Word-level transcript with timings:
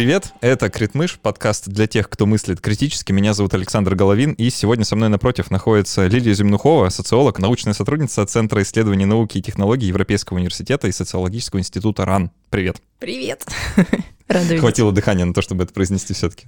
Привет, 0.00 0.32
это 0.40 0.70
Критмыш, 0.70 1.18
подкаст 1.20 1.68
для 1.68 1.86
тех, 1.86 2.08
кто 2.08 2.24
мыслит 2.24 2.62
критически. 2.62 3.12
Меня 3.12 3.34
зовут 3.34 3.52
Александр 3.52 3.94
Головин, 3.94 4.32
и 4.32 4.48
сегодня 4.48 4.86
со 4.86 4.96
мной 4.96 5.10
напротив 5.10 5.50
находится 5.50 6.06
Лилия 6.06 6.32
Земнухова, 6.32 6.88
социолог, 6.88 7.38
научная 7.38 7.74
сотрудница 7.74 8.24
Центра 8.24 8.62
исследований 8.62 9.04
науки 9.04 9.36
и 9.36 9.42
технологий 9.42 9.88
Европейского 9.88 10.38
университета 10.38 10.88
и 10.88 10.92
социологического 10.92 11.60
института 11.60 12.06
РАН. 12.06 12.30
Привет. 12.48 12.78
Привет. 12.98 13.44
Рада 14.26 14.56
Хватило 14.56 14.90
дыхания 14.90 15.26
на 15.26 15.34
то, 15.34 15.42
чтобы 15.42 15.64
это 15.64 15.74
произнести 15.74 16.14
все-таки. 16.14 16.46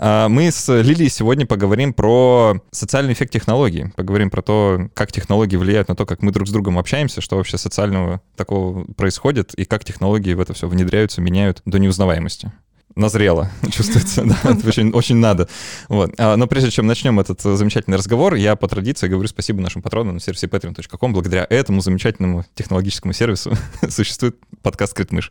А, 0.00 0.28
мы 0.28 0.50
с 0.50 0.68
Лилией 0.82 1.08
сегодня 1.08 1.46
поговорим 1.46 1.92
про 1.92 2.60
социальный 2.72 3.12
эффект 3.12 3.32
технологий. 3.32 3.92
Поговорим 3.94 4.28
про 4.28 4.42
то, 4.42 4.90
как 4.94 5.12
технологии 5.12 5.54
влияют 5.54 5.86
на 5.86 5.94
то, 5.94 6.04
как 6.04 6.20
мы 6.20 6.32
друг 6.32 6.48
с 6.48 6.50
другом 6.50 6.80
общаемся, 6.80 7.20
что 7.20 7.36
вообще 7.36 7.58
социального 7.58 8.22
такого 8.34 8.92
происходит, 8.94 9.54
и 9.54 9.64
как 9.66 9.84
технологии 9.84 10.34
в 10.34 10.40
это 10.40 10.52
все 10.52 10.66
внедряются, 10.66 11.20
меняют 11.20 11.62
до 11.64 11.78
неузнаваемости 11.78 12.50
назрело, 12.98 13.50
чувствуется, 13.70 14.24
да, 14.24 14.38
это 14.50 14.68
очень, 14.68 14.90
очень 14.90 15.16
надо. 15.16 15.48
Вот. 15.88 16.12
А, 16.18 16.36
но 16.36 16.46
прежде 16.46 16.70
чем 16.70 16.86
начнем 16.86 17.18
этот 17.20 17.44
э, 17.46 17.56
замечательный 17.56 17.96
разговор, 17.96 18.34
я 18.34 18.56
по 18.56 18.68
традиции 18.68 19.08
говорю 19.08 19.28
спасибо 19.28 19.60
нашим 19.60 19.80
патронам 19.82 20.14
на 20.14 20.20
сервисе 20.20 20.46
patreon.com. 20.46 21.12
Благодаря 21.12 21.46
этому 21.48 21.80
замечательному 21.80 22.44
технологическому 22.54 23.12
сервису 23.12 23.52
существует 23.88 24.36
подкаст 24.62 24.94
«Критмыш». 24.94 25.30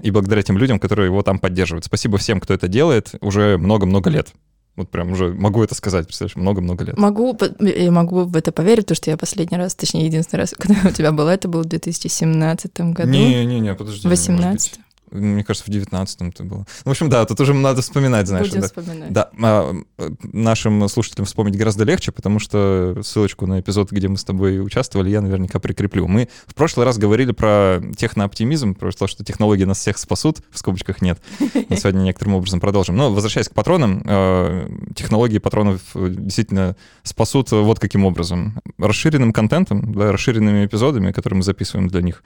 И 0.00 0.10
благодаря 0.10 0.42
тем 0.42 0.56
людям, 0.56 0.78
которые 0.78 1.06
его 1.06 1.22
там 1.22 1.38
поддерживают. 1.38 1.84
Спасибо 1.84 2.18
всем, 2.18 2.40
кто 2.40 2.54
это 2.54 2.68
делает 2.68 3.14
уже 3.20 3.58
много-много 3.58 4.10
лет. 4.10 4.28
Вот 4.76 4.90
прям 4.90 5.10
уже 5.10 5.32
могу 5.32 5.64
это 5.64 5.74
сказать, 5.74 6.06
представляешь, 6.06 6.36
много-много 6.36 6.84
лет. 6.84 6.96
Могу, 6.96 7.36
я 7.58 7.90
могу 7.90 8.22
в 8.22 8.36
это 8.36 8.52
поверить, 8.52 8.84
потому 8.84 8.94
что 8.94 9.10
я 9.10 9.16
последний 9.16 9.58
раз, 9.58 9.74
точнее, 9.74 10.06
единственный 10.06 10.40
раз, 10.40 10.54
когда 10.56 10.88
у 10.88 10.92
тебя 10.92 11.10
было, 11.10 11.30
это 11.30 11.48
был 11.48 11.62
в 11.62 11.66
2017 11.66 12.80
году. 12.92 13.10
Не-не-не, 13.10 13.74
подожди. 13.74 14.06
18 14.06 14.78
мне 15.10 15.44
кажется, 15.44 15.70
в 15.70 15.74
19-м 15.74 16.28
это 16.28 16.44
было. 16.44 16.58
Ну, 16.58 16.64
в 16.84 16.90
общем, 16.90 17.08
да, 17.08 17.24
тут 17.24 17.40
уже 17.40 17.54
надо 17.54 17.82
вспоминать, 17.82 18.26
знаешь. 18.26 18.48
Будем 18.48 18.60
да. 18.60 18.66
вспоминать. 18.66 19.12
Да, 19.12 19.30
а, 19.42 19.74
нашим 20.22 20.88
слушателям 20.88 21.26
вспомнить 21.26 21.56
гораздо 21.56 21.84
легче, 21.84 22.12
потому 22.12 22.38
что 22.38 22.98
ссылочку 23.02 23.46
на 23.46 23.60
эпизод, 23.60 23.90
где 23.90 24.08
мы 24.08 24.16
с 24.16 24.24
тобой 24.24 24.60
участвовали, 24.64 25.10
я 25.10 25.20
наверняка 25.20 25.58
прикреплю. 25.58 26.06
Мы 26.06 26.28
в 26.46 26.54
прошлый 26.54 26.86
раз 26.86 26.98
говорили 26.98 27.32
про 27.32 27.80
технооптимизм, 27.96 28.74
про 28.74 28.92
то, 28.92 29.06
что 29.06 29.24
технологии 29.24 29.64
нас 29.64 29.78
всех 29.78 29.98
спасут, 29.98 30.38
в 30.50 30.58
скобочках 30.58 31.02
нет. 31.02 31.20
Мы 31.40 31.76
сегодня 31.76 32.00
некоторым 32.00 32.34
образом 32.34 32.60
продолжим. 32.60 32.96
Но, 32.96 33.12
возвращаясь 33.12 33.48
к 33.48 33.54
патронам, 33.54 34.02
а, 34.04 34.68
технологии 34.94 35.38
патронов 35.38 35.80
действительно 35.94 36.76
спасут 37.02 37.50
вот 37.50 37.78
каким 37.78 38.04
образом. 38.04 38.60
Расширенным 38.78 39.32
контентом, 39.32 39.94
да, 39.94 40.12
расширенными 40.12 40.66
эпизодами, 40.66 41.12
которые 41.12 41.38
мы 41.38 41.42
записываем 41.42 41.88
для 41.88 42.02
них. 42.02 42.22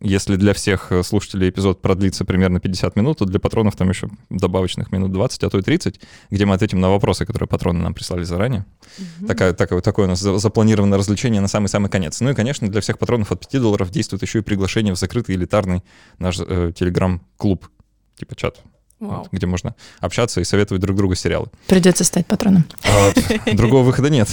Если 0.00 0.36
для 0.36 0.54
всех 0.54 0.92
слушателей 1.02 1.50
эпизод 1.50 1.82
продлится 1.82 2.19
длится 2.20 2.24
примерно 2.24 2.60
50 2.60 2.96
минут, 2.96 3.18
то 3.18 3.24
для 3.24 3.38
патронов 3.38 3.76
там 3.76 3.88
еще 3.88 4.08
добавочных 4.30 4.92
минут 4.92 5.12
20, 5.12 5.44
а 5.44 5.50
то 5.50 5.58
и 5.58 5.62
30, 5.62 6.00
где 6.30 6.44
мы 6.44 6.54
ответим 6.54 6.80
на 6.80 6.90
вопросы, 6.90 7.26
которые 7.26 7.48
патроны 7.48 7.82
нам 7.82 7.94
прислали 7.94 8.24
заранее. 8.24 8.64
Угу. 8.98 9.26
Такая, 9.26 9.52
такое, 9.52 9.80
такое 9.80 10.06
у 10.06 10.08
нас 10.08 10.20
запланированное 10.20 10.98
развлечение 10.98 11.40
на 11.40 11.48
самый-самый 11.48 11.88
конец. 11.88 12.20
Ну 12.20 12.30
и, 12.30 12.34
конечно, 12.34 12.68
для 12.68 12.80
всех 12.80 12.98
патронов 12.98 13.32
от 13.32 13.40
5 13.40 13.60
долларов 13.60 13.90
действует 13.90 14.22
еще 14.22 14.38
и 14.38 14.42
приглашение 14.42 14.94
в 14.94 14.98
закрытый 14.98 15.34
элитарный 15.34 15.82
наш 16.18 16.38
э, 16.40 16.72
телеграм-клуб, 16.76 17.68
типа 18.16 18.36
чат. 18.36 18.62
Вот, 19.00 19.28
где 19.32 19.46
можно 19.46 19.74
общаться 20.00 20.42
и 20.42 20.44
советовать 20.44 20.82
друг 20.82 20.94
другу 20.94 21.14
сериалы. 21.14 21.46
Придется 21.66 22.04
стать 22.04 22.26
патроном. 22.26 22.66
А, 22.84 23.12
другого 23.54 23.82
выхода 23.82 24.10
нет. 24.10 24.28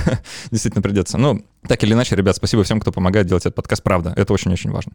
Действительно 0.50 0.82
придется. 0.82 1.18
Ну, 1.18 1.44
так 1.68 1.84
или 1.84 1.92
иначе, 1.92 2.16
ребят, 2.16 2.34
спасибо 2.34 2.64
всем, 2.64 2.80
кто 2.80 2.90
помогает 2.90 3.28
делать 3.28 3.46
этот 3.46 3.54
подкаст. 3.54 3.84
Правда, 3.84 4.12
это 4.16 4.32
очень-очень 4.32 4.72
важно. 4.72 4.92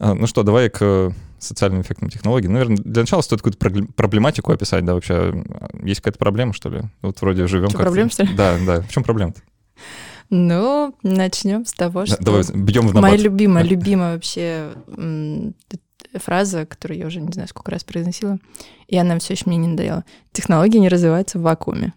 А, 0.00 0.14
ну 0.14 0.26
что, 0.26 0.42
давай 0.42 0.70
к 0.70 1.12
социальным 1.38 1.82
эффектам 1.82 2.08
технологий. 2.08 2.48
Наверное, 2.48 2.78
для 2.78 3.02
начала 3.02 3.20
стоит 3.20 3.42
какую-то 3.42 3.92
проблематику 3.92 4.50
описать, 4.50 4.84
да, 4.84 4.94
вообще. 4.94 5.44
Есть 5.82 6.00
какая-то 6.00 6.18
проблема, 6.18 6.54
что 6.54 6.70
ли? 6.70 6.80
Вот 7.02 7.20
вроде 7.20 7.46
живем 7.46 7.68
как 7.68 7.82
проблема, 7.82 8.10
что 8.10 8.24
ли? 8.24 8.34
Да, 8.34 8.56
да. 8.66 8.80
В 8.80 8.88
чем 8.88 9.04
проблема-то? 9.04 9.40
Ну, 10.30 10.94
начнем 11.02 11.66
с 11.66 11.72
того, 11.72 12.06
что... 12.06 12.16
Давай, 12.22 12.44
бьем 12.54 12.88
в 12.88 12.94
набат. 12.94 13.02
Моя 13.02 13.16
любимая, 13.16 13.64
любимая 13.68 14.14
вообще 14.14 14.72
фраза, 16.14 16.66
которую 16.66 16.98
я 16.98 17.06
уже 17.06 17.20
не 17.20 17.32
знаю, 17.32 17.48
сколько 17.48 17.70
раз 17.70 17.84
произносила, 17.84 18.38
и 18.88 18.96
она 18.96 19.18
все 19.18 19.34
еще 19.34 19.44
мне 19.46 19.58
не 19.58 19.68
надоела. 19.68 20.04
Технологии 20.32 20.78
не 20.78 20.88
развиваются 20.88 21.38
в 21.38 21.42
вакууме, 21.42 21.92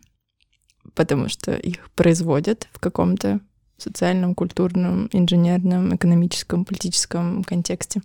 потому 0.94 1.30
что 1.30 1.54
их 1.54 1.90
производят 1.92 2.68
в 2.74 2.80
каком-то 2.80 3.40
социальном, 3.84 4.36
культурном, 4.36 5.10
инженерном, 5.12 5.96
экономическом, 5.96 6.66
политическом 6.66 7.44
контексте. 7.44 8.02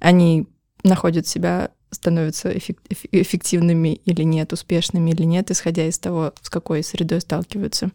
Они 0.00 0.46
находят 0.84 1.26
себя, 1.26 1.70
становятся 1.90 2.52
эффективными 2.56 3.94
или 4.04 4.22
нет, 4.22 4.52
успешными 4.52 5.10
или 5.10 5.22
нет, 5.22 5.50
исходя 5.50 5.86
из 5.86 5.98
того, 5.98 6.32
с 6.42 6.50
какой 6.50 6.82
средой 6.82 7.20
сталкиваются. 7.20 7.90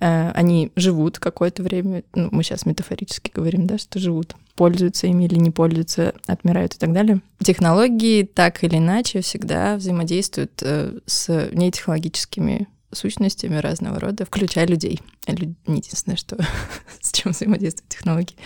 Э, 0.00 0.30
они 0.32 0.70
живут 0.76 1.18
какое-то 1.18 1.62
время, 1.62 2.04
ну, 2.14 2.28
мы 2.30 2.42
сейчас 2.42 2.66
метафорически 2.66 3.32
говорим, 3.34 3.66
да, 3.66 3.78
что 3.78 3.98
живут, 3.98 4.36
пользуются 4.54 5.06
ими 5.06 5.24
или 5.24 5.36
не 5.36 5.50
пользуются, 5.50 6.14
отмирают 6.26 6.74
и 6.74 6.78
так 6.78 6.92
далее. 6.92 7.20
Технологии 7.42 8.22
так 8.22 8.62
или 8.62 8.76
иначе 8.76 9.20
всегда 9.20 9.76
взаимодействуют 9.76 10.62
э, 10.62 10.98
с 11.06 11.48
нетехнологическими 11.52 12.68
сущностями 12.92 13.56
разного 13.56 14.00
рода, 14.00 14.24
включая 14.24 14.66
людей. 14.66 15.00
Люд... 15.26 15.50
Не 15.66 15.78
единственное, 15.78 16.16
что 16.16 16.36
с 17.00 17.12
чем 17.12 17.32
взаимодействуют 17.32 17.88
технологии. 17.88 18.36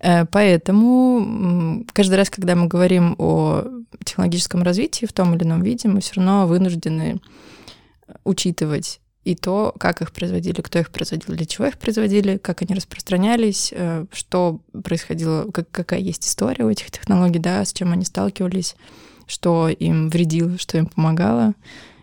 Э, 0.00 0.24
поэтому 0.26 1.84
каждый 1.92 2.14
раз, 2.16 2.30
когда 2.30 2.56
мы 2.56 2.66
говорим 2.66 3.14
о 3.18 3.64
технологическом 4.04 4.62
развитии 4.62 5.06
в 5.06 5.12
том 5.12 5.34
или 5.34 5.44
ином 5.44 5.62
виде, 5.62 5.88
мы 5.88 6.00
все 6.00 6.14
равно 6.14 6.46
вынуждены 6.46 7.20
учитывать 8.24 9.00
и 9.24 9.34
то, 9.34 9.74
как 9.78 10.00
их 10.00 10.12
производили, 10.12 10.60
кто 10.62 10.78
их 10.78 10.90
производил, 10.90 11.34
для 11.34 11.44
чего 11.44 11.66
их 11.66 11.78
производили, 11.78 12.38
как 12.38 12.62
они 12.62 12.74
распространялись, 12.74 13.72
э, 13.74 14.06
что 14.12 14.60
происходило, 14.82 15.50
как, 15.50 15.70
какая 15.70 16.00
есть 16.00 16.26
история 16.26 16.64
у 16.64 16.70
этих 16.70 16.90
технологий, 16.90 17.38
да, 17.38 17.64
с 17.64 17.72
чем 17.72 17.92
они 17.92 18.04
сталкивались, 18.04 18.76
что 19.26 19.68
им 19.68 20.08
вредило, 20.08 20.56
что 20.58 20.78
им 20.78 20.86
помогало 20.86 21.54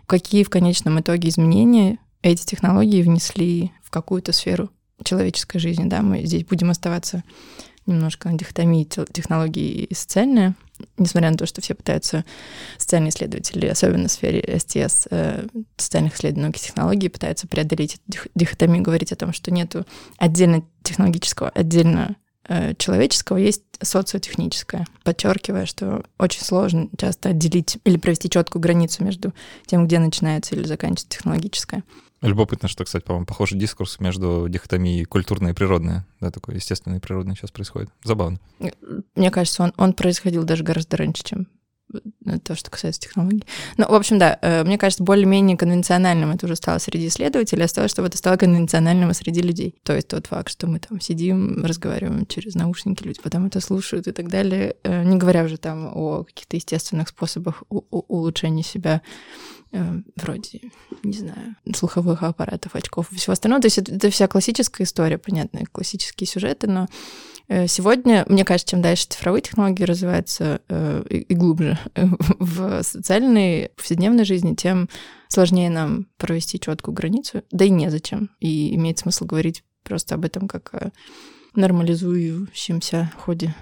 какие 0.08 0.42
в 0.42 0.50
конечном 0.50 0.98
итоге 1.00 1.28
изменения 1.28 1.98
эти 2.22 2.44
технологии 2.44 3.02
внесли 3.02 3.70
в 3.84 3.90
какую-то 3.90 4.32
сферу 4.32 4.70
человеческой 5.04 5.58
жизни. 5.60 5.88
Да? 5.88 6.02
Мы 6.02 6.24
здесь 6.24 6.44
будем 6.44 6.70
оставаться 6.70 7.22
немножко 7.86 8.28
на 8.28 8.36
дихотомии 8.36 8.84
технологии 8.84 9.84
и 9.84 9.94
социальные, 9.94 10.54
несмотря 10.98 11.30
на 11.30 11.36
то, 11.36 11.46
что 11.46 11.60
все 11.60 11.74
пытаются, 11.74 12.24
социальные 12.76 13.10
исследователи, 13.10 13.66
особенно 13.66 14.08
в 14.08 14.12
сфере 14.12 14.58
СТС, 14.58 15.08
э, 15.10 15.46
социальных 15.76 16.16
исследований 16.16 16.46
науки 16.46 16.58
технологий, 16.58 17.08
пытаются 17.08 17.46
преодолеть 17.46 18.00
эту 18.06 18.28
дихотомию, 18.34 18.82
говорить 18.82 19.12
о 19.12 19.16
том, 19.16 19.32
что 19.32 19.50
нету 19.50 19.86
отдельно 20.18 20.62
технологического, 20.82 21.50
отдельно 21.50 22.16
человеческого 22.78 23.36
есть 23.36 23.62
социотехническое, 23.80 24.86
подчеркивая, 25.04 25.66
что 25.66 26.02
очень 26.18 26.42
сложно 26.42 26.88
часто 26.96 27.30
отделить 27.30 27.78
или 27.84 27.96
провести 27.96 28.30
четкую 28.30 28.62
границу 28.62 29.04
между 29.04 29.34
тем, 29.66 29.86
где 29.86 29.98
начинается 29.98 30.54
или 30.54 30.64
заканчивается 30.64 31.08
технологическое. 31.08 31.84
Любопытно, 32.20 32.68
что, 32.68 32.84
кстати, 32.84 33.04
по-моему, 33.04 33.26
похожий 33.26 33.58
дискурс 33.58 34.00
между 34.00 34.48
дихотомией 34.48 35.04
культурное 35.04 35.52
и 35.52 35.54
природное, 35.54 36.04
да, 36.20 36.30
такое 36.30 36.56
естественное 36.56 36.98
и 36.98 37.00
природное 37.00 37.36
сейчас 37.36 37.52
происходит. 37.52 37.90
Забавно. 38.02 38.40
Мне 39.14 39.30
кажется, 39.30 39.62
он, 39.62 39.72
он 39.76 39.92
происходил 39.92 40.42
даже 40.42 40.64
гораздо 40.64 40.96
раньше, 40.96 41.22
чем 41.22 41.46
то, 42.44 42.54
что 42.54 42.70
касается 42.70 43.00
технологий. 43.00 43.44
Ну, 43.76 43.88
в 43.88 43.94
общем, 43.94 44.18
да, 44.18 44.38
э, 44.42 44.64
мне 44.64 44.78
кажется, 44.78 45.02
более-менее 45.02 45.56
конвенциональным 45.56 46.30
это 46.30 46.46
уже 46.46 46.56
стало 46.56 46.78
среди 46.78 47.08
исследователей, 47.08 47.64
осталось, 47.64 47.90
чтобы 47.90 48.08
это 48.08 48.18
стало 48.18 48.36
конвенциональным 48.36 49.12
среди 49.14 49.40
людей. 49.40 49.74
То 49.82 49.94
есть 49.94 50.08
тот 50.08 50.26
факт, 50.26 50.50
что 50.50 50.66
мы 50.66 50.80
там 50.80 51.00
сидим, 51.00 51.64
разговариваем 51.64 52.26
через 52.26 52.54
наушники, 52.54 53.02
люди 53.02 53.20
потом 53.22 53.46
это 53.46 53.60
слушают 53.60 54.06
и 54.06 54.12
так 54.12 54.28
далее, 54.28 54.76
э, 54.82 55.04
не 55.04 55.16
говоря 55.16 55.44
уже 55.44 55.56
там 55.56 55.90
о 55.94 56.24
каких-то 56.24 56.56
естественных 56.56 57.08
способах 57.08 57.62
улучшения 57.68 58.62
себя, 58.62 59.00
э, 59.72 60.00
вроде, 60.16 60.60
не 61.02 61.18
знаю, 61.18 61.56
слуховых 61.74 62.22
аппаратов, 62.22 62.74
очков 62.74 63.12
и 63.12 63.16
всего 63.16 63.32
остального. 63.32 63.62
То 63.62 63.66
есть 63.66 63.78
это, 63.78 63.94
это 63.94 64.10
вся 64.10 64.28
классическая 64.28 64.84
история, 64.84 65.18
понятно, 65.18 65.60
классические 65.72 66.26
сюжеты, 66.26 66.66
но 66.66 66.88
Э, 66.88 67.37
сегодня, 67.66 68.24
мне 68.28 68.44
кажется, 68.44 68.72
чем 68.72 68.82
дальше 68.82 69.06
цифровые 69.08 69.42
технологии 69.42 69.84
развиваются 69.84 70.60
э, 70.68 71.04
и, 71.08 71.34
глубже 71.34 71.78
в 71.94 72.82
социальной 72.82 73.70
повседневной 73.76 74.24
жизни, 74.24 74.54
тем 74.54 74.88
сложнее 75.28 75.70
нам 75.70 76.08
провести 76.16 76.60
четкую 76.60 76.94
границу. 76.94 77.42
Да 77.50 77.64
и 77.64 77.70
незачем. 77.70 78.30
И 78.40 78.74
имеет 78.74 78.98
смысл 78.98 79.24
говорить 79.24 79.64
просто 79.82 80.14
об 80.14 80.24
этом 80.24 80.48
как 80.48 80.74
о 80.74 80.92
нормализующемся 81.54 83.10
ходе 83.16 83.54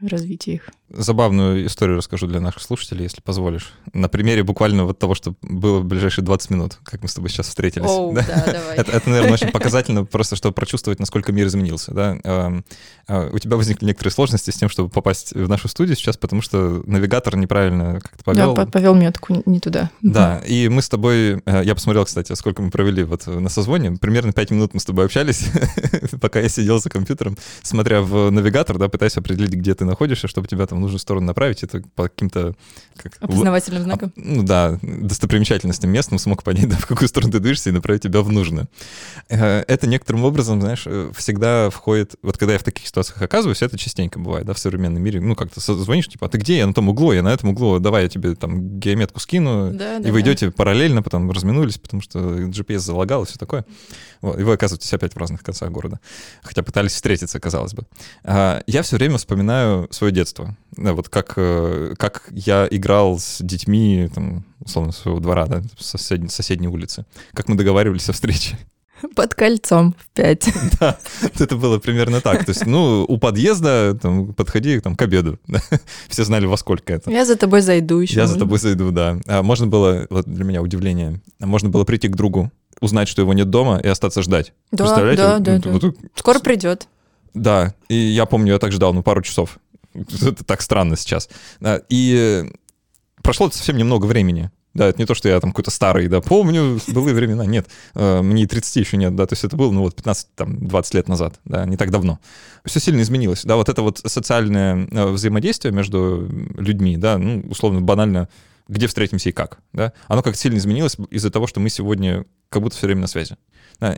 развития 0.00 0.54
их. 0.54 0.70
Забавную 0.88 1.66
историю 1.66 1.98
расскажу 1.98 2.26
для 2.26 2.40
наших 2.40 2.62
слушателей, 2.62 3.04
если 3.04 3.20
позволишь. 3.20 3.72
На 3.92 4.08
примере 4.08 4.42
буквально 4.42 4.84
вот 4.84 4.98
того, 4.98 5.14
что 5.14 5.34
было 5.40 5.78
в 5.78 5.84
ближайшие 5.84 6.24
20 6.24 6.50
минут, 6.50 6.78
как 6.82 7.02
мы 7.02 7.08
с 7.08 7.14
тобой 7.14 7.30
сейчас 7.30 7.46
встретились. 7.46 7.88
Оу, 7.88 8.12
да, 8.12 8.24
давай. 8.26 8.76
Это, 8.76 8.92
это, 8.92 9.08
наверное, 9.08 9.34
очень 9.34 9.48
показательно, 9.48 10.04
просто 10.04 10.34
чтобы 10.34 10.54
прочувствовать, 10.54 10.98
насколько 10.98 11.32
мир 11.32 11.46
изменился. 11.46 11.94
Да? 11.94 12.18
А, 12.24 12.60
а, 13.06 13.30
у 13.32 13.38
тебя 13.38 13.56
возникли 13.56 13.86
некоторые 13.86 14.12
сложности 14.12 14.50
с 14.50 14.56
тем, 14.56 14.68
чтобы 14.68 14.88
попасть 14.88 15.32
в 15.32 15.48
нашу 15.48 15.68
студию 15.68 15.96
сейчас, 15.96 16.16
потому 16.16 16.42
что 16.42 16.82
навигатор 16.86 17.36
неправильно 17.36 18.00
как-то 18.00 18.24
повел. 18.24 18.54
Да, 18.54 18.66
повел 18.66 18.94
метку 18.94 19.42
не 19.46 19.60
туда. 19.60 19.90
Да, 20.02 20.38
и 20.46 20.68
мы 20.68 20.82
с 20.82 20.88
тобой, 20.88 21.40
э, 21.44 21.62
я 21.64 21.74
посмотрел, 21.74 22.04
кстати, 22.04 22.32
сколько 22.34 22.62
мы 22.62 22.70
провели 22.70 23.04
вот 23.04 23.26
на 23.26 23.48
созвоне, 23.48 23.92
примерно 23.92 24.32
5 24.32 24.50
минут 24.50 24.74
мы 24.74 24.80
с 24.80 24.84
тобой 24.84 25.04
общались, 25.04 25.46
пока 26.20 26.40
я 26.40 26.48
сидел 26.48 26.80
за 26.80 26.90
компьютером, 26.90 27.36
смотря 27.62 28.00
в 28.02 28.30
навигатор, 28.30 28.78
да, 28.78 28.88
пытаясь 28.88 29.16
определить, 29.16 29.52
где 29.52 29.74
ты 29.80 29.86
находишься, 29.86 30.28
чтобы 30.28 30.46
тебя 30.46 30.66
там 30.66 30.78
в 30.78 30.80
нужную 30.82 30.98
сторону 30.98 31.26
направить, 31.26 31.62
это 31.62 31.82
по 31.94 32.04
каким-то... 32.04 32.54
Как, 32.96 33.16
Опознавательным 33.18 33.82
знаком? 33.82 34.12
Ну 34.14 34.42
да, 34.42 34.78
достопримечательностям 34.82 35.90
местным 35.90 36.18
смог 36.18 36.42
понять, 36.42 36.68
да, 36.68 36.76
в 36.76 36.86
какую 36.86 37.08
сторону 37.08 37.32
ты 37.32 37.38
движешься 37.38 37.70
и 37.70 37.72
направить 37.72 38.02
тебя 38.02 38.20
в 38.20 38.30
нужную. 38.30 38.68
Э, 39.30 39.64
это 39.66 39.86
некоторым 39.86 40.24
образом, 40.24 40.60
знаешь, 40.60 40.82
э, 40.84 41.10
всегда 41.16 41.70
входит... 41.70 42.14
Вот 42.22 42.36
когда 42.36 42.52
я 42.52 42.58
в 42.58 42.62
таких 42.62 42.86
ситуациях 42.86 43.22
оказываюсь, 43.22 43.62
это 43.62 43.78
частенько 43.78 44.18
бывает, 44.18 44.46
да, 44.46 44.52
в 44.52 44.58
современном 44.58 45.02
мире. 45.02 45.18
Ну, 45.18 45.34
как-то 45.34 45.60
звонишь, 45.60 46.08
типа, 46.08 46.26
а 46.26 46.28
ты 46.28 46.36
где? 46.36 46.58
Я 46.58 46.66
на 46.66 46.74
том 46.74 46.90
углу, 46.90 47.12
я 47.12 47.22
на 47.22 47.32
этом 47.32 47.48
углу, 47.48 47.78
давай 47.78 48.02
я 48.02 48.08
тебе 48.10 48.34
там 48.34 48.78
геометку 48.78 49.18
скину, 49.18 49.72
да, 49.72 49.96
и 49.96 50.02
да, 50.02 50.12
вы 50.12 50.20
идете 50.20 50.46
да. 50.46 50.52
параллельно, 50.52 51.02
потом 51.02 51.30
разминулись, 51.30 51.78
потому 51.78 52.02
что 52.02 52.18
GPS 52.18 52.80
залагал 52.80 53.22
и 53.22 53.26
все 53.26 53.38
такое. 53.38 53.64
Вот, 54.20 54.38
и 54.38 54.42
вы 54.42 54.52
оказываетесь 54.52 54.92
опять 54.92 55.14
в 55.14 55.16
разных 55.16 55.42
концах 55.42 55.70
города. 55.70 56.00
Хотя 56.42 56.62
пытались 56.62 56.92
встретиться, 56.92 57.40
казалось 57.40 57.72
бы. 57.72 57.86
А, 58.24 58.62
я 58.66 58.82
все 58.82 58.96
время 58.96 59.16
вспоминаю 59.16 59.59
свое 59.90 60.12
детство. 60.12 60.56
Да, 60.76 60.94
вот 60.94 61.08
как, 61.08 61.34
э, 61.36 61.94
как 61.98 62.28
я 62.32 62.66
играл 62.70 63.18
с 63.18 63.38
детьми, 63.42 64.08
там, 64.14 64.44
условно, 64.60 64.92
своего 64.92 65.20
двора, 65.20 65.46
да, 65.46 65.62
соседней, 65.78 66.28
соседней 66.28 66.68
улицы. 66.68 67.04
Как 67.32 67.48
мы 67.48 67.56
договаривались 67.56 68.08
о 68.08 68.12
встрече. 68.12 68.58
Под 69.16 69.34
кольцом 69.34 69.94
в 69.98 70.08
пять. 70.14 70.48
Да, 70.80 70.98
это 71.38 71.56
было 71.56 71.78
примерно 71.78 72.20
так. 72.20 72.44
То 72.44 72.50
есть, 72.50 72.66
ну, 72.66 73.04
у 73.08 73.18
подъезда 73.18 73.98
там, 74.00 74.32
подходи 74.32 74.80
там, 74.80 74.96
к 74.96 75.02
обеду. 75.02 75.38
Все 76.08 76.24
знали, 76.24 76.46
во 76.46 76.56
сколько 76.56 76.92
это. 76.92 77.10
Я 77.10 77.24
за 77.24 77.36
тобой 77.36 77.60
зайду 77.60 77.98
еще. 77.98 78.14
Я 78.14 78.22
можно. 78.22 78.34
за 78.34 78.40
тобой 78.40 78.58
зайду, 78.58 78.90
да. 78.90 79.18
А 79.26 79.42
можно 79.42 79.66
было, 79.66 80.06
вот 80.10 80.26
для 80.26 80.44
меня 80.44 80.62
удивление, 80.62 81.20
можно 81.38 81.68
было 81.68 81.84
прийти 81.84 82.08
к 82.08 82.16
другу, 82.16 82.50
узнать, 82.80 83.08
что 83.08 83.22
его 83.22 83.32
нет 83.32 83.50
дома, 83.50 83.78
и 83.78 83.88
остаться 83.88 84.22
ждать. 84.22 84.52
Да, 84.70 84.84
Представляете? 84.84 85.22
да, 85.22 85.38
да. 85.38 85.52
Вот, 85.70 85.82
да. 85.82 85.88
Вот, 85.88 85.96
Скоро 86.14 86.38
придет. 86.38 86.86
Да, 87.34 87.74
и 87.88 87.94
я 87.94 88.26
помню, 88.26 88.52
я 88.54 88.58
так 88.58 88.72
ждал, 88.72 88.92
ну, 88.92 89.02
пару 89.02 89.22
часов. 89.22 89.58
Это 89.94 90.44
так 90.44 90.62
странно 90.62 90.96
сейчас. 90.96 91.28
И 91.88 92.50
прошло 93.22 93.50
совсем 93.50 93.76
немного 93.76 94.06
времени. 94.06 94.50
Да, 94.72 94.86
это 94.86 95.00
не 95.00 95.06
то, 95.06 95.14
что 95.14 95.28
я 95.28 95.40
там 95.40 95.50
какой-то 95.50 95.72
старый, 95.72 96.06
да, 96.06 96.20
помню, 96.20 96.78
былые 96.88 97.14
времена, 97.14 97.44
нет. 97.44 97.68
Э, 97.94 98.22
мне 98.22 98.44
и 98.44 98.46
30 98.46 98.76
еще 98.76 98.96
нет, 98.96 99.16
да, 99.16 99.26
то 99.26 99.32
есть 99.32 99.42
это 99.42 99.56
было, 99.56 99.72
ну, 99.72 99.80
вот 99.80 99.98
15-20 99.98 100.96
лет 100.96 101.08
назад, 101.08 101.40
да, 101.44 101.66
не 101.66 101.76
так 101.76 101.90
давно. 101.90 102.20
Все 102.64 102.78
сильно 102.78 103.00
изменилось, 103.00 103.42
да, 103.44 103.56
вот 103.56 103.68
это 103.68 103.82
вот 103.82 103.98
социальное 103.98 104.86
э, 104.88 105.06
взаимодействие 105.08 105.74
между 105.74 106.28
людьми, 106.56 106.96
да, 106.96 107.18
ну, 107.18 107.42
условно, 107.50 107.80
банально, 107.80 108.28
где 108.70 108.86
встретимся 108.86 109.28
и 109.28 109.32
как, 109.32 109.58
да, 109.72 109.92
оно 110.06 110.22
как 110.22 110.36
сильно 110.36 110.56
изменилось 110.56 110.96
из-за 111.10 111.30
того, 111.30 111.48
что 111.48 111.58
мы 111.58 111.68
сегодня 111.70 112.24
как 112.48 112.62
будто 112.62 112.76
все 112.76 112.86
время 112.86 113.02
на 113.02 113.06
связи. 113.08 113.36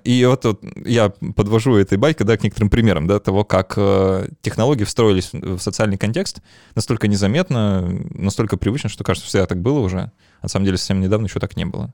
И 0.04 0.24
вот, 0.24 0.44
вот 0.44 0.62
я 0.86 1.10
подвожу 1.34 1.76
этой 1.76 1.98
байкой 1.98 2.24
да, 2.24 2.36
к 2.36 2.44
некоторым 2.44 2.70
примерам 2.70 3.06
да, 3.06 3.18
того, 3.18 3.44
как 3.44 3.74
э, 3.76 4.28
технологии 4.40 4.84
встроились 4.84 5.30
в 5.32 5.58
социальный 5.58 5.98
контекст 5.98 6.40
настолько 6.76 7.08
незаметно, 7.08 7.82
настолько 8.10 8.56
привычно, 8.56 8.88
что 8.88 9.02
кажется, 9.02 9.26
что 9.26 9.30
всегда 9.30 9.46
так 9.46 9.60
было 9.60 9.80
уже. 9.80 10.12
На 10.40 10.48
самом 10.48 10.66
деле 10.66 10.78
совсем 10.78 11.00
недавно 11.00 11.26
еще 11.26 11.40
так 11.40 11.56
не 11.56 11.64
было. 11.64 11.92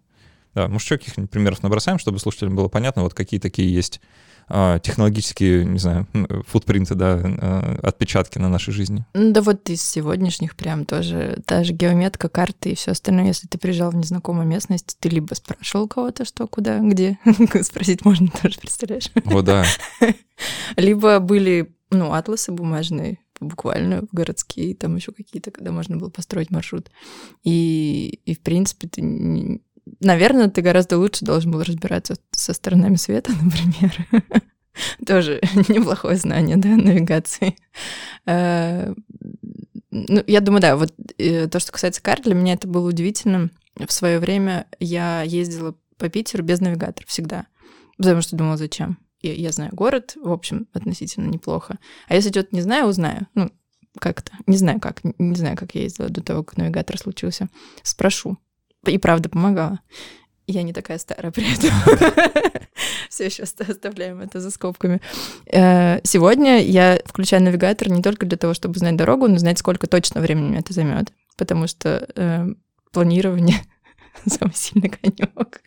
Да, 0.54 0.68
может, 0.68 0.86
еще 0.86 0.98
каких-нибудь 0.98 1.30
примеров 1.30 1.62
набросаем, 1.62 1.98
чтобы 1.98 2.18
слушателям 2.18 2.54
было 2.54 2.68
понятно, 2.68 3.02
вот 3.02 3.14
какие 3.14 3.40
такие 3.40 3.72
есть 3.72 4.00
а, 4.00 4.06
технологические, 4.82 5.64
не 5.64 5.78
знаю, 5.78 6.06
футпринты, 6.46 6.94
да, 6.94 7.20
а, 7.22 7.78
отпечатки 7.82 8.38
на 8.38 8.48
нашей 8.48 8.72
жизни. 8.72 9.04
Да 9.14 9.42
вот 9.42 9.68
из 9.70 9.82
сегодняшних 9.82 10.56
прям 10.56 10.84
тоже, 10.84 11.42
та 11.46 11.64
же 11.64 11.72
геометка, 11.72 12.28
карты 12.28 12.70
и 12.70 12.74
все 12.74 12.92
остальное. 12.92 13.26
Если 13.26 13.46
ты 13.46 13.58
приезжал 13.58 13.90
в 13.90 13.96
незнакомую 13.96 14.46
местность, 14.46 14.96
ты 15.00 15.08
либо 15.08 15.34
спрашивал 15.34 15.88
кого-то, 15.88 16.24
что, 16.24 16.46
куда, 16.46 16.78
где. 16.78 17.18
Спросить 17.62 18.04
можно 18.04 18.28
тоже, 18.42 18.58
представляешь? 18.58 19.10
О, 19.26 19.42
да. 19.42 19.64
Либо 20.76 21.18
были, 21.18 21.74
ну, 21.90 22.12
атласы 22.12 22.52
бумажные, 22.52 23.18
буквально 23.40 24.04
городские, 24.12 24.74
там 24.74 24.96
еще 24.96 25.12
какие-то, 25.12 25.50
когда 25.50 25.72
можно 25.72 25.96
было 25.96 26.10
построить 26.10 26.50
маршрут. 26.50 26.90
И, 27.44 28.20
и 28.24 28.34
в 28.34 28.40
принципе, 28.40 28.88
ты 28.88 29.60
Наверное, 30.00 30.48
ты 30.48 30.62
гораздо 30.62 30.98
лучше 30.98 31.24
должен 31.24 31.50
был 31.50 31.62
разбираться 31.62 32.16
со 32.30 32.52
сторонами 32.52 32.96
света, 32.96 33.32
например. 33.42 34.26
Тоже 35.06 35.40
неплохое 35.68 36.16
знание, 36.16 36.56
да, 36.56 36.68
навигации. 36.68 37.56
Э, 38.26 38.94
ну, 39.90 40.22
я 40.26 40.40
думаю, 40.40 40.60
да, 40.60 40.76
вот 40.76 40.92
э, 41.18 41.48
то, 41.48 41.58
что 41.60 41.72
касается 41.72 42.02
карт, 42.02 42.24
для 42.24 42.34
меня 42.34 42.54
это 42.54 42.68
было 42.68 42.88
удивительным. 42.88 43.50
В 43.74 43.92
свое 43.92 44.18
время 44.18 44.66
я 44.80 45.22
ездила 45.22 45.74
по 45.96 46.08
Питеру 46.08 46.44
без 46.44 46.60
навигатора 46.60 47.06
всегда, 47.06 47.46
потому 47.96 48.20
что 48.20 48.36
думала, 48.36 48.56
зачем. 48.56 48.98
Я, 49.20 49.34
я 49.34 49.50
знаю 49.50 49.70
город, 49.74 50.16
в 50.22 50.30
общем, 50.30 50.68
относительно 50.72 51.26
неплохо. 51.26 51.78
А 52.06 52.14
если 52.14 52.30
что-то 52.30 52.54
не 52.54 52.60
знаю, 52.60 52.86
узнаю. 52.86 53.26
Ну, 53.34 53.50
как-то. 53.98 54.32
Не 54.46 54.56
знаю 54.56 54.80
как. 54.80 55.00
Не 55.18 55.34
знаю, 55.34 55.56
как 55.56 55.74
я 55.74 55.82
ездила 55.82 56.08
до 56.08 56.22
того, 56.22 56.44
как 56.44 56.56
навигатор 56.56 56.96
случился. 56.98 57.48
Спрошу. 57.82 58.38
И 58.90 58.98
правда 58.98 59.28
помогала. 59.28 59.80
Я 60.48 60.62
не 60.62 60.72
такая 60.72 60.96
старая 60.96 61.30
при 61.30 61.44
этом. 61.52 61.70
Все 63.10 63.26
еще 63.26 63.42
оставляем 63.42 64.20
это 64.20 64.40
за 64.40 64.50
скобками. 64.50 65.02
Э, 65.52 66.00
сегодня 66.04 66.62
я 66.62 66.98
включаю 67.04 67.42
навигатор 67.42 67.90
не 67.90 68.02
только 68.02 68.24
для 68.24 68.38
того, 68.38 68.54
чтобы 68.54 68.78
знать 68.78 68.96
дорогу, 68.96 69.28
но 69.28 69.36
знать, 69.36 69.58
сколько 69.58 69.86
точно 69.86 70.22
времени 70.22 70.58
это 70.58 70.72
займет. 70.72 71.12
Потому 71.36 71.66
что 71.66 72.08
э, 72.16 72.46
планирование 72.92 73.58
самый 74.26 74.54
сильный 74.54 74.88
конек. 74.88 75.62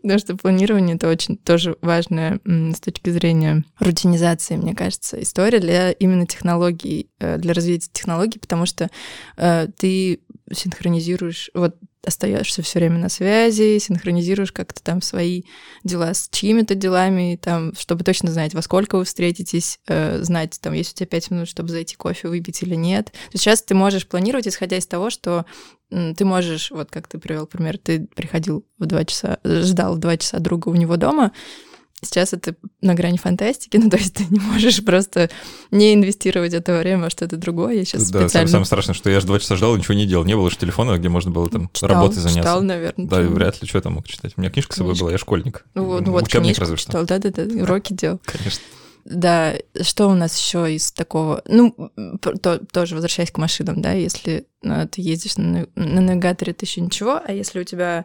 Потому 0.00 0.18
что 0.20 0.36
планирование 0.36 0.94
это 0.94 1.08
очень 1.08 1.36
тоже 1.36 1.76
важная 1.82 2.38
с 2.44 2.78
точки 2.78 3.10
зрения 3.10 3.64
рутинизации, 3.80 4.56
мне 4.56 4.76
кажется, 4.76 5.20
история 5.20 5.58
для 5.58 5.90
именно 5.90 6.24
технологий, 6.24 7.10
э, 7.18 7.36
для 7.36 7.52
развития 7.52 7.90
технологий, 7.92 8.38
потому 8.38 8.64
что 8.64 8.90
ты 9.36 10.20
синхронизируешь, 10.52 11.50
вот 11.54 11.76
остаешься 12.04 12.62
все 12.62 12.78
время 12.78 12.98
на 12.98 13.08
связи, 13.08 13.78
синхронизируешь 13.78 14.52
как-то 14.52 14.82
там 14.82 15.02
свои 15.02 15.42
дела 15.84 16.14
с 16.14 16.28
чьими-то 16.30 16.74
делами, 16.74 17.38
там, 17.40 17.74
чтобы 17.78 18.04
точно 18.04 18.30
знать, 18.30 18.54
во 18.54 18.62
сколько 18.62 18.96
вы 18.96 19.04
встретитесь, 19.04 19.78
э, 19.86 20.22
знать, 20.22 20.58
там, 20.60 20.72
есть 20.72 20.92
у 20.92 20.96
тебя 20.96 21.06
пять 21.06 21.30
минут, 21.30 21.48
чтобы 21.48 21.68
зайти 21.68 21.96
кофе 21.96 22.28
выпить 22.28 22.62
или 22.62 22.74
нет. 22.74 23.12
Сейчас 23.32 23.62
ты 23.62 23.74
можешь 23.74 24.06
планировать, 24.06 24.48
исходя 24.48 24.76
из 24.76 24.86
того, 24.86 25.10
что 25.10 25.44
ты 25.90 26.24
можешь, 26.24 26.70
вот 26.70 26.90
как 26.90 27.08
ты 27.08 27.18
привел 27.18 27.46
пример, 27.46 27.76
ты 27.76 28.06
приходил 28.14 28.64
в 28.78 28.86
два 28.86 29.04
часа, 29.04 29.38
ждал 29.44 29.96
в 29.96 29.98
два 29.98 30.16
часа 30.16 30.38
друга 30.38 30.68
у 30.68 30.74
него 30.74 30.96
дома, 30.96 31.32
Сейчас 32.02 32.32
это 32.32 32.54
на 32.80 32.94
грани 32.94 33.18
фантастики, 33.18 33.76
ну 33.82 33.90
то 33.90 33.98
есть 33.98 34.14
ты 34.14 34.26
не 34.30 34.38
можешь 34.38 34.82
просто 34.84 35.28
не 35.70 35.94
инвестировать 35.94 36.54
это 36.54 36.78
время 36.78 37.02
во 37.02 37.10
что-то 37.10 37.36
другое. 37.36 37.74
Я 37.74 37.84
сейчас 37.84 38.10
да, 38.10 38.22
специально... 38.22 38.48
самое 38.48 38.66
страшное, 38.66 38.94
что 38.94 39.10
я 39.10 39.20
же 39.20 39.26
два 39.26 39.38
часа 39.38 39.56
ждал, 39.56 39.76
ничего 39.76 39.94
не 39.94 40.06
делал. 40.06 40.24
Не 40.24 40.34
было 40.34 40.50
же 40.50 40.56
телефона, 40.56 40.96
где 40.96 41.08
можно 41.08 41.30
было 41.30 41.48
там 41.50 41.68
читал, 41.72 41.90
работой 41.90 42.16
заняться. 42.16 42.40
Читал, 42.40 42.62
наверное. 42.62 43.06
Да, 43.06 43.22
и 43.22 43.26
вряд 43.26 43.60
ли 43.60 43.68
что 43.68 43.78
я 43.78 43.82
там 43.82 43.94
мог 43.94 44.08
читать. 44.08 44.32
У 44.36 44.40
меня 44.40 44.50
книжка 44.50 44.72
с 44.72 44.76
собой 44.76 44.94
была, 44.98 45.12
я 45.12 45.18
школьник. 45.18 45.64
Ну, 45.74 45.84
вот, 45.84 46.06
ну, 46.06 46.12
вот 46.12 46.24
Учебник 46.24 46.58
разве 46.58 46.76
что. 46.76 46.88
Читал, 46.88 47.04
да-да-да, 47.04 47.42
уроки 47.62 47.92
делал. 47.92 48.20
Конечно. 48.24 48.62
Да, 49.04 49.54
что 49.80 50.08
у 50.08 50.14
нас 50.14 50.38
еще 50.38 50.74
из 50.74 50.92
такого? 50.92 51.42
Ну, 51.46 51.90
то, 52.20 52.58
тоже 52.58 52.94
возвращаясь 52.94 53.30
к 53.30 53.38
машинам, 53.38 53.80
да, 53.80 53.92
если 53.92 54.46
ну, 54.62 54.86
ты 54.86 55.00
ездишь 55.00 55.36
на, 55.36 55.66
на 55.74 56.00
навигаторе, 56.00 56.52
это 56.52 56.66
еще 56.66 56.80
ничего, 56.80 57.20
а 57.24 57.32
если 57.32 57.60
у 57.60 57.64
тебя 57.64 58.04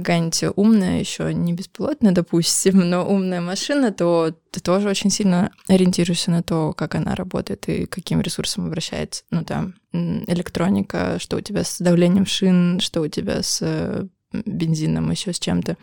какая-нибудь 0.00 0.44
умная, 0.56 1.00
еще 1.00 1.32
не 1.32 1.52
беспилотная, 1.52 2.12
допустим, 2.12 2.78
но 2.90 3.08
умная 3.08 3.40
машина, 3.40 3.92
то 3.92 4.34
ты 4.50 4.60
тоже 4.60 4.88
очень 4.88 5.10
сильно 5.10 5.52
ориентируешься 5.68 6.30
на 6.30 6.42
то, 6.42 6.72
как 6.72 6.94
она 6.94 7.14
работает 7.14 7.68
и 7.68 7.86
каким 7.86 8.20
ресурсом 8.20 8.66
обращается. 8.66 9.24
Ну, 9.30 9.44
там, 9.44 9.74
электроника, 9.92 11.18
что 11.18 11.36
у 11.36 11.40
тебя 11.40 11.64
с 11.64 11.78
давлением 11.78 12.26
шин, 12.26 12.80
что 12.80 13.02
у 13.02 13.08
тебя 13.08 13.42
с 13.42 13.58
э, 13.62 14.06
бензином, 14.32 15.10
еще 15.10 15.32
с 15.32 15.38
чем-то. 15.38 15.76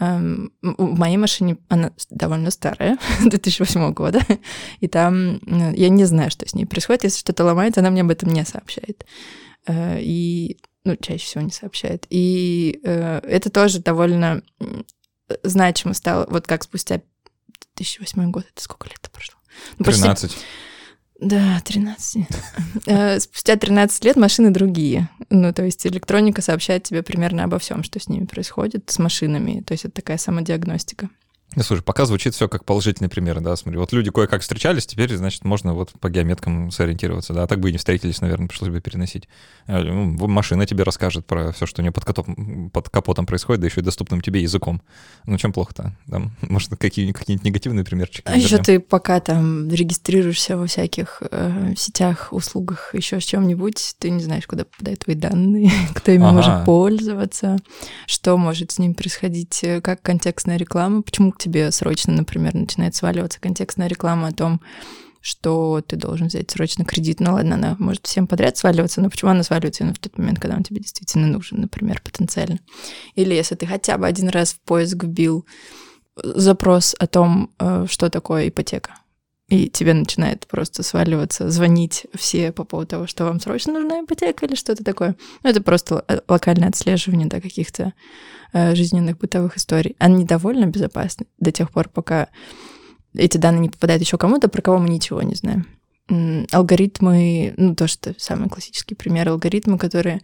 Um, 0.00 0.50
в 0.62 0.98
моей 0.98 1.16
машине 1.16 1.56
она 1.68 1.92
довольно 2.10 2.50
старая, 2.50 2.98
2008 3.24 3.92
года, 3.92 4.20
и 4.80 4.88
там 4.88 5.40
я 5.46 5.88
не 5.88 6.04
знаю, 6.04 6.32
что 6.32 6.48
с 6.48 6.54
ней 6.54 6.66
происходит. 6.66 7.04
Если 7.04 7.20
что-то 7.20 7.44
ломается, 7.44 7.80
она 7.80 7.90
мне 7.90 8.00
об 8.00 8.10
этом 8.10 8.30
не 8.30 8.44
сообщает. 8.44 9.06
Uh, 9.68 10.00
и 10.00 10.58
ну, 10.84 10.96
чаще 10.96 11.24
всего 11.24 11.42
не 11.42 11.50
сообщает. 11.50 12.06
И 12.10 12.80
э, 12.84 13.20
это 13.24 13.50
тоже 13.50 13.80
довольно 13.80 14.42
значимо 15.42 15.94
стало, 15.94 16.26
вот 16.28 16.46
как 16.46 16.64
спустя 16.64 17.00
2008 17.76 18.30
год, 18.30 18.44
это 18.52 18.62
сколько 18.62 18.88
лет 18.88 19.00
прошло? 19.10 19.36
Ну, 19.78 19.84
13. 19.84 20.36
Да, 21.20 21.60
13. 21.64 22.26
Э, 22.86 23.18
спустя 23.20 23.56
13 23.56 24.04
лет 24.04 24.16
машины 24.16 24.50
другие. 24.50 25.08
Ну, 25.30 25.52
то 25.54 25.64
есть 25.64 25.86
электроника 25.86 26.42
сообщает 26.42 26.82
тебе 26.82 27.02
примерно 27.02 27.44
обо 27.44 27.58
всем, 27.58 27.82
что 27.82 27.98
с 27.98 28.08
ними 28.08 28.26
происходит, 28.26 28.90
с 28.90 28.98
машинами. 28.98 29.62
То 29.62 29.72
есть 29.72 29.86
это 29.86 29.94
такая 29.94 30.18
самодиагностика. 30.18 31.08
Ну, 31.56 31.62
слушай, 31.62 31.82
пока 31.82 32.04
звучит 32.06 32.34
все 32.34 32.48
как 32.48 32.64
положительный 32.64 33.08
пример, 33.08 33.40
да, 33.40 33.54
смотри, 33.56 33.78
вот 33.78 33.92
люди 33.92 34.10
кое-как 34.10 34.42
встречались, 34.42 34.86
теперь, 34.86 35.14
значит, 35.16 35.44
можно 35.44 35.74
вот 35.74 35.92
по 36.00 36.10
геометкам 36.10 36.70
сориентироваться, 36.70 37.32
да, 37.32 37.44
а 37.44 37.46
так 37.46 37.60
бы 37.60 37.68
и 37.68 37.72
не 37.72 37.78
встретились, 37.78 38.20
наверное, 38.20 38.48
пришлось 38.48 38.70
бы 38.70 38.80
переносить. 38.80 39.28
Э, 39.66 39.82
ну, 39.82 40.26
машина 40.26 40.66
тебе 40.66 40.82
расскажет 40.82 41.26
про 41.26 41.52
все, 41.52 41.66
что 41.66 41.80
у 41.80 41.82
нее 41.82 41.92
под, 41.92 42.04
капотом, 42.04 42.70
под 42.70 42.88
капотом 42.88 43.26
происходит, 43.26 43.60
да 43.60 43.66
еще 43.66 43.80
и 43.80 43.84
доступным 43.84 44.20
тебе 44.20 44.42
языком. 44.42 44.82
Ну, 45.26 45.38
чем 45.38 45.52
плохо-то? 45.52 45.96
Там, 46.10 46.32
может, 46.42 46.70
какие, 46.76 47.12
какие-нибудь 47.12 47.44
негативные 47.44 47.84
примерчики? 47.84 48.22
А 48.26 48.36
еще 48.36 48.58
ты 48.58 48.80
пока 48.80 49.20
там 49.20 49.68
регистрируешься 49.70 50.56
во 50.56 50.66
всяких 50.66 51.22
э, 51.30 51.74
сетях, 51.76 52.28
услугах, 52.32 52.94
еще 52.94 53.20
с 53.20 53.24
чем-нибудь, 53.24 53.96
ты 53.98 54.10
не 54.10 54.22
знаешь, 54.22 54.46
куда 54.46 54.64
попадают 54.64 55.00
твои 55.00 55.16
данные, 55.16 55.70
кто 55.94 56.12
ими 56.12 56.24
ага. 56.24 56.32
может 56.32 56.64
пользоваться, 56.64 57.58
что 58.06 58.36
может 58.36 58.72
с 58.72 58.78
ним 58.78 58.94
происходить, 58.94 59.62
э, 59.62 59.80
как 59.80 60.02
контекстная 60.02 60.56
реклама, 60.56 61.02
почему 61.02 61.32
к 61.32 61.38
тебе 61.44 61.70
срочно, 61.70 62.12
например, 62.12 62.54
начинает 62.54 62.94
сваливаться 62.94 63.40
контекстная 63.40 63.88
реклама 63.88 64.28
о 64.28 64.32
том, 64.32 64.60
что 65.20 65.82
ты 65.86 65.96
должен 65.96 66.26
взять 66.26 66.50
срочно 66.50 66.84
кредит. 66.84 67.20
Ну 67.20 67.32
ладно, 67.32 67.54
она 67.54 67.76
может 67.78 68.06
всем 68.06 68.26
подряд 68.26 68.56
сваливаться, 68.56 69.00
но 69.00 69.08
почему 69.08 69.30
она 69.30 69.42
сваливается 69.42 69.82
именно 69.82 69.94
в 69.94 69.98
тот 69.98 70.18
момент, 70.18 70.38
когда 70.38 70.56
он 70.56 70.62
тебе 70.62 70.80
действительно 70.80 71.26
нужен, 71.26 71.60
например, 71.60 72.02
потенциально. 72.02 72.58
Или 73.14 73.34
если 73.34 73.54
ты 73.54 73.66
хотя 73.66 73.96
бы 73.96 74.06
один 74.06 74.28
раз 74.28 74.52
в 74.52 74.60
поиск 74.60 75.04
вбил 75.04 75.46
запрос 76.16 76.94
о 76.98 77.06
том, 77.06 77.50
э, 77.58 77.86
что 77.88 78.10
такое 78.10 78.48
ипотека, 78.48 78.96
и 79.54 79.68
тебе 79.68 79.94
начинает 79.94 80.48
просто 80.48 80.82
сваливаться, 80.82 81.48
звонить 81.48 82.06
все 82.14 82.50
по 82.50 82.64
поводу 82.64 82.88
того, 82.88 83.06
что 83.06 83.24
вам 83.24 83.38
срочно 83.38 83.72
нужна 83.72 84.00
ипотека 84.00 84.46
или 84.46 84.56
что-то 84.56 84.82
такое. 84.82 85.14
Ну, 85.42 85.50
это 85.50 85.62
просто 85.62 86.04
локальное 86.26 86.68
отслеживание 86.68 87.28
да, 87.28 87.40
каких-то 87.40 87.92
э, 88.52 88.74
жизненных 88.74 89.18
бытовых 89.18 89.56
историй. 89.56 89.94
Они 90.00 90.24
довольно 90.24 90.66
безопасны 90.66 91.26
до 91.38 91.52
тех 91.52 91.70
пор, 91.70 91.88
пока 91.88 92.28
эти 93.14 93.36
данные 93.36 93.60
не 93.60 93.68
попадают 93.68 94.02
еще 94.02 94.18
кому-то, 94.18 94.48
про 94.48 94.60
кого 94.60 94.78
мы 94.78 94.88
ничего 94.88 95.22
не 95.22 95.36
знаем. 95.36 95.68
Алгоритмы, 96.50 97.54
ну, 97.56 97.76
то, 97.76 97.86
что 97.86 98.12
самый 98.18 98.48
классический 98.48 98.96
пример, 98.96 99.28
алгоритмы, 99.28 99.78
которые 99.78 100.20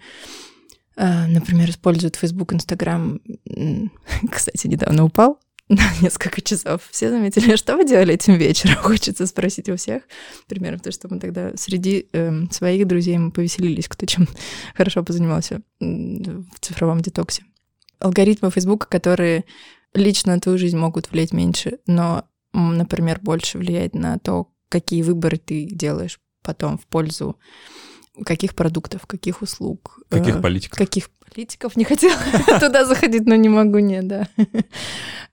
э, 0.96 1.26
например, 1.26 1.70
используют 1.70 2.16
Facebook, 2.16 2.52
Instagram. 2.52 3.20
Кстати, 4.28 4.66
недавно 4.66 5.04
упал 5.04 5.38
на 5.70 5.82
несколько 6.02 6.40
часов. 6.40 6.82
Все 6.90 7.10
заметили, 7.10 7.56
что 7.56 7.76
вы 7.76 7.84
делали 7.86 8.14
этим 8.14 8.34
вечером? 8.34 8.76
Хочется 8.82 9.26
спросить 9.26 9.68
у 9.68 9.76
всех. 9.76 10.02
Примерно 10.48 10.78
потому 10.78 10.92
что 10.92 11.08
мы 11.08 11.20
тогда 11.20 11.52
среди 11.56 12.08
э, 12.12 12.44
своих 12.50 12.86
друзей 12.86 13.16
мы 13.18 13.30
повеселились, 13.30 13.88
кто 13.88 14.04
чем 14.04 14.28
хорошо 14.74 15.04
позанимался 15.04 15.62
в 15.78 16.60
цифровом 16.60 17.00
детоксе. 17.00 17.44
Алгоритмы 18.00 18.50
Фейсбука, 18.50 18.86
которые 18.88 19.44
лично 19.94 20.34
на 20.34 20.40
твою 20.40 20.58
жизнь 20.58 20.76
могут 20.76 21.10
влиять 21.10 21.32
меньше, 21.32 21.78
но, 21.86 22.24
например, 22.52 23.20
больше 23.22 23.58
влияет 23.58 23.94
на 23.94 24.18
то, 24.18 24.48
какие 24.68 25.02
выборы 25.02 25.36
ты 25.36 25.66
делаешь 25.66 26.18
потом 26.42 26.78
в 26.78 26.86
пользу 26.86 27.38
каких 28.24 28.54
продуктов, 28.54 29.06
каких 29.06 29.42
услуг. 29.42 30.00
Каких 30.08 30.36
э, 30.36 30.40
политиков. 30.40 30.78
Каких 30.78 31.10
политиков 31.10 31.76
не 31.76 31.84
хотела 31.84 32.18
туда 32.60 32.84
заходить, 32.84 33.26
но 33.26 33.36
не 33.36 33.48
могу, 33.48 33.78
не, 33.78 34.02
да. 34.02 34.28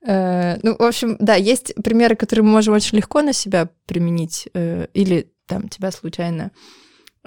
Э, 0.09 0.57
ну, 0.63 0.77
в 0.77 0.83
общем, 0.83 1.17
да, 1.19 1.35
есть 1.35 1.73
примеры, 1.83 2.15
которые 2.15 2.45
мы 2.45 2.51
можем 2.51 2.73
очень 2.75 2.95
легко 2.95 3.21
на 3.21 3.33
себя 3.33 3.67
применить, 3.87 4.47
э, 4.53 4.87
или 4.93 5.33
там 5.47 5.67
тебя 5.67 5.91
случайно 5.91 6.51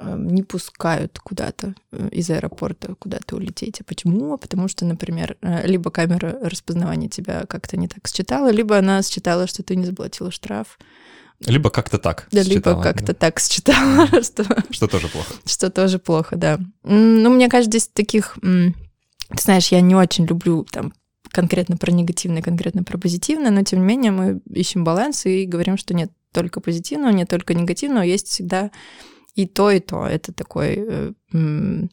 не 0.02 0.42
пускают 0.42 1.18
куда-то 1.18 1.74
из 2.10 2.30
аэропорта 2.30 2.94
куда-то 2.94 3.36
улететь. 3.36 3.82
А 3.82 3.84
почему? 3.84 4.38
Потому 4.38 4.66
что, 4.66 4.86
например, 4.86 5.36
либо 5.42 5.90
камера 5.90 6.38
распознавания 6.40 7.10
тебя 7.10 7.44
как-то 7.44 7.76
не 7.76 7.86
так 7.86 8.08
считала, 8.08 8.50
либо 8.50 8.78
она 8.78 9.02
считала, 9.02 9.46
что 9.46 9.62
ты 9.62 9.76
не 9.76 9.84
заплатила 9.84 10.30
штраф, 10.30 10.78
либо 11.46 11.70
как-то 11.70 11.98
так. 11.98 12.26
Да, 12.30 12.44
считала, 12.44 12.74
либо 12.74 12.82
как-то 12.82 13.06
да. 13.06 13.14
так 13.14 13.40
считала, 13.40 14.06
что... 14.22 14.44
Что 14.70 14.86
тоже 14.86 15.08
плохо. 15.08 15.34
Что 15.46 15.70
тоже 15.70 15.98
плохо, 15.98 16.36
да. 16.36 16.58
Ну, 16.82 17.30
мне 17.30 17.48
кажется, 17.48 17.70
здесь 17.70 17.88
таких... 17.88 18.38
Ты 18.42 19.42
знаешь, 19.42 19.68
я 19.68 19.80
не 19.80 19.94
очень 19.94 20.26
люблю 20.26 20.66
там 20.70 20.92
конкретно 21.30 21.76
про 21.76 21.92
негативное, 21.92 22.42
конкретно 22.42 22.82
про 22.82 22.98
позитивное, 22.98 23.50
но 23.50 23.62
тем 23.62 23.80
не 23.80 23.86
менее 23.86 24.10
мы 24.10 24.40
ищем 24.52 24.84
баланс 24.84 25.26
и 25.26 25.46
говорим, 25.46 25.76
что 25.76 25.94
нет 25.94 26.10
только 26.32 26.60
позитивного, 26.60 27.12
нет 27.12 27.28
только 27.28 27.54
негативного, 27.54 28.02
есть 28.02 28.26
всегда 28.26 28.70
и 29.34 29.46
то, 29.46 29.70
и 29.70 29.80
то. 29.80 30.06
Это 30.06 30.32
такой 30.32 30.74
э, 30.76 31.12
ну, 31.32 31.88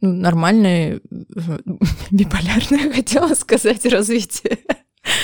нормальное, 0.00 0.96
э, 0.96 1.00
биполярное, 2.10 2.92
хотела 2.94 3.34
сказать, 3.34 3.84
развитие. 3.86 4.58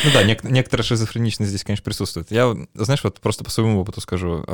Ну 0.05 0.11
да, 0.13 0.25
нек- 0.25 0.49
некоторая 0.49 0.85
шизофреничность 0.85 1.51
здесь, 1.51 1.65
конечно, 1.65 1.85
присутствует. 1.85 2.31
Я, 2.31 2.55
знаешь, 2.75 3.05
вот 3.05 3.21
просто 3.21 3.45
по 3.45 3.51
своему 3.51 3.81
опыту 3.81 4.01
скажу. 4.01 4.45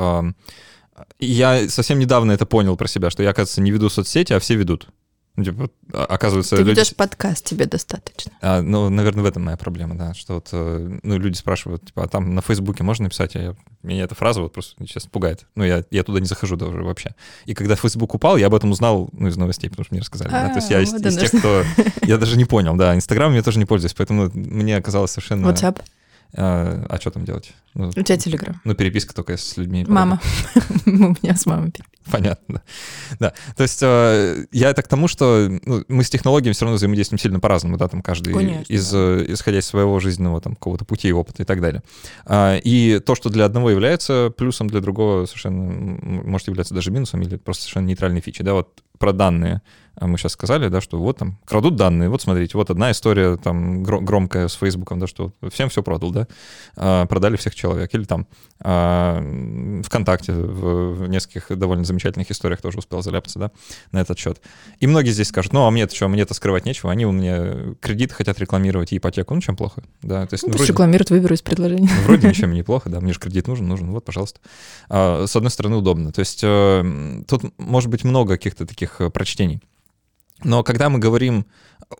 Я 1.19 1.69
совсем 1.69 1.97
недавно 1.99 2.31
это 2.33 2.45
понял 2.45 2.77
про 2.77 2.87
себя, 2.87 3.09
что 3.09 3.23
я, 3.23 3.31
оказывается, 3.31 3.61
не 3.61 3.71
веду 3.71 3.89
соцсети, 3.89 4.33
а 4.33 4.39
все 4.39 4.55
ведут. 4.55 4.87
Ну, 5.35 5.43
типа, 5.43 5.69
а, 5.91 6.05
оказывается... 6.05 6.55
Ты 6.55 6.61
люди... 6.61 6.77
ведешь 6.77 6.95
подкаст, 6.95 7.43
тебе 7.43 7.65
достаточно. 7.65 8.31
А, 8.39 8.61
ну, 8.61 8.89
наверное, 8.89 9.23
в 9.23 9.25
этом 9.25 9.43
моя 9.43 9.57
проблема, 9.57 9.95
да, 9.95 10.13
что 10.13 10.35
вот, 10.35 10.49
э, 10.51 10.99
ну, 11.01 11.17
люди 11.17 11.35
спрашивают, 11.35 11.85
типа, 11.87 12.03
а 12.03 12.07
там 12.07 12.35
на 12.35 12.41
Фейсбуке 12.41 12.83
можно 12.83 13.05
написать? 13.05 13.35
А 13.35 13.39
я, 13.39 13.55
меня 13.81 14.03
эта 14.03 14.13
фраза 14.13 14.41
вот 14.41 14.53
просто 14.53 14.75
сейчас 14.85 15.07
пугает. 15.07 15.47
Ну, 15.55 15.63
я, 15.63 15.83
я 15.89 16.03
туда 16.03 16.19
не 16.19 16.27
захожу 16.27 16.55
даже 16.55 16.83
вообще. 16.83 17.15
И 17.45 17.55
когда 17.55 17.75
Фейсбук 17.75 18.13
упал, 18.13 18.37
я 18.37 18.45
об 18.45 18.53
этом 18.53 18.69
узнал, 18.69 19.09
ну, 19.11 19.27
из 19.27 19.35
новостей, 19.35 19.71
потому 19.71 19.85
что 19.85 19.95
мне 19.95 20.01
рассказали. 20.01 20.29
Да? 20.29 20.49
То 20.49 20.55
есть 20.57 20.69
я 20.69 20.81
из, 20.81 20.93
из 20.93 21.17
тех, 21.17 21.31
кто... 21.31 21.63
Я 22.03 22.19
даже 22.19 22.37
не 22.37 22.45
понял, 22.45 22.75
да, 22.75 22.93
Инстаграм 22.95 23.33
я 23.33 23.41
тоже 23.41 23.57
не 23.57 23.65
пользуюсь, 23.65 23.95
поэтому 23.95 24.29
мне 24.33 24.77
оказалось 24.77 25.11
совершенно... 25.11 25.47
WhatsApp? 25.47 25.81
А, 26.35 26.85
а 26.89 26.99
что 26.99 27.11
там 27.11 27.25
делать? 27.25 27.53
Ну, 27.75 27.89
У 27.89 27.91
тебя 28.03 28.17
Телеграм. 28.17 28.61
Ну, 28.63 28.75
переписка 28.75 29.13
только 29.15 29.35
с 29.37 29.57
людьми. 29.57 29.85
Мама. 29.87 30.21
У 30.85 30.89
меня 30.89 31.35
с 31.35 31.45
мамой 31.45 31.71
переписка. 31.71 32.11
Понятно. 32.11 32.61
Да. 33.19 33.33
То 33.55 33.63
есть 33.63 33.79
э, 33.81 34.45
я 34.51 34.69
это 34.69 34.81
к 34.81 34.87
тому, 34.87 35.07
что 35.07 35.47
ну, 35.63 35.83
мы 35.87 36.03
с 36.03 36.09
технологиями 36.09 36.53
все 36.53 36.65
равно 36.65 36.75
взаимодействуем 36.75 37.19
сильно 37.19 37.39
по-разному, 37.39 37.77
да, 37.77 37.87
там 37.87 38.01
каждый 38.01 38.33
Конечно, 38.33 38.71
из, 38.73 38.91
да. 38.91 38.97
Э, 38.97 39.25
исходя 39.29 39.59
из 39.59 39.65
своего 39.65 39.99
жизненного 39.99 40.41
там 40.41 40.55
какого-то 40.55 40.85
пути, 40.85 41.11
опыта 41.13 41.43
и 41.43 41.45
так 41.45 41.61
далее. 41.61 41.81
А, 42.25 42.57
и 42.57 42.99
то, 42.99 43.15
что 43.15 43.29
для 43.29 43.45
одного 43.45 43.71
является 43.71 44.31
плюсом, 44.35 44.67
для 44.67 44.81
другого 44.81 45.25
совершенно 45.25 45.99
может 46.23 46.47
являться 46.47 46.73
даже 46.73 46.91
минусом 46.91 47.21
или 47.21 47.37
просто 47.37 47.63
совершенно 47.63 47.87
нейтральной 47.87 48.21
фичей. 48.21 48.45
Да, 48.45 48.53
вот 48.53 48.83
про 48.99 49.13
данные 49.13 49.61
мы 49.99 50.17
сейчас 50.17 50.33
сказали, 50.33 50.69
да, 50.69 50.81
что 50.81 50.99
вот 50.99 51.17
там 51.17 51.37
крадут 51.45 51.75
данные, 51.75 52.09
вот 52.09 52.21
смотрите, 52.21 52.57
вот 52.57 52.69
одна 52.69 52.91
история 52.91 53.37
там 53.37 53.83
громкая 53.83 54.47
с 54.47 54.53
Фейсбуком, 54.55 54.99
да, 54.99 55.07
что 55.07 55.31
всем 55.51 55.69
все 55.69 55.83
продал, 55.83 56.11
да, 56.11 56.27
а, 56.75 57.05
продали 57.05 57.35
всех 57.35 57.53
человек, 57.53 57.93
или 57.93 58.03
там 58.03 58.27
а, 58.59 59.21
ВКонтакте 59.83 60.33
в, 60.33 61.03
в 61.03 61.07
нескольких 61.07 61.57
довольно 61.57 61.83
замечательных 61.83 62.31
историях 62.31 62.61
тоже 62.61 62.79
успел 62.79 63.03
заляпаться, 63.03 63.39
да, 63.39 63.51
на 63.91 64.01
этот 64.01 64.17
счет. 64.17 64.41
И 64.79 64.87
многие 64.87 65.11
здесь 65.11 65.27
скажут, 65.27 65.53
ну, 65.53 65.65
а 65.65 65.71
мне-то 65.71 65.95
что, 65.95 66.07
мне-то 66.07 66.33
скрывать 66.33 66.65
нечего, 66.65 66.91
они 66.91 67.05
у 67.05 67.11
меня 67.11 67.75
кредит 67.79 68.11
хотят 68.11 68.39
рекламировать 68.39 68.93
и 68.93 68.97
ипотеку, 68.97 69.35
ну, 69.35 69.41
чем 69.41 69.55
плохо, 69.55 69.83
да, 70.01 70.25
то 70.25 70.33
есть... 70.33 70.43
Ну, 70.43 70.49
ну, 70.49 70.53
пусть 70.53 70.61
вроде, 70.61 70.73
рекламируют, 70.73 71.11
выберу 71.11 71.35
из 71.35 71.41
предложений. 71.43 71.89
Ну, 71.95 72.01
вроде 72.05 72.27
ничем 72.27 72.51
неплохо, 72.53 72.89
да, 72.89 72.99
мне 72.99 73.13
же 73.13 73.19
кредит 73.19 73.47
нужен, 73.47 73.67
нужен, 73.67 73.91
вот, 73.91 74.03
пожалуйста. 74.03 74.39
А, 74.89 75.25
с 75.27 75.35
одной 75.35 75.51
стороны, 75.51 75.75
удобно, 75.75 76.11
то 76.11 76.19
есть 76.19 76.41
э, 76.43 77.23
тут 77.27 77.43
может 77.59 77.89
быть 77.89 78.03
много 78.03 78.37
каких-то 78.37 78.65
таких 78.65 78.99
э, 78.99 79.09
прочтений. 79.11 79.61
Но 80.43 80.63
когда 80.63 80.89
мы 80.89 80.99
говорим 80.99 81.45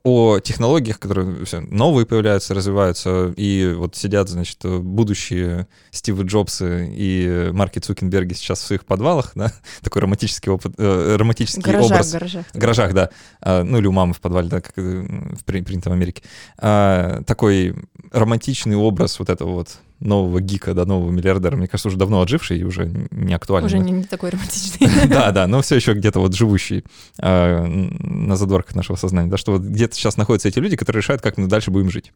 о 0.03 0.39
технологиях, 0.39 0.99
которые 0.99 1.45
все 1.45 1.59
новые 1.59 2.05
появляются, 2.05 2.53
развиваются, 2.53 3.33
и 3.35 3.73
вот 3.75 3.95
сидят, 3.95 4.29
значит, 4.29 4.59
будущие 4.63 5.67
Стивы 5.91 6.23
Джобсы 6.23 6.91
и 6.95 7.49
Марки 7.51 7.79
Цукенберги 7.79 8.33
сейчас 8.33 8.61
в 8.61 8.65
своих 8.65 8.85
подвалах, 8.85 9.31
да, 9.35 9.51
такой 9.81 10.01
романтический 10.01 10.51
опыт, 10.51 10.73
э, 10.77 11.15
романтический 11.17 11.61
гаражах, 11.61 11.91
образ. 11.91 12.11
Гаражах, 12.11 12.45
гаражах, 12.53 12.93
да. 12.93 13.09
А, 13.41 13.63
ну 13.63 13.77
или 13.77 13.87
у 13.87 13.91
мамы 13.91 14.13
в 14.13 14.19
подвале, 14.19 14.49
да, 14.49 14.61
как 14.61 14.73
э, 14.77 15.05
в 15.37 15.43
принято 15.43 15.89
в 15.89 15.93
Америке. 15.93 16.23
А, 16.57 17.21
такой 17.23 17.75
романтичный 18.11 18.75
образ 18.75 19.19
вот 19.19 19.29
этого 19.29 19.51
вот 19.51 19.77
нового 20.03 20.41
гика, 20.41 20.73
да, 20.73 20.85
нового 20.85 21.11
миллиардера, 21.11 21.55
мне 21.55 21.67
кажется, 21.67 21.87
уже 21.87 21.97
давно 21.97 22.21
отживший 22.21 22.59
и 22.59 22.63
уже 22.63 22.91
не 23.11 23.33
актуальный. 23.33 23.67
Уже 23.67 23.79
не, 23.79 23.91
не 23.91 24.03
такой 24.03 24.29
романтичный. 24.29 24.89
Да, 25.07 25.31
да, 25.31 25.47
но 25.47 25.61
все 25.61 25.75
еще 25.75 25.93
где-то 25.93 26.19
вот 26.19 26.33
живущий 26.33 26.83
а, 27.19 27.65
на 27.65 28.35
задворках 28.35 28.75
нашего 28.75 28.95
сознания, 28.95 29.29
да, 29.29 29.37
что 29.37 29.53
вот 29.53 29.61
где-то 29.61 29.95
сейчас 29.95 30.17
находятся 30.17 30.49
эти 30.49 30.59
люди, 30.59 30.75
которые 30.75 31.01
решают, 31.01 31.21
как 31.21 31.37
мы 31.37 31.47
дальше 31.47 31.71
будем 31.71 31.89
жить. 31.89 32.11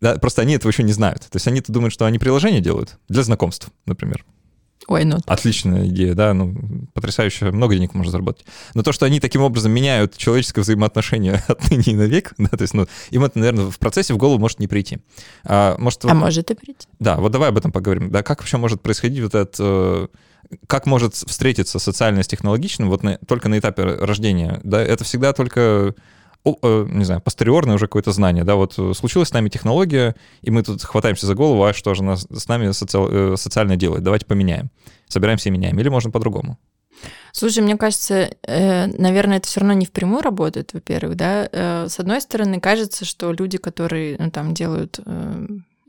Да, 0.00 0.16
просто 0.16 0.42
они 0.42 0.54
этого 0.54 0.70
еще 0.70 0.82
не 0.82 0.92
знают. 0.92 1.20
То 1.20 1.36
есть 1.36 1.46
они-то 1.46 1.72
думают, 1.72 1.92
что 1.92 2.04
они 2.04 2.18
приложение 2.18 2.60
делают 2.60 2.98
для 3.08 3.22
знакомств, 3.22 3.68
например. 3.86 4.24
Ой, 4.86 5.04
ну. 5.04 5.18
Отличная 5.26 5.86
идея, 5.86 6.14
да, 6.14 6.34
ну, 6.34 6.54
потрясающе, 6.92 7.50
много 7.50 7.74
денег 7.74 7.94
можно 7.94 8.10
заработать. 8.10 8.44
Но 8.74 8.82
то, 8.82 8.92
что 8.92 9.06
они 9.06 9.20
таким 9.20 9.42
образом 9.42 9.72
меняют 9.72 10.16
человеческое 10.16 10.62
взаимоотношение 10.62 11.42
отныне 11.48 11.84
и 11.86 11.94
навек, 11.94 12.34
да, 12.38 12.48
то 12.48 12.62
есть, 12.62 12.74
ну, 12.74 12.86
им 13.10 13.24
это, 13.24 13.38
наверное, 13.38 13.70
в 13.70 13.78
процессе 13.78 14.14
в 14.14 14.16
голову 14.16 14.38
может 14.38 14.60
не 14.60 14.68
прийти. 14.68 14.98
А, 15.44 15.76
может, 15.78 16.04
а 16.04 16.08
вот, 16.08 16.14
может 16.14 16.50
и 16.50 16.54
прийти. 16.54 16.86
Да, 16.98 17.16
вот 17.16 17.32
давай 17.32 17.48
об 17.48 17.58
этом 17.58 17.72
поговорим. 17.72 18.10
Да, 18.10 18.22
как 18.22 18.40
вообще 18.40 18.56
может 18.56 18.82
происходить 18.82 19.22
вот 19.22 19.34
этот 19.34 19.56
э, 19.58 20.06
как 20.66 20.86
может 20.86 21.14
встретиться 21.14 21.78
социально 21.78 22.22
с 22.22 22.26
технологичным 22.26 22.88
вот 22.88 23.02
на, 23.02 23.18
только 23.26 23.48
на 23.48 23.58
этапе 23.58 23.82
рождения, 23.82 24.60
да, 24.64 24.82
это 24.82 25.04
всегда 25.04 25.32
только 25.32 25.94
не 26.44 27.04
знаю, 27.04 27.20
постериорное 27.22 27.76
уже 27.76 27.86
какое-то 27.86 28.12
знание, 28.12 28.44
да, 28.44 28.54
вот 28.54 28.74
э, 28.78 28.92
случилась 28.94 29.28
с 29.28 29.32
нами 29.32 29.48
технология, 29.48 30.14
и 30.42 30.50
мы 30.50 30.62
тут 30.62 30.82
хватаемся 30.82 31.26
за 31.26 31.34
голову, 31.34 31.64
а 31.64 31.72
что 31.72 31.94
же 31.94 32.04
нас, 32.04 32.26
с 32.30 32.48
нами 32.48 32.70
соци... 32.72 32.98
Э, 32.98 33.34
социально 33.36 33.76
делает, 33.76 34.02
давайте 34.02 34.26
поменяем. 34.26 34.70
Собираемся 35.08 35.48
и 35.48 35.52
меняем, 35.52 35.78
или 35.78 35.88
можно 35.88 36.10
по-другому? 36.10 36.58
Слушай, 37.32 37.62
мне 37.62 37.76
кажется, 37.76 38.30
наверное, 38.46 39.38
это 39.38 39.48
все 39.48 39.60
равно 39.60 39.74
не 39.74 39.84
впрямую 39.84 40.22
работает, 40.22 40.72
во-первых, 40.72 41.16
да. 41.16 41.48
С 41.88 41.98
одной 41.98 42.20
стороны, 42.20 42.60
кажется, 42.60 43.04
что 43.04 43.32
люди, 43.32 43.58
которые 43.58 44.16
ну, 44.18 44.30
там 44.30 44.54
делают, 44.54 45.00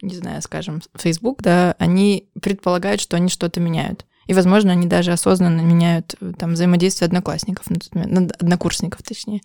не 0.02 0.16
знаю, 0.16 0.42
скажем, 0.42 0.82
Facebook, 0.98 1.42
да, 1.42 1.76
они 1.78 2.28
предполагают, 2.42 3.00
что 3.00 3.16
они 3.18 3.30
что-то 3.30 3.60
меняют. 3.62 4.06
И, 4.27 4.34
возможно, 4.34 4.72
они 4.72 4.88
даже 4.88 5.12
осознанно 5.12 5.62
меняют 5.62 6.15
э, 6.20 6.34
там 6.38 6.53
взаимодействие 6.53 7.08
одноклассников 7.08 7.70
на 7.70 7.75
тот 7.75 7.94
момент, 7.94 8.32
однокурсников, 8.39 9.03
точнее, 9.03 9.41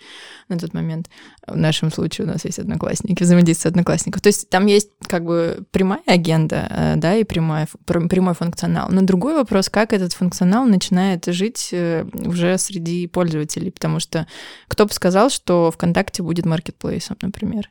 на 0.48 0.58
тот 0.58 0.72
момент. 0.72 1.10
В 1.46 1.56
нашем 1.56 1.92
случае 1.92 2.26
у 2.26 2.28
нас 2.28 2.44
есть 2.44 2.58
одноклассники, 2.58 3.22
взаимодействие 3.22 3.70
одноклассников. 3.70 4.22
То 4.22 4.28
есть 4.28 4.48
там 4.48 4.66
есть 4.66 4.90
как 5.06 5.24
бы 5.24 5.64
прямая 5.70 6.02
агенда, 6.06 6.66
э, 6.70 6.94
да, 6.96 7.14
и 7.14 7.24
прямой, 7.24 7.66
прямой 7.84 8.34
функционал. 8.34 8.88
Но 8.90 9.02
другой 9.02 9.34
вопрос, 9.34 9.68
как 9.68 9.92
этот 9.92 10.12
функционал 10.12 10.64
начинает 10.64 11.26
жить 11.26 11.70
э, 11.72 12.06
уже 12.14 12.56
среди 12.58 13.06
пользователей, 13.06 13.70
потому 13.70 14.00
что 14.00 14.26
кто 14.68 14.86
бы 14.86 14.92
сказал, 14.92 15.30
что 15.30 15.70
ВКонтакте 15.70 16.22
будет 16.22 16.46
маркетплейсом, 16.46 17.16
например. 17.20 17.70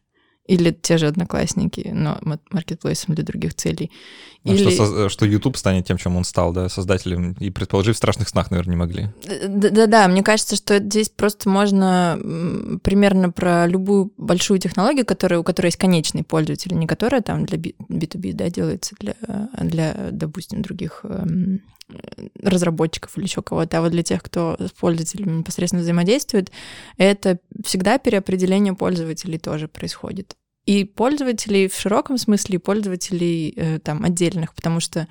Или 0.49 0.71
те 0.71 0.97
же 0.97 1.05
одноклассники, 1.05 1.91
но 1.93 2.19
маркетплейсом 2.49 3.13
для 3.13 3.23
других 3.23 3.53
целей. 3.53 3.91
А 4.49 4.53
Или... 4.53 4.69
что, 4.71 5.09
что 5.09 5.25
YouTube 5.25 5.57
станет 5.57 5.85
тем, 5.85 5.97
чем 5.97 6.17
он 6.17 6.23
стал, 6.23 6.53
да, 6.53 6.69
создателем, 6.69 7.33
и 7.39 7.49
предположить 7.49 7.95
в 7.95 7.97
страшных 7.97 8.29
снах, 8.29 8.51
наверное, 8.51 8.71
не 8.71 8.77
могли. 8.77 9.09
Да-да, 9.47 10.07
мне 10.07 10.23
кажется, 10.23 10.55
что 10.55 10.79
здесь 10.79 11.09
просто 11.09 11.49
можно 11.49 12.19
примерно 12.83 13.31
про 13.31 13.67
любую 13.67 14.11
большую 14.17 14.59
технологию, 14.59 15.05
которая, 15.05 15.39
у 15.39 15.43
которой 15.43 15.67
есть 15.67 15.77
конечный 15.77 16.23
пользователь, 16.23 16.73
не 16.73 16.87
которая 16.87 17.21
там 17.21 17.45
для 17.45 17.57
B2B, 17.57 18.33
да, 18.33 18.49
делается 18.49 18.95
для, 18.99 19.15
для 19.61 20.09
допустим, 20.11 20.61
других 20.61 21.01
эм, 21.03 21.61
разработчиков 22.41 23.17
или 23.17 23.25
еще 23.25 23.41
кого-то, 23.41 23.77
а 23.77 23.81
вот 23.81 23.91
для 23.91 24.03
тех, 24.03 24.21
кто 24.23 24.57
с 24.59 24.71
пользователями 24.71 25.39
непосредственно 25.39 25.81
взаимодействует, 25.81 26.51
это 26.97 27.39
всегда 27.63 27.97
переопределение 27.97 28.73
пользователей 28.73 29.37
тоже 29.37 29.67
происходит 29.67 30.35
и 30.69 30.83
пользователей 30.83 31.67
в 31.67 31.73
широком 31.73 32.19
смысле, 32.19 32.55
и 32.55 32.59
пользователей 32.59 33.53
э, 33.55 33.79
там 33.79 34.03
отдельных, 34.03 34.53
потому 34.53 34.79
что, 34.79 35.07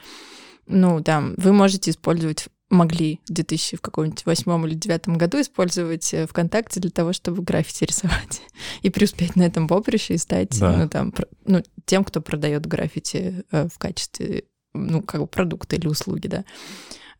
ну, 0.68 1.02
там, 1.02 1.34
вы 1.36 1.52
можете 1.52 1.90
использовать 1.90 2.46
могли 2.70 3.18
в 3.28 3.32
2000 3.32 3.78
в 3.78 3.80
каком-нибудь 3.80 4.24
восьмом 4.24 4.66
или 4.68 4.74
девятом 4.74 5.18
году 5.18 5.40
использовать 5.40 6.14
э, 6.14 6.28
ВКонтакте 6.28 6.78
для 6.78 6.92
того, 6.92 7.12
чтобы 7.12 7.42
граффити 7.42 7.84
рисовать 7.86 8.42
и 8.82 8.90
преуспеть 8.90 9.34
на 9.34 9.42
этом 9.42 9.66
поприще 9.66 10.14
и 10.14 10.18
стать 10.18 10.56
да. 10.60 10.76
ну, 10.76 10.88
там, 10.88 11.12
ну, 11.44 11.64
тем, 11.86 12.04
кто 12.04 12.20
продает 12.20 12.64
граффити 12.64 13.44
э, 13.50 13.66
в 13.68 13.78
качестве 13.78 14.44
ну, 14.74 15.02
как 15.02 15.22
бы 15.22 15.26
продукта 15.26 15.74
или 15.74 15.88
услуги, 15.88 16.28
да. 16.28 16.44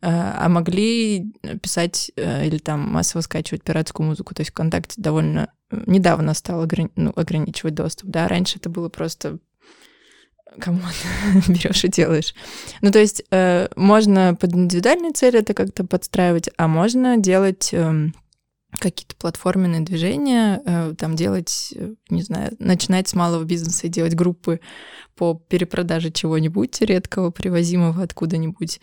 А 0.01 0.47
могли 0.47 1.33
писать 1.61 2.11
или 2.15 2.57
там 2.57 2.81
массово 2.81 3.21
скачивать 3.21 3.63
пиратскую 3.63 4.07
музыку. 4.07 4.33
То 4.33 4.41
есть 4.41 4.51
ВКонтакте 4.51 5.01
довольно 5.01 5.51
недавно 5.71 6.33
стал 6.33 6.63
ограни- 6.63 6.91
ну, 6.95 7.11
ограничивать 7.15 7.75
доступ, 7.75 8.09
да, 8.09 8.27
раньше 8.27 8.57
это 8.57 8.69
было 8.69 8.89
просто 8.89 9.39
кому 10.59 10.81
берешь 11.47 11.83
и 11.83 11.89
делаешь. 11.89 12.33
Ну, 12.81 12.91
то 12.91 12.99
есть 12.99 13.23
э, 13.31 13.67
можно 13.75 14.35
под 14.39 14.53
индивидуальные 14.53 15.13
цели 15.13 15.39
это 15.39 15.53
как-то 15.53 15.85
подстраивать, 15.85 16.49
а 16.57 16.67
можно 16.67 17.17
делать 17.17 17.69
э, 17.71 18.09
какие-то 18.77 19.15
платформенные 19.15 19.81
движения, 19.81 20.61
э, 20.63 20.93
там 20.97 21.15
делать, 21.15 21.73
э, 21.75 21.95
не 22.09 22.21
знаю, 22.21 22.55
начинать 22.59 23.07
с 23.07 23.15
малого 23.15 23.43
бизнеса 23.43 23.87
и 23.87 23.89
делать 23.89 24.15
группы 24.15 24.59
по 25.15 25.33
перепродаже 25.33 26.11
чего-нибудь 26.11 26.79
редкого, 26.81 27.31
привозимого 27.31 28.03
откуда-нибудь. 28.03 28.79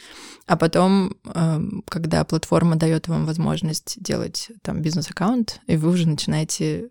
А 0.47 0.57
потом, 0.57 1.15
э, 1.25 1.61
когда 1.89 2.25
платформа 2.25 2.77
дает 2.77 3.09
вам 3.09 3.27
возможность 3.27 4.03
делать 4.03 4.51
там 4.63 4.83
бизнес-аккаунт, 4.83 5.61
и 5.67 5.77
вы 5.77 5.91
уже 5.91 6.09
начинаете 6.09 6.89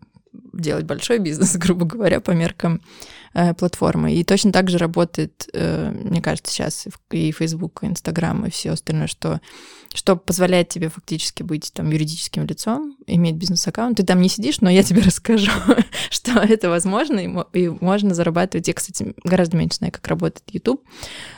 делать 0.53 0.86
большой 0.86 1.19
бизнес, 1.19 1.55
грубо 1.58 1.86
говоря, 1.86 2.21
по 2.21 2.31
меркам 2.31 2.81
платформы. 3.57 4.13
И 4.13 4.23
точно 4.23 4.51
так 4.53 4.69
же 4.69 4.77
работает, 4.77 5.49
э, 5.53 5.91
мне 5.91 6.21
кажется, 6.21 6.53
сейчас 6.53 6.87
и 7.11 7.31
Facebook, 7.31 7.83
и 7.83 7.87
Instagram, 7.87 8.45
и 8.45 8.49
все 8.49 8.71
остальное, 8.71 9.07
что, 9.07 9.41
что 9.93 10.15
позволяет 10.15 10.69
тебе 10.69 10.87
фактически 10.87 11.43
быть 11.43 11.71
там 11.73 11.89
юридическим 11.91 12.45
лицом, 12.45 12.95
иметь 13.07 13.35
бизнес-аккаунт. 13.35 13.97
Ты 13.97 14.03
там 14.03 14.21
не 14.21 14.29
сидишь, 14.29 14.61
но 14.61 14.69
я 14.69 14.83
тебе 14.83 15.01
расскажу, 15.05 15.51
что 16.09 16.39
это 16.39 16.69
возможно, 16.69 17.45
и, 17.53 17.67
можно 17.67 18.13
зарабатывать. 18.13 18.69
Я, 18.69 18.73
кстати, 18.73 19.13
гораздо 19.23 19.57
меньше 19.57 19.77
знаю, 19.79 19.91
как 19.91 20.07
работает 20.07 20.43
YouTube, 20.51 20.81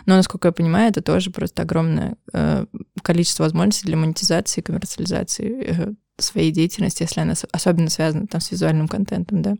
но, 0.06 0.16
насколько 0.16 0.50
я 0.50 0.52
понимаю, 0.52 0.92
это 0.92 1.02
тоже 1.02 1.32
просто 1.32 1.64
огромное 1.64 2.18
э, 2.32 2.66
количество 3.02 3.44
возможностей 3.44 3.88
для 3.88 3.98
монетизации 3.98 4.62
коммерциализации 4.62 5.64
э, 5.66 5.94
своей 6.20 6.52
деятельности, 6.52 7.04
если 7.04 7.22
она 7.22 7.34
особенно 7.52 7.90
связана 7.90 8.28
там 8.28 8.40
с 8.40 8.52
визуальным 8.52 8.88
контентом, 8.88 9.42
да. 9.42 9.56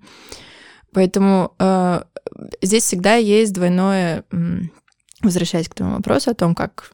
Поэтому 0.94 1.54
э, 1.60 2.04
здесь 2.62 2.84
всегда 2.84 3.16
есть 3.16 3.54
двойное, 3.54 4.24
возвращаясь 5.22 5.70
к 5.70 5.74
тому 5.76 5.96
вопросу 5.96 6.32
о 6.32 6.36
том, 6.36 6.56
как 6.56 6.92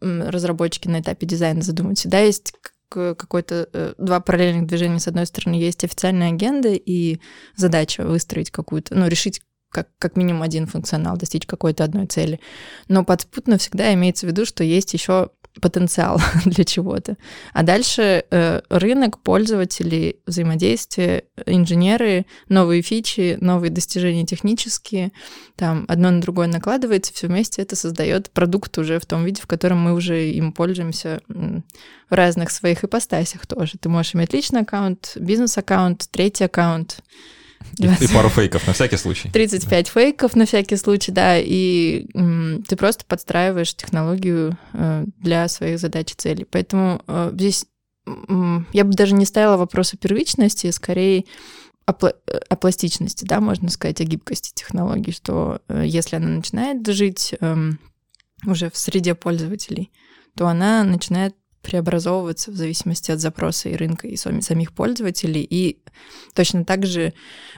разработчики 0.00 0.88
на 0.88 1.00
этапе 1.00 1.26
дизайна 1.26 1.62
задумывают, 1.62 1.98
всегда 1.98 2.20
есть 2.20 2.54
какой-то 2.88 3.68
э, 3.72 3.94
два 3.98 4.20
параллельных 4.20 4.66
движения. 4.66 4.98
С 4.98 5.08
одной 5.08 5.26
стороны, 5.26 5.54
есть 5.54 5.82
официальная 5.82 6.28
агенда 6.28 6.68
и 6.74 7.20
задача 7.56 8.04
выстроить 8.04 8.50
какую-то, 8.50 8.94
ну, 8.94 9.08
решить 9.08 9.40
как, 9.70 9.88
как 9.98 10.16
минимум 10.16 10.42
один 10.42 10.66
функционал, 10.66 11.16
достичь 11.16 11.46
какой-то 11.46 11.84
одной 11.84 12.06
цели. 12.06 12.38
Но 12.88 13.04
подспутно 13.04 13.56
всегда 13.56 13.92
имеется 13.94 14.26
в 14.26 14.30
виду, 14.30 14.44
что 14.44 14.62
есть 14.62 14.92
еще 14.92 15.30
потенциал 15.60 16.20
для 16.44 16.64
чего-то. 16.64 17.16
А 17.52 17.62
дальше 17.62 18.24
э, 18.30 18.60
рынок, 18.68 19.18
пользователи, 19.18 20.16
взаимодействие, 20.26 21.24
инженеры, 21.46 22.26
новые 22.48 22.82
фичи, 22.82 23.36
новые 23.40 23.70
достижения 23.70 24.24
технические, 24.24 25.12
там 25.56 25.84
одно 25.88 26.10
на 26.10 26.20
другое 26.20 26.46
накладывается, 26.46 27.12
все 27.12 27.26
вместе 27.26 27.62
это 27.62 27.76
создает 27.76 28.30
продукт 28.30 28.76
уже 28.78 28.98
в 28.98 29.06
том 29.06 29.24
виде, 29.24 29.42
в 29.42 29.46
котором 29.46 29.78
мы 29.78 29.92
уже 29.92 30.30
им 30.30 30.52
пользуемся 30.52 31.20
в 31.28 32.14
разных 32.14 32.50
своих 32.50 32.84
ипостасях 32.84 33.46
тоже. 33.46 33.78
Ты 33.78 33.88
можешь 33.88 34.14
иметь 34.14 34.32
личный 34.32 34.60
аккаунт, 34.60 35.12
бизнес-аккаунт, 35.16 36.08
третий 36.10 36.44
аккаунт, 36.44 36.98
20. 37.72 38.10
И 38.10 38.14
пару 38.14 38.28
фейков 38.28 38.66
на 38.66 38.72
всякий 38.72 38.96
случай. 38.96 39.30
35 39.30 39.88
фейков 39.88 40.36
на 40.36 40.46
всякий 40.46 40.76
случай, 40.76 41.12
да, 41.12 41.38
и 41.38 42.06
м, 42.14 42.62
ты 42.66 42.76
просто 42.76 43.04
подстраиваешь 43.04 43.74
технологию 43.74 44.56
э, 44.72 45.04
для 45.18 45.48
своих 45.48 45.78
задач 45.78 46.12
и 46.12 46.14
целей. 46.14 46.46
Поэтому 46.50 47.02
э, 47.06 47.30
здесь 47.32 47.66
м, 48.06 48.66
я 48.72 48.84
бы 48.84 48.92
даже 48.92 49.14
не 49.14 49.24
ставила 49.24 49.56
вопрос 49.56 49.94
о 49.94 49.96
первичности, 49.96 50.70
скорее 50.70 51.24
о, 51.86 51.92
о 51.92 52.56
пластичности, 52.56 53.24
да, 53.24 53.40
можно 53.40 53.68
сказать, 53.68 54.00
о 54.00 54.04
гибкости 54.04 54.52
технологии, 54.54 55.10
что 55.10 55.60
э, 55.68 55.84
если 55.86 56.16
она 56.16 56.28
начинает 56.28 56.86
жить 56.86 57.34
э, 57.40 57.56
уже 58.46 58.70
в 58.70 58.76
среде 58.76 59.14
пользователей, 59.14 59.90
то 60.36 60.46
она 60.46 60.84
начинает 60.84 61.34
преобразовываться 61.62 62.50
в 62.50 62.56
зависимости 62.56 63.10
от 63.10 63.20
запроса 63.20 63.68
и 63.68 63.76
рынка, 63.76 64.08
и 64.08 64.16
самих 64.16 64.72
пользователей, 64.72 65.46
и 65.48 65.78
точно 66.34 66.64
так 66.64 66.84
же 66.84 67.12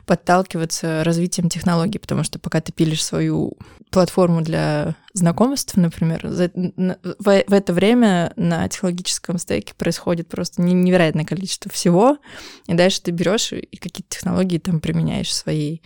подталкиваться 0.07 1.03
развитием 1.05 1.49
технологий, 1.49 1.99
потому 1.99 2.23
что 2.23 2.39
пока 2.39 2.61
ты 2.61 2.73
пилишь 2.73 3.05
свою 3.05 3.57
платформу 3.91 4.43
для 4.43 4.97
знакомств, 5.15 5.77
например, 5.77 6.27
в 6.27 7.29
это 7.29 7.73
время 7.73 8.33
на 8.37 8.69
технологическом 8.69 9.39
стеке 9.39 9.73
происходит 9.77 10.29
просто 10.29 10.61
невероятное 10.63 11.25
количество 11.25 11.71
всего, 11.71 12.19
и 12.67 12.75
дальше 12.75 13.03
ты 13.03 13.11
берешь 13.11 13.53
и 13.53 13.77
какие-то 13.77 14.11
технологии 14.11 14.59
там 14.59 14.81
применяешь 14.81 15.35
свои, 15.35 15.79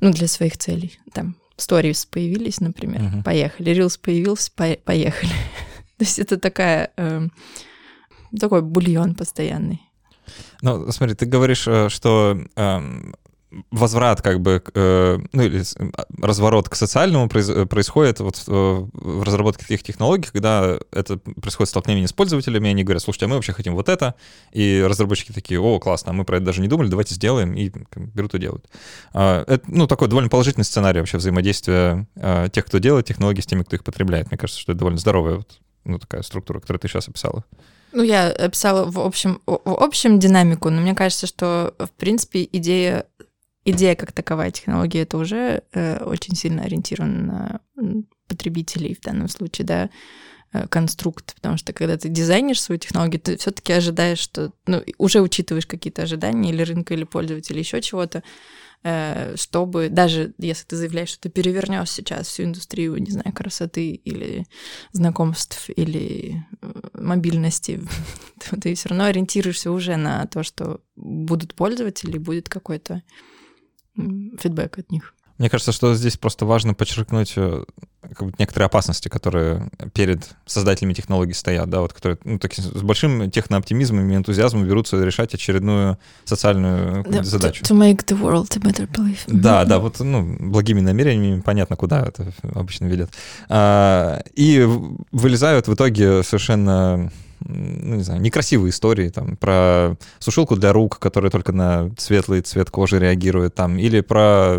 ну, 0.00 0.12
для 0.12 0.28
своих 0.28 0.56
целей. 0.58 0.98
Там 1.12 1.36
stories 1.56 2.06
появились, 2.10 2.60
например, 2.60 3.00
uh-huh. 3.00 3.22
поехали, 3.24 3.72
Reels 3.72 3.98
появился, 4.00 4.50
по- 4.54 4.78
поехали. 4.84 5.32
То 5.96 6.04
есть 6.04 6.18
это 6.18 6.38
такая, 6.38 6.90
э, 6.96 7.28
такой 8.38 8.62
бульон 8.62 9.14
постоянный. 9.14 9.80
Ну, 10.62 10.90
смотри, 10.90 11.14
ты 11.14 11.26
говоришь, 11.26 11.68
э, 11.68 11.88
что 11.88 12.38
э, 12.56 12.80
возврат, 13.70 14.22
как 14.22 14.40
бы, 14.40 14.62
э, 14.74 15.18
ну 15.32 15.42
или 15.42 15.62
а, 15.96 16.04
разворот 16.20 16.68
к 16.68 16.74
социальному 16.74 17.28
произ, 17.28 17.48
э, 17.48 17.66
происходит 17.66 18.20
вот 18.20 18.36
в, 18.36 18.48
э, 18.48 18.86
в 18.92 19.22
разработке 19.22 19.62
таких 19.62 19.82
технологий, 19.82 20.28
когда 20.32 20.78
это 20.92 21.18
происходит 21.18 21.70
столкновение 21.70 22.08
с 22.08 22.12
пользователями, 22.12 22.70
они 22.70 22.84
говорят, 22.84 23.02
слушайте, 23.02 23.26
а 23.26 23.28
мы 23.28 23.36
вообще 23.36 23.52
хотим 23.52 23.74
вот 23.74 23.88
это, 23.88 24.14
и 24.52 24.84
разработчики 24.86 25.32
такие, 25.32 25.60
о, 25.60 25.78
классно, 25.78 26.10
а 26.10 26.12
мы 26.12 26.24
про 26.24 26.36
это 26.36 26.46
даже 26.46 26.60
не 26.60 26.68
думали, 26.68 26.88
давайте 26.88 27.14
сделаем, 27.14 27.54
и 27.54 27.70
берут 27.96 28.34
и 28.34 28.38
делают. 28.38 28.68
А, 29.12 29.44
это, 29.46 29.64
ну, 29.68 29.86
такой 29.86 30.08
довольно 30.08 30.30
положительный 30.30 30.64
сценарий 30.64 31.00
вообще 31.00 31.18
взаимодействия 31.18 32.06
тех, 32.52 32.64
кто 32.66 32.78
делает 32.78 33.06
технологии, 33.06 33.40
с 33.40 33.46
теми, 33.46 33.62
кто 33.62 33.76
их 33.76 33.84
потребляет. 33.84 34.30
Мне 34.30 34.38
кажется, 34.38 34.60
что 34.60 34.72
это 34.72 34.80
довольно 34.80 34.98
здоровая 34.98 35.36
вот 35.36 35.60
ну, 35.84 35.98
такая 35.98 36.22
структура, 36.22 36.60
которую 36.60 36.80
ты 36.80 36.88
сейчас 36.88 37.08
описала? 37.08 37.44
Ну, 37.92 38.02
я 38.02 38.28
описала 38.30 38.90
в 38.90 38.98
общем, 38.98 39.40
в 39.46 39.60
общем 39.64 40.18
динамику, 40.18 40.68
но 40.70 40.80
мне 40.80 40.94
кажется, 40.94 41.26
что, 41.26 41.74
в 41.78 41.90
принципе, 41.90 42.48
идея, 42.52 43.06
идея 43.64 43.94
как 43.94 44.12
таковая 44.12 44.50
технология, 44.50 45.02
это 45.02 45.16
уже 45.16 45.62
э, 45.72 46.02
очень 46.04 46.34
сильно 46.34 46.62
ориентирована 46.64 47.60
на 47.76 48.02
потребителей 48.26 48.94
в 48.94 49.00
данном 49.00 49.28
случае, 49.28 49.66
да, 49.66 49.90
э, 50.52 50.66
конструкт, 50.66 51.36
потому 51.36 51.56
что 51.56 51.72
когда 51.72 51.96
ты 51.96 52.08
дизайнишь 52.08 52.60
свою 52.60 52.80
технологию, 52.80 53.20
ты 53.20 53.36
все-таки 53.36 53.72
ожидаешь, 53.72 54.18
что, 54.18 54.52
ну, 54.66 54.82
уже 54.98 55.20
учитываешь 55.20 55.66
какие-то 55.66 56.02
ожидания 56.02 56.50
или 56.50 56.62
рынка, 56.62 56.94
или 56.94 57.04
пользователя, 57.04 57.60
еще 57.60 57.80
чего-то, 57.80 58.24
чтобы 59.36 59.88
даже 59.88 60.34
если 60.38 60.66
ты 60.66 60.76
заявляешь, 60.76 61.08
что 61.08 61.20
ты 61.22 61.28
перевернешь 61.30 61.90
сейчас 61.90 62.26
всю 62.26 62.44
индустрию, 62.44 62.96
не 62.96 63.10
знаю, 63.10 63.32
красоты 63.32 63.92
или 63.92 64.46
знакомств 64.92 65.70
или 65.74 66.46
э, 66.60 66.72
мобильности, 66.92 67.80
то 68.50 68.60
ты 68.60 68.74
все 68.74 68.90
равно 68.90 69.04
ориентируешься 69.04 69.70
уже 69.70 69.96
на 69.96 70.26
то, 70.26 70.42
что 70.42 70.82
будут 70.96 71.54
пользователи, 71.54 72.18
будет 72.18 72.48
какой-то 72.50 73.02
фидбэк 73.96 74.78
от 74.78 74.90
них. 74.90 75.13
Мне 75.38 75.50
кажется, 75.50 75.72
что 75.72 75.94
здесь 75.94 76.16
просто 76.16 76.46
важно 76.46 76.74
подчеркнуть 76.74 77.32
э, 77.36 77.64
как 78.02 78.28
бы, 78.28 78.34
некоторые 78.38 78.66
опасности, 78.66 79.08
которые 79.08 79.68
перед 79.92 80.28
создателями 80.46 80.92
технологий 80.92 81.32
стоят, 81.32 81.68
да, 81.68 81.80
вот 81.80 81.92
которые 81.92 82.18
ну, 82.24 82.38
так, 82.38 82.54
с 82.54 82.82
большим 82.82 83.30
технооптимизмом 83.30 84.08
и 84.10 84.14
энтузиазмом 84.14 84.64
берутся 84.64 85.02
решать 85.02 85.34
очередную 85.34 85.98
социальную 86.24 87.02
yeah, 87.02 87.24
задачу. 87.24 87.64
To, 87.64 87.74
to 87.74 87.78
make 87.78 88.04
the 88.06 88.20
world 88.20 88.48
a 88.56 88.60
better 88.60 88.88
place. 88.88 89.18
Да, 89.26 89.64
да, 89.64 89.80
вот 89.80 89.98
ну, 90.00 90.36
благими 90.38 90.80
намерениями 90.80 91.40
понятно, 91.40 91.76
куда 91.76 92.04
это 92.04 92.32
обычно 92.54 92.86
ведет. 92.86 93.10
А, 93.48 94.22
и 94.34 94.64
вылезают 95.10 95.66
в 95.66 95.74
итоге 95.74 96.22
совершенно 96.22 97.10
ну, 97.46 97.96
не 97.96 98.02
знаю, 98.02 98.20
некрасивые 98.20 98.70
истории, 98.70 99.08
там, 99.10 99.36
про 99.36 99.96
сушилку 100.18 100.56
для 100.56 100.72
рук, 100.72 100.98
которая 100.98 101.30
только 101.30 101.52
на 101.52 101.90
светлый 101.98 102.40
цвет 102.40 102.70
кожи 102.70 102.98
реагирует, 102.98 103.54
там, 103.54 103.78
или 103.78 104.00
про 104.00 104.58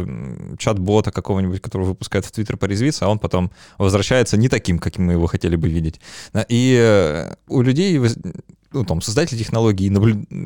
чат-бота 0.58 1.12
какого-нибудь, 1.12 1.62
который 1.62 1.88
выпускает 1.88 2.26
в 2.26 2.32
Твиттер 2.32 2.58
порезвиться, 2.58 3.06
а 3.06 3.10
он 3.10 3.20
потом 3.20 3.52
возвращается 3.78 4.38
не 4.38 4.50
таким, 4.50 4.80
каким 4.80 5.06
мы 5.06 5.14
его 5.14 5.28
хотели 5.28 5.56
бы 5.56 5.68
видеть. 5.68 6.00
И 6.48 6.78
э, 6.80 7.36
у 7.48 7.62
людей 7.62 8.00
ну, 8.72 8.84
там, 8.86 9.02
создатели 9.02 9.38
технологий, 9.38 9.92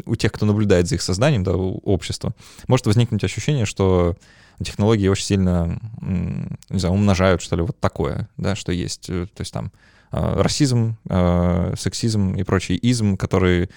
у 0.06 0.16
тех, 0.16 0.32
кто 0.32 0.46
наблюдает 0.46 0.88
за 0.88 0.96
их 0.96 1.02
созданием, 1.02 1.44
да, 1.44 1.56
у 1.56 1.80
общества, 1.80 2.34
может 2.68 2.86
возникнуть 2.86 3.24
ощущение, 3.24 3.66
что 3.66 4.16
технологии 4.64 5.08
очень 5.08 5.26
сильно, 5.26 5.80
не 6.02 6.80
знаю, 6.80 6.96
умножают, 6.96 7.42
что 7.42 7.56
ли, 7.56 7.64
вот 7.64 7.80
такое, 7.80 8.30
да, 8.38 8.56
что 8.56 8.72
есть, 8.72 9.10
э, 9.10 9.26
то 9.34 9.42
есть 9.42 9.54
там 9.54 9.72
расизм, 10.12 10.98
э, 11.10 11.74
сексизм 11.78 12.34
и 12.36 12.44
прочий 12.44 12.76
изм, 12.76 13.16
который 13.16 13.70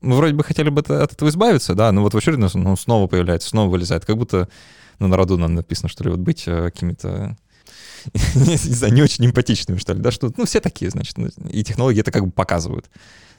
мы 0.00 0.16
вроде 0.16 0.34
бы 0.34 0.44
хотели 0.44 0.68
бы 0.70 0.80
от 0.80 1.12
этого 1.12 1.28
избавиться, 1.28 1.74
да, 1.74 1.90
но 1.92 2.02
вот 2.02 2.14
в 2.14 2.16
очередной 2.16 2.50
он 2.54 2.76
снова 2.76 3.06
появляется, 3.06 3.48
снова 3.48 3.70
вылезает, 3.70 4.04
как 4.04 4.16
будто 4.16 4.48
ну, 4.98 5.08
народу 5.08 5.36
нам 5.38 5.54
написано, 5.54 5.88
что 5.88 6.04
ли, 6.04 6.10
вот 6.10 6.20
быть 6.20 6.44
э, 6.46 6.70
какими-то 6.70 7.36
не, 8.34 8.56
знаю, 8.56 8.94
не 8.94 9.02
очень 9.02 9.26
эмпатичными, 9.26 9.78
что 9.78 9.92
ли, 9.92 10.00
да, 10.00 10.10
что, 10.10 10.32
ну, 10.36 10.44
все 10.44 10.60
такие, 10.60 10.90
значит, 10.90 11.18
ну, 11.18 11.28
и 11.48 11.62
технологии 11.62 12.00
это 12.00 12.12
как 12.12 12.24
бы 12.24 12.30
показывают. 12.30 12.88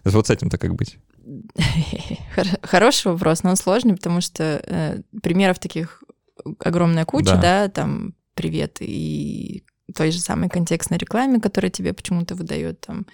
Вот 0.05 0.27
с 0.27 0.29
этим-то 0.29 0.57
как 0.57 0.75
быть? 0.75 0.97
Хороший 2.63 3.11
вопрос, 3.11 3.43
но 3.43 3.51
он 3.51 3.55
сложный, 3.57 3.95
потому 3.95 4.21
что 4.21 4.61
э, 4.65 5.01
примеров 5.21 5.59
таких 5.59 6.03
огромная 6.59 7.05
куча, 7.05 7.35
да. 7.35 7.41
да, 7.41 7.67
там 7.69 8.13
привет 8.33 8.77
и 8.79 9.63
той 9.95 10.11
же 10.11 10.19
самой 10.19 10.49
контекстной 10.49 10.97
рекламе, 10.97 11.39
которая 11.39 11.71
тебе 11.71 11.93
почему-то 11.93 12.35
выдает 12.35 12.81
там 12.81 13.05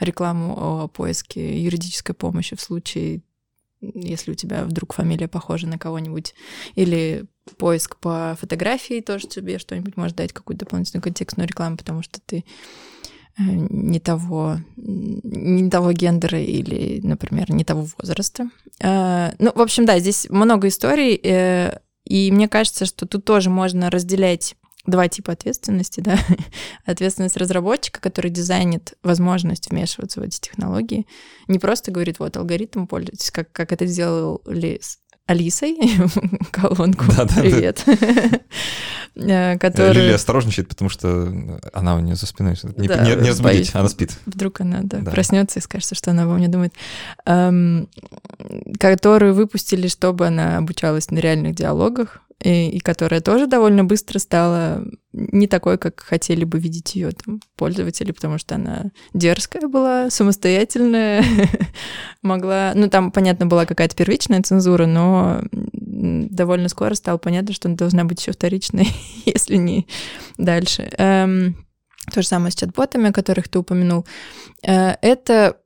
рекламу 0.00 0.56
о 0.56 0.88
поиске 0.88 1.62
юридической 1.62 2.14
помощи 2.14 2.56
в 2.56 2.60
случае, 2.60 3.22
если 3.80 4.32
у 4.32 4.34
тебя 4.34 4.64
вдруг 4.64 4.94
фамилия 4.94 5.28
похожа 5.28 5.66
на 5.66 5.78
кого-нибудь, 5.78 6.34
или 6.74 7.26
поиск 7.58 7.96
по 7.98 8.36
фотографии 8.40 9.00
тоже 9.00 9.28
тебе 9.28 9.58
что-нибудь 9.58 9.96
может 9.96 10.16
дать, 10.16 10.32
какую-то 10.32 10.64
дополнительную 10.64 11.02
контекстную 11.02 11.46
рекламу, 11.46 11.76
потому 11.76 12.02
что 12.02 12.20
ты 12.24 12.44
э, 13.38 13.42
не 13.42 14.00
того, 14.00 14.58
не 14.76 15.70
того 15.70 15.92
гендера 15.92 16.40
или, 16.40 17.00
например, 17.02 17.52
не 17.52 17.64
того 17.64 17.86
возраста. 17.98 18.48
Э, 18.80 19.32
ну, 19.38 19.52
в 19.54 19.60
общем, 19.60 19.84
да, 19.84 19.98
здесь 19.98 20.28
много 20.30 20.68
историй, 20.68 21.20
э, 21.22 21.78
и 22.04 22.30
мне 22.32 22.48
кажется, 22.48 22.86
что 22.86 23.06
тут 23.06 23.24
тоже 23.24 23.50
можно 23.50 23.90
разделять 23.90 24.56
два 24.86 25.08
типа 25.08 25.32
ответственности, 25.32 26.00
да. 26.00 26.18
Ответственность 26.84 27.36
разработчика, 27.36 28.00
который 28.00 28.30
дизайнит 28.30 28.94
возможность 29.02 29.70
вмешиваться 29.70 30.20
в 30.20 30.24
эти 30.24 30.40
технологии, 30.40 31.06
не 31.48 31.58
просто 31.58 31.90
говорит, 31.90 32.18
вот, 32.18 32.36
алгоритм 32.36 32.86
пользуйтесь, 32.86 33.30
как, 33.30 33.50
как 33.52 33.72
это 33.72 33.86
сделали 33.86 34.80
Алисой, 35.26 35.78
колонку 36.50 37.06
да, 37.16 37.24
да, 37.24 37.40
«Привет», 37.40 37.82
да. 39.14 39.56
который... 39.58 39.94
Лилия 39.94 40.16
осторожничает, 40.16 40.68
потому 40.68 40.90
что 40.90 41.60
она 41.72 41.96
у 41.96 42.00
нее 42.00 42.14
за 42.14 42.26
спиной. 42.26 42.56
Не, 42.76 42.88
да, 42.88 43.04
не, 43.04 43.22
не 43.22 43.30
разбудить, 43.30 43.74
она 43.74 43.88
спит. 43.88 44.18
Вдруг 44.26 44.60
она 44.60 44.80
да, 44.82 44.98
да. 44.98 45.10
проснется 45.10 45.60
и 45.60 45.62
скажет, 45.62 45.96
что 45.96 46.10
она 46.10 46.24
обо 46.24 46.34
мне 46.34 46.48
думает. 46.48 46.74
Эм, 47.24 47.88
которую 48.78 49.34
выпустили, 49.34 49.88
чтобы 49.88 50.26
она 50.26 50.58
обучалась 50.58 51.10
на 51.10 51.18
реальных 51.20 51.54
диалогах, 51.54 52.20
и, 52.42 52.68
и 52.68 52.80
которая 52.80 53.22
тоже 53.22 53.46
довольно 53.46 53.84
быстро 53.84 54.18
стала 54.18 54.84
не 55.14 55.46
такой, 55.46 55.78
как 55.78 56.00
хотели 56.00 56.44
бы 56.44 56.58
видеть 56.58 56.96
ее 56.96 57.12
там 57.12 57.40
пользователи, 57.56 58.10
потому 58.10 58.38
что 58.38 58.56
она 58.56 58.86
дерзкая 59.12 59.68
была, 59.68 60.10
самостоятельная, 60.10 61.24
могла... 62.22 62.72
Ну, 62.74 62.88
там, 62.88 63.12
понятно, 63.12 63.46
была 63.46 63.64
какая-то 63.64 63.94
первичная 63.94 64.42
цензура, 64.42 64.86
но 64.86 65.42
довольно 65.52 66.68
скоро 66.68 66.94
стало 66.94 67.18
понятно, 67.18 67.54
что 67.54 67.68
она 67.68 67.76
должна 67.76 68.04
быть 68.04 68.20
еще 68.20 68.32
вторичной, 68.32 68.88
если 69.24 69.56
не 69.56 69.86
дальше. 70.36 70.90
Эм, 70.98 71.64
то 72.12 72.20
же 72.20 72.28
самое 72.28 72.50
с 72.50 72.56
чат-ботами, 72.56 73.10
о 73.10 73.12
которых 73.12 73.48
ты 73.48 73.60
упомянул. 73.60 74.04
Э, 74.66 74.96
это 75.00 75.56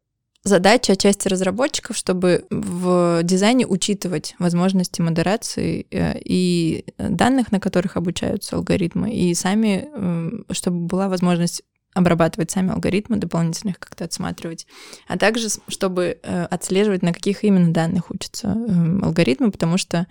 задача 0.48 0.96
части 0.96 1.28
разработчиков, 1.28 1.96
чтобы 1.96 2.44
в 2.50 3.20
дизайне 3.22 3.66
учитывать 3.66 4.34
возможности 4.40 5.00
модерации 5.00 5.86
э, 5.90 6.18
и 6.24 6.84
данных, 6.98 7.52
на 7.52 7.60
которых 7.60 7.96
обучаются 7.96 8.56
алгоритмы, 8.56 9.14
и 9.14 9.34
сами, 9.34 9.88
чтобы 10.52 10.86
была 10.86 11.08
возможность 11.08 11.62
обрабатывать 11.94 12.50
сами 12.50 12.72
алгоритмы, 12.72 13.16
дополнительно 13.16 13.70
их 13.70 13.78
как-то 13.78 14.04
отсматривать, 14.04 14.66
а 15.06 15.18
также 15.18 15.48
чтобы 15.68 16.18
э, 16.22 16.44
отслеживать, 16.44 17.02
на 17.02 17.12
каких 17.12 17.44
именно 17.44 17.72
данных 17.72 18.10
учатся 18.10 18.48
эм, 18.48 19.04
алгоритмы, 19.04 19.50
потому 19.50 19.78
что, 19.78 20.06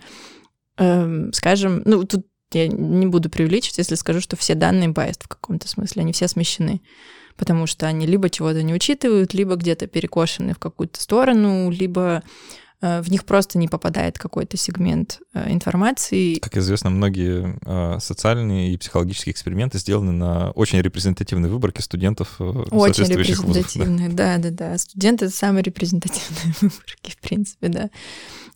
эм, 0.76 1.32
скажем, 1.32 1.82
ну 1.84 2.04
тут 2.04 2.26
я 2.52 2.68
не 2.68 3.06
буду 3.06 3.30
преувеличивать, 3.30 3.78
если 3.78 3.94
скажу, 3.94 4.20
что 4.20 4.36
все 4.36 4.54
данные 4.54 4.90
biased 4.90 5.24
в 5.24 5.28
каком-то 5.28 5.68
смысле, 5.68 6.02
они 6.02 6.12
все 6.12 6.28
смещены 6.28 6.80
потому 7.38 7.66
что 7.66 7.86
они 7.86 8.04
либо 8.06 8.28
чего-то 8.28 8.62
не 8.62 8.74
учитывают, 8.74 9.32
либо 9.32 9.54
где-то 9.54 9.86
перекошены 9.86 10.52
в 10.52 10.58
какую-то 10.58 11.00
сторону, 11.00 11.70
либо 11.70 12.22
э, 12.82 13.00
в 13.00 13.10
них 13.10 13.24
просто 13.24 13.58
не 13.58 13.68
попадает 13.68 14.18
какой-то 14.18 14.56
сегмент 14.56 15.20
э, 15.32 15.50
информации. 15.52 16.34
Как 16.40 16.56
известно, 16.56 16.90
многие 16.90 17.58
э, 17.64 18.00
социальные 18.00 18.74
и 18.74 18.76
психологические 18.76 19.32
эксперименты 19.32 19.78
сделаны 19.78 20.12
на 20.12 20.50
очень 20.50 20.80
репрезентативной 20.80 21.48
выборке 21.48 21.80
студентов 21.82 22.40
Очень 22.40 23.04
репрезентативные, 23.04 24.08
да, 24.08 24.36
да, 24.38 24.50
да. 24.50 24.76
Студенты— 24.76 25.24
это 25.26 25.34
самые 25.34 25.62
репрезентативные 25.62 26.54
выборки, 26.60 27.12
в 27.12 27.18
принципе, 27.18 27.68
да. 27.68 27.90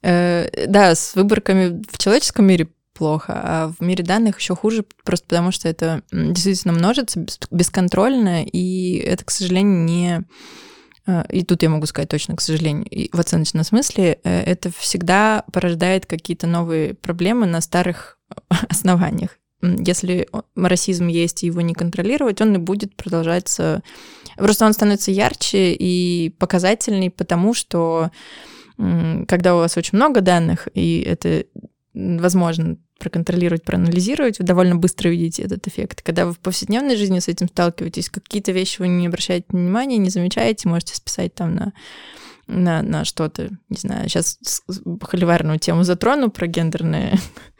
Да, 0.03 0.95
с 0.97 1.15
выборками 1.15 1.81
в 1.89 1.97
человеческом 1.97 2.47
мире 2.47 2.69
плохо, 3.03 3.33
а 3.35 3.73
в 3.77 3.85
мире 3.85 4.05
данных 4.05 4.39
еще 4.39 4.55
хуже, 4.55 4.85
просто 5.03 5.27
потому 5.27 5.51
что 5.51 5.69
это 5.69 6.03
действительно 6.13 6.73
множится 6.73 7.27
бесконтрольно, 7.51 8.45
и 8.45 8.95
это, 8.99 9.25
к 9.25 9.33
сожалению, 9.33 9.85
не... 9.85 10.23
А, 11.05 11.27
и 11.29 11.43
тут 11.43 11.65
я 11.65 11.69
могу 11.69 11.87
сказать 11.87 12.09
точно, 12.09 12.37
к 12.37 12.41
сожалению, 12.41 12.85
и 12.85 13.11
в 13.13 13.19
оценочном 13.19 13.65
смысле 13.65 14.21
э, 14.23 14.43
это 14.43 14.71
всегда 14.71 15.45
порождает 15.53 16.07
какие-то 16.07 16.47
новые 16.47 16.95
проблемы 16.95 17.47
на 17.47 17.61
старых 17.61 18.21
основаниях. 18.69 19.37
Если 19.63 20.29
расизм 20.55 21.09
есть 21.09 21.43
и 21.43 21.47
его 21.47 21.61
не 21.61 21.75
контролировать, 21.75 22.41
он 22.41 22.55
и 22.55 22.59
будет 22.59 22.95
продолжаться. 22.95 23.83
Просто 24.37 24.65
он 24.65 24.75
становится 24.75 25.11
ярче 25.11 25.73
и 25.73 26.31
показательней, 26.39 27.11
потому 27.11 27.53
что 27.53 28.13
когда 28.77 29.57
у 29.57 29.59
вас 29.59 29.77
очень 29.77 29.97
много 29.97 30.21
данных, 30.21 30.69
и 30.73 31.01
это 31.01 31.45
возможно 31.95 32.77
проконтролировать, 33.03 33.65
проанализировать, 33.65 34.39
вы 34.39 34.45
довольно 34.45 34.77
быстро 34.77 35.09
видите 35.09 35.43
этот 35.43 35.67
эффект. 35.67 36.03
Когда 36.03 36.25
вы 36.25 36.33
в 36.33 36.39
повседневной 36.39 36.97
жизни 36.97 37.19
с 37.19 37.27
этим 37.27 37.49
сталкиваетесь, 37.49 38.09
какие-то 38.09 38.53
вещи 38.53 38.81
вы 38.81 38.89
не 38.89 39.09
обращаете 39.09 39.47
внимания, 39.51 39.99
не 39.99 40.09
замечаете, 40.09 40.69
можете 40.69 40.95
списать 40.95 41.35
там 41.35 41.55
на 41.55 41.73
на, 42.49 42.83
на 42.83 43.05
что-то, 43.05 43.51
не 43.69 43.79
знаю, 43.79 44.09
сейчас 44.09 44.39
холиварную 45.01 45.59
тему 45.59 45.85
затрону 45.85 46.31
про 46.31 46.47
гендерные, 46.47 47.19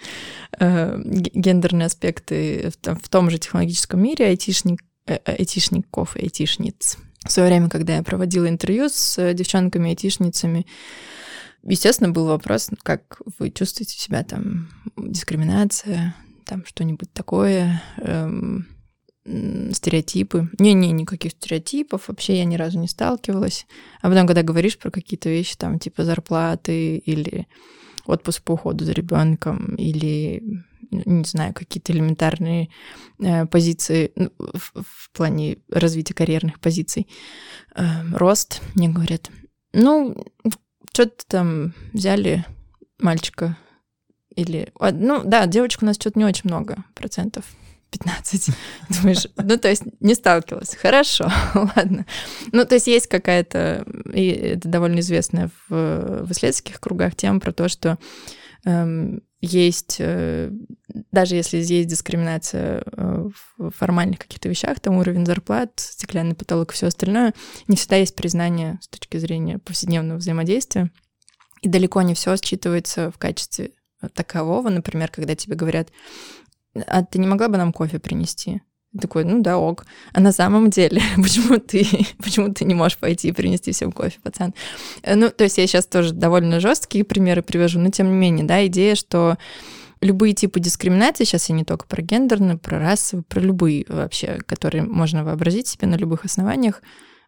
э, 0.59 1.01
гендерные 1.05 1.87
аспекты 1.87 2.73
в, 2.85 3.09
том 3.09 3.31
же 3.31 3.39
технологическом 3.39 4.03
мире, 4.03 4.27
айтишник, 4.27 4.81
э, 5.07 5.19
айтишников 5.25 6.17
и 6.17 6.25
айтишниц. 6.25 6.99
в 7.25 7.31
свое 7.31 7.49
время, 7.49 7.69
когда 7.69 7.97
я 7.97 8.03
проводила 8.03 8.49
интервью 8.49 8.89
с 8.89 9.33
девчонками-айтишницами, 9.33 10.67
естественно, 11.65 12.11
был 12.11 12.27
вопрос, 12.27 12.71
как 12.83 13.21
вы 13.39 13.51
чувствуете 13.51 13.99
себя 13.99 14.25
там, 14.25 14.69
дискриминация, 14.97 16.15
там 16.45 16.65
что-нибудь 16.67 17.13
такое, 17.13 17.83
эм, 17.99 18.67
стереотипы. 19.25 20.49
Не-не, 20.59 20.91
никаких 20.91 21.33
стереотипов, 21.33 22.09
вообще 22.09 22.39
я 22.39 22.45
ни 22.45 22.57
разу 22.57 22.79
не 22.79 22.89
сталкивалась. 22.89 23.67
А 24.01 24.09
потом, 24.09 24.27
когда 24.27 24.43
говоришь 24.43 24.79
про 24.79 24.91
какие-то 24.91 25.29
вещи, 25.29 25.57
там, 25.57 25.79
типа 25.79 26.05
зарплаты 26.05 26.97
или 26.97 27.47
отпуск 28.05 28.43
по 28.43 28.53
уходу 28.53 28.85
за 28.85 28.93
ребенком 28.93 29.77
или 29.77 30.43
не 30.91 31.25
знаю, 31.25 31.55
какие-то 31.55 31.93
элементарные 31.93 32.69
э, 33.19 33.47
позиции 33.47 34.13
ну, 34.15 34.31
в, 34.39 34.83
в 34.83 35.11
плане 35.13 35.59
развития 35.71 36.13
карьерных 36.13 36.61
позиций. 36.61 37.09
Э, 37.75 38.03
рост, 38.13 38.61
мне 38.75 38.91
говорят. 38.91 39.31
Ну, 39.73 40.15
что-то 40.93 41.25
там 41.27 41.73
взяли 41.93 42.45
мальчика 42.99 43.57
или... 44.37 44.73
Ну, 44.79 45.23
да, 45.25 45.47
девочек 45.47 45.83
у 45.83 45.87
нас 45.87 45.97
что-то 45.97 46.19
не 46.19 46.25
очень 46.25 46.43
много 46.45 46.85
процентов. 46.95 47.45
15. 47.91 48.51
Думаешь, 49.01 49.27
ну, 49.37 49.59
то 49.59 49.69
есть 49.69 49.85
не 50.01 50.15
сталкивалась. 50.15 50.75
Хорошо, 50.75 51.31
ладно. 51.77 52.07
Ну, 52.53 52.65
то 52.65 52.75
есть 52.75 52.87
есть 52.87 53.07
какая-то, 53.07 53.87
и 54.13 54.29
это 54.29 54.69
довольно 54.69 55.01
известная 55.01 55.51
в, 55.69 56.25
в 56.25 56.33
исследовательских 56.33 56.81
кругах 56.81 57.15
тема 57.15 57.41
про 57.41 57.53
то, 57.53 57.69
что 57.69 57.99
эм, 58.65 59.23
есть, 59.43 59.97
э, 59.99 60.51
даже 61.11 61.35
если 61.35 61.59
есть 61.59 61.89
дискриминация 61.89 62.85
э, 62.87 63.29
в 63.59 63.71
формальных 63.71 64.21
каких-то 64.21 64.49
вещах, 64.49 64.79
там 64.79 64.97
уровень 64.99 65.27
зарплат, 65.27 65.73
стеклянный 65.77 66.37
потолок 66.37 66.71
и 66.71 66.75
все 66.75 66.87
остальное, 66.87 67.35
не 67.67 67.77
всегда 67.77 67.97
есть 67.97 68.15
признание 68.15 68.79
с 68.81 68.89
точки 68.89 69.17
зрения 69.17 69.59
повседневного 69.59 70.19
взаимодействия. 70.19 70.91
И 71.61 71.69
далеко 71.69 72.03
не 72.03 72.15
все 72.15 72.35
считывается 72.35 73.11
в 73.11 73.19
качестве 73.19 73.73
такового. 74.15 74.69
Например, 74.69 75.11
когда 75.11 75.35
тебе 75.35 75.57
говорят, 75.57 75.91
а 76.87 77.05
ты 77.05 77.19
не 77.19 77.27
могла 77.27 77.49
бы 77.49 77.57
нам 77.57 77.73
кофе 77.73 77.99
принести? 77.99 78.63
Такой, 79.01 79.25
ну 79.25 79.41
да, 79.41 79.59
ок. 79.59 79.87
А 80.13 80.21
на 80.21 80.33
самом 80.33 80.71
деле, 80.71 81.03
почему 81.17 81.59
ты, 81.59 81.87
почему 82.19 82.53
ты 82.53 82.65
не 82.65 82.75
можешь 82.75 82.99
пойти 82.99 83.29
и 83.29 83.33
принести 83.33 83.73
всем 83.73 83.93
кофе, 83.93 84.19
пацан? 84.23 84.55
Э, 85.03 85.15
ну, 85.15 85.31
то 85.31 85.45
есть 85.45 85.59
я 85.59 85.67
сейчас 85.67 85.87
тоже 85.87 86.13
довольно 86.13 86.61
жесткие 86.61 87.05
примеры 87.05 87.43
привожу, 87.43 87.81
но 87.81 87.91
тем 87.91 88.09
не 88.09 88.17
менее, 88.17 88.47
да, 88.47 88.67
идея, 88.67 88.95
что 88.95 89.39
любые 90.01 90.35
типы 90.35 90.61
дискриминации, 90.61 91.25
сейчас 91.25 91.49
я 91.49 91.55
не 91.55 91.65
только 91.65 91.87
про 91.87 92.03
гендерную, 92.03 92.59
про 92.59 92.79
расовую, 92.79 93.25
про 93.25 93.41
любые 93.41 93.87
вообще, 93.89 94.39
которые 94.47 94.83
можно 94.83 95.25
вообразить 95.25 95.69
себе 95.69 95.87
на 95.87 95.95
любых 95.95 96.25
основаниях, 96.25 96.83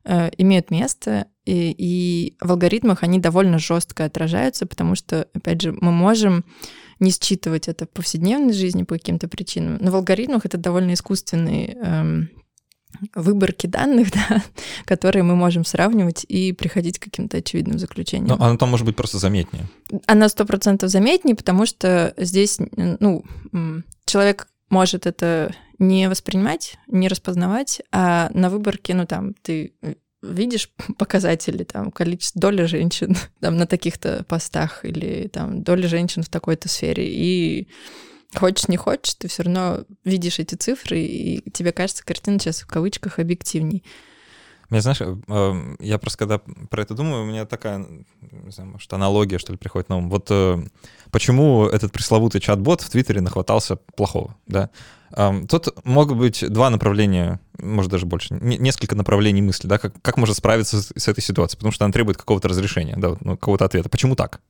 э, 0.05 0.31
имеют 0.37 0.71
место, 0.71 1.27
и, 1.45 1.75
и 1.77 2.37
в 2.41 2.51
алгоритмах 2.51 3.03
они 3.03 3.19
довольно 3.19 3.59
жестко 3.59 4.05
отражаются, 4.05 4.67
потому 4.67 4.95
что, 4.95 5.29
опять 5.35 5.61
же, 5.61 5.73
мы 5.73 5.93
можем 5.93 6.45
не 7.05 7.11
считывать 7.11 7.69
это 7.69 7.87
в 7.87 7.91
повседневной 7.91 8.53
жизни 8.53 8.83
по 8.83 8.95
каким-то 8.95 9.29
причинам. 9.29 9.79
Но 9.81 9.91
в 9.91 9.97
алгоритмах 9.97 10.45
это 10.47 10.59
довольно 10.59 10.95
искусственный 10.95 11.77
эм, 11.81 12.31
выборки 13.15 13.67
данных, 13.67 14.11
да, 14.29 14.43
которые 14.85 15.23
мы 15.23 15.37
можем 15.37 15.65
сравнивать 15.65 16.25
и 16.29 16.53
приходить 16.53 16.99
к 16.99 17.05
каким-то 17.05 17.39
очевидным 17.39 17.79
заключениям. 17.79 18.39
Но 18.39 18.45
она 18.45 18.57
там 18.57 18.71
может 18.71 18.87
быть 18.87 18.97
просто 18.97 19.19
заметнее. 19.19 19.65
Она 20.07 20.29
сто 20.29 20.45
процентов 20.45 20.91
заметнее, 20.91 21.37
потому 21.37 21.67
что 21.67 22.15
здесь, 22.17 22.59
ну, 22.77 23.25
человек 24.07 24.49
может 24.71 25.07
это 25.07 25.55
не 25.79 26.09
воспринимать, 26.09 26.79
не 26.87 27.09
распознавать, 27.09 27.83
а 27.93 28.31
на 28.33 28.49
выборке, 28.49 28.95
ну, 28.95 29.07
там, 29.07 29.35
ты 29.43 29.75
видишь 30.33 30.71
показатели, 30.99 31.65
там, 31.65 31.91
количество 31.91 32.41
доли 32.41 32.65
женщин 32.65 33.17
там, 33.41 33.57
на 33.57 33.67
таких-то 33.67 34.25
постах 34.25 34.85
или 34.85 35.29
там 35.29 35.63
доли 35.63 35.87
женщин 35.87 36.23
в 36.23 36.29
такой-то 36.29 36.69
сфере, 36.69 37.07
и 37.07 37.69
хочешь 38.35 38.69
не 38.69 38.77
хочешь, 38.77 39.15
ты 39.15 39.29
все 39.29 39.45
равно 39.45 39.85
видишь 40.05 40.39
эти 40.39 40.55
цифры, 40.55 41.01
и 41.01 41.51
тебе 41.51 41.73
кажется, 41.73 42.05
картина 42.05 42.39
сейчас 42.39 42.63
в 42.63 42.67
кавычках 42.67 43.19
объективней. 43.19 43.85
Мне, 44.75 44.81
знаешь, 44.81 45.01
э, 45.03 45.17
эм, 45.29 45.77
я 45.79 45.99
просто 45.99 46.19
когда 46.19 46.41
про 46.69 46.83
это 46.83 46.95
думаю, 46.95 47.23
у 47.23 47.27
меня 47.27 47.47
такая, 47.47 47.79
не 47.79 48.51
знаю, 48.51 48.71
может, 48.71 48.93
аналогия, 48.93 49.39
что 49.39 49.53
ли, 49.53 49.57
приходит 49.57 49.89
на 49.89 49.99
ум. 49.99 50.11
Вот 50.11 50.27
э, 50.31 50.65
почему 51.13 51.67
этот 51.67 51.93
пресловутый 51.93 52.41
чат-бот 52.41 52.81
в 52.81 52.91
Твиттере 52.91 53.21
нахватался 53.21 53.77
плохого, 53.77 54.35
да? 54.49 54.71
Тут 55.49 55.69
могут 55.85 56.19
быть 56.19 56.45
два 56.51 56.71
направления, 56.71 57.39
может 57.57 57.89
даже 57.93 58.05
больше, 58.05 58.35
несколько 58.35 58.97
направлений 58.97 59.43
мысли, 59.43 59.69
да, 59.69 59.79
как, 59.79 59.95
как 60.03 60.17
можно 60.17 60.35
справиться 60.35 60.83
с, 60.83 60.93
с 60.97 61.07
этой 61.07 61.21
ситуацией, 61.21 61.59
потому 61.59 61.71
что 61.71 61.85
она 61.85 61.93
требует 61.93 62.17
какого-то 62.17 62.49
разрешения, 62.49 62.97
да, 62.97 63.17
ну, 63.21 63.37
какого-то 63.37 63.65
ответа. 63.65 63.89
Почему 63.89 64.17
так? 64.17 64.41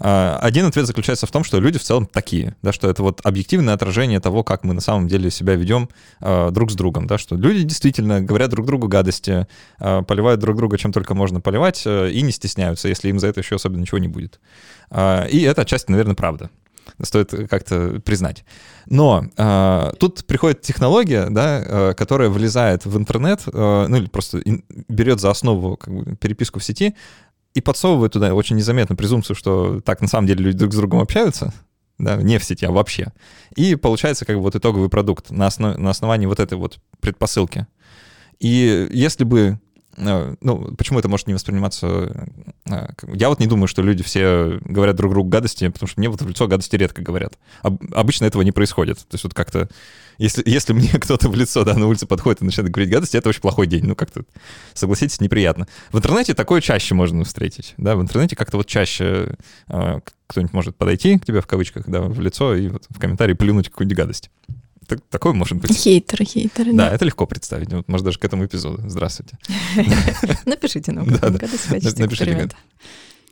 А, 0.00 0.38
один 0.40 0.66
ответ 0.66 0.86
заключается 0.86 1.26
в 1.26 1.30
том, 1.30 1.44
что 1.44 1.58
люди 1.60 1.78
в 1.78 1.82
целом 1.82 2.06
такие, 2.06 2.54
да, 2.62 2.72
что 2.72 2.88
это 2.88 3.02
вот 3.02 3.20
объективное 3.24 3.74
отражение 3.74 4.20
того, 4.20 4.44
как 4.44 4.64
мы 4.64 4.74
на 4.74 4.80
самом 4.80 5.08
деле 5.08 5.30
себя 5.30 5.54
ведем 5.54 5.88
э, 6.20 6.50
друг 6.50 6.70
с 6.70 6.74
другом, 6.74 7.06
да, 7.06 7.18
что 7.18 7.36
люди 7.36 7.62
действительно 7.62 8.20
говорят 8.20 8.50
друг 8.50 8.66
другу 8.66 8.88
гадости, 8.88 9.46
э, 9.80 10.02
поливают 10.02 10.40
друг 10.40 10.56
друга 10.56 10.78
чем 10.78 10.92
только 10.92 11.14
можно 11.14 11.40
поливать 11.40 11.82
э, 11.84 12.10
и 12.10 12.22
не 12.22 12.30
стесняются, 12.30 12.88
если 12.88 13.08
им 13.08 13.18
за 13.18 13.26
это 13.28 13.40
еще 13.40 13.56
особенно 13.56 13.80
ничего 13.80 13.98
не 13.98 14.08
будет. 14.08 14.40
Э, 14.90 15.28
и 15.28 15.42
это 15.42 15.62
отчасти, 15.62 15.90
наверное, 15.90 16.14
правда 16.14 16.50
стоит 17.02 17.34
как-то 17.48 18.00
признать. 18.04 18.44
Но 18.86 19.24
э, 19.36 19.92
тут 19.98 20.24
приходит 20.24 20.62
технология, 20.62 21.28
да, 21.30 21.62
э, 21.64 21.94
которая 21.94 22.28
влезает 22.28 22.86
в 22.86 22.96
интернет, 22.96 23.42
э, 23.46 23.86
ну 23.88 23.96
или 23.96 24.06
просто 24.06 24.38
ин, 24.38 24.64
берет 24.88 25.20
за 25.20 25.30
основу 25.30 25.76
как 25.76 25.94
бы, 25.94 26.16
переписку 26.16 26.58
в 26.60 26.64
сети 26.64 26.94
и 27.58 27.60
подсовывает 27.60 28.12
туда 28.12 28.34
очень 28.34 28.54
незаметно 28.54 28.94
презумпцию, 28.94 29.34
что 29.34 29.80
так 29.80 30.00
на 30.00 30.06
самом 30.06 30.28
деле 30.28 30.44
люди 30.44 30.58
друг 30.58 30.72
с 30.72 30.76
другом 30.76 31.00
общаются, 31.00 31.52
да, 31.98 32.16
не 32.16 32.38
в 32.38 32.44
сети, 32.44 32.64
а 32.64 32.70
вообще. 32.70 33.12
И 33.56 33.74
получается 33.74 34.24
как 34.24 34.36
бы 34.36 34.42
вот 34.42 34.54
итоговый 34.54 34.88
продукт 34.88 35.30
на, 35.30 35.48
основ, 35.48 35.76
на 35.76 35.90
основании 35.90 36.26
вот 36.26 36.38
этой 36.38 36.56
вот 36.56 36.78
предпосылки. 37.00 37.66
И 38.38 38.86
если 38.92 39.24
бы 39.24 39.58
ну, 39.98 40.74
почему 40.76 40.98
это 40.98 41.08
может 41.08 41.26
не 41.26 41.34
восприниматься... 41.34 42.28
Э, 42.66 42.88
я 43.12 43.28
вот 43.28 43.40
не 43.40 43.46
думаю, 43.46 43.68
что 43.68 43.82
люди 43.82 44.02
все 44.02 44.58
говорят 44.64 44.96
друг 44.96 45.12
другу 45.12 45.28
гадости, 45.28 45.68
потому 45.68 45.88
что 45.88 46.00
мне 46.00 46.08
вот 46.08 46.22
в 46.22 46.28
лицо 46.28 46.46
гадости 46.46 46.76
редко 46.76 47.02
говорят. 47.02 47.38
Обычно 47.62 48.24
этого 48.24 48.42
не 48.42 48.52
происходит. 48.52 48.98
То 48.98 49.14
есть 49.14 49.24
вот 49.24 49.34
как-то... 49.34 49.68
Если, 50.18 50.42
если 50.46 50.72
мне 50.72 50.88
кто-то 51.00 51.28
в 51.28 51.34
лицо 51.34 51.64
да, 51.64 51.74
на 51.74 51.86
улице 51.86 52.06
подходит 52.06 52.42
и 52.42 52.44
начинает 52.44 52.72
говорить 52.72 52.92
гадости, 52.92 53.16
это 53.16 53.28
очень 53.28 53.40
плохой 53.40 53.66
день. 53.66 53.84
Ну, 53.84 53.94
как-то, 53.94 54.22
согласитесь, 54.74 55.20
неприятно. 55.20 55.66
В 55.92 55.98
интернете 55.98 56.34
такое 56.34 56.60
чаще 56.60 56.94
можно 56.94 57.24
встретить. 57.24 57.74
Да? 57.76 57.96
В 57.96 58.02
интернете 58.02 58.36
как-то 58.36 58.56
вот 58.56 58.66
чаще 58.66 59.36
э, 59.68 60.00
кто-нибудь 60.26 60.52
может 60.52 60.76
подойти 60.76 61.18
к 61.18 61.24
тебе 61.24 61.40
в 61.40 61.46
кавычках 61.46 61.88
да, 61.88 62.02
в 62.02 62.20
лицо 62.20 62.54
и 62.54 62.68
вот 62.68 62.84
в 62.88 62.98
комментарии 62.98 63.34
плюнуть 63.34 63.68
какую-нибудь 63.68 63.96
гадость 63.96 64.30
так, 64.88 65.00
такое 65.10 65.34
может 65.34 65.58
быть. 65.58 65.76
Хейтеры, 65.76 66.24
хейтеры. 66.24 66.72
Да, 66.72 66.88
да, 66.88 66.94
это 66.94 67.04
легко 67.04 67.26
представить. 67.26 67.70
Вот, 67.72 67.86
может, 67.88 68.06
даже 68.06 68.18
к 68.18 68.24
этому 68.24 68.46
эпизоду. 68.46 68.82
Здравствуйте. 68.88 69.38
Напишите 70.46 70.92
нам, 70.92 71.06
когда 71.06 71.46
скачете 71.46 72.02
Напишите. 72.02 72.50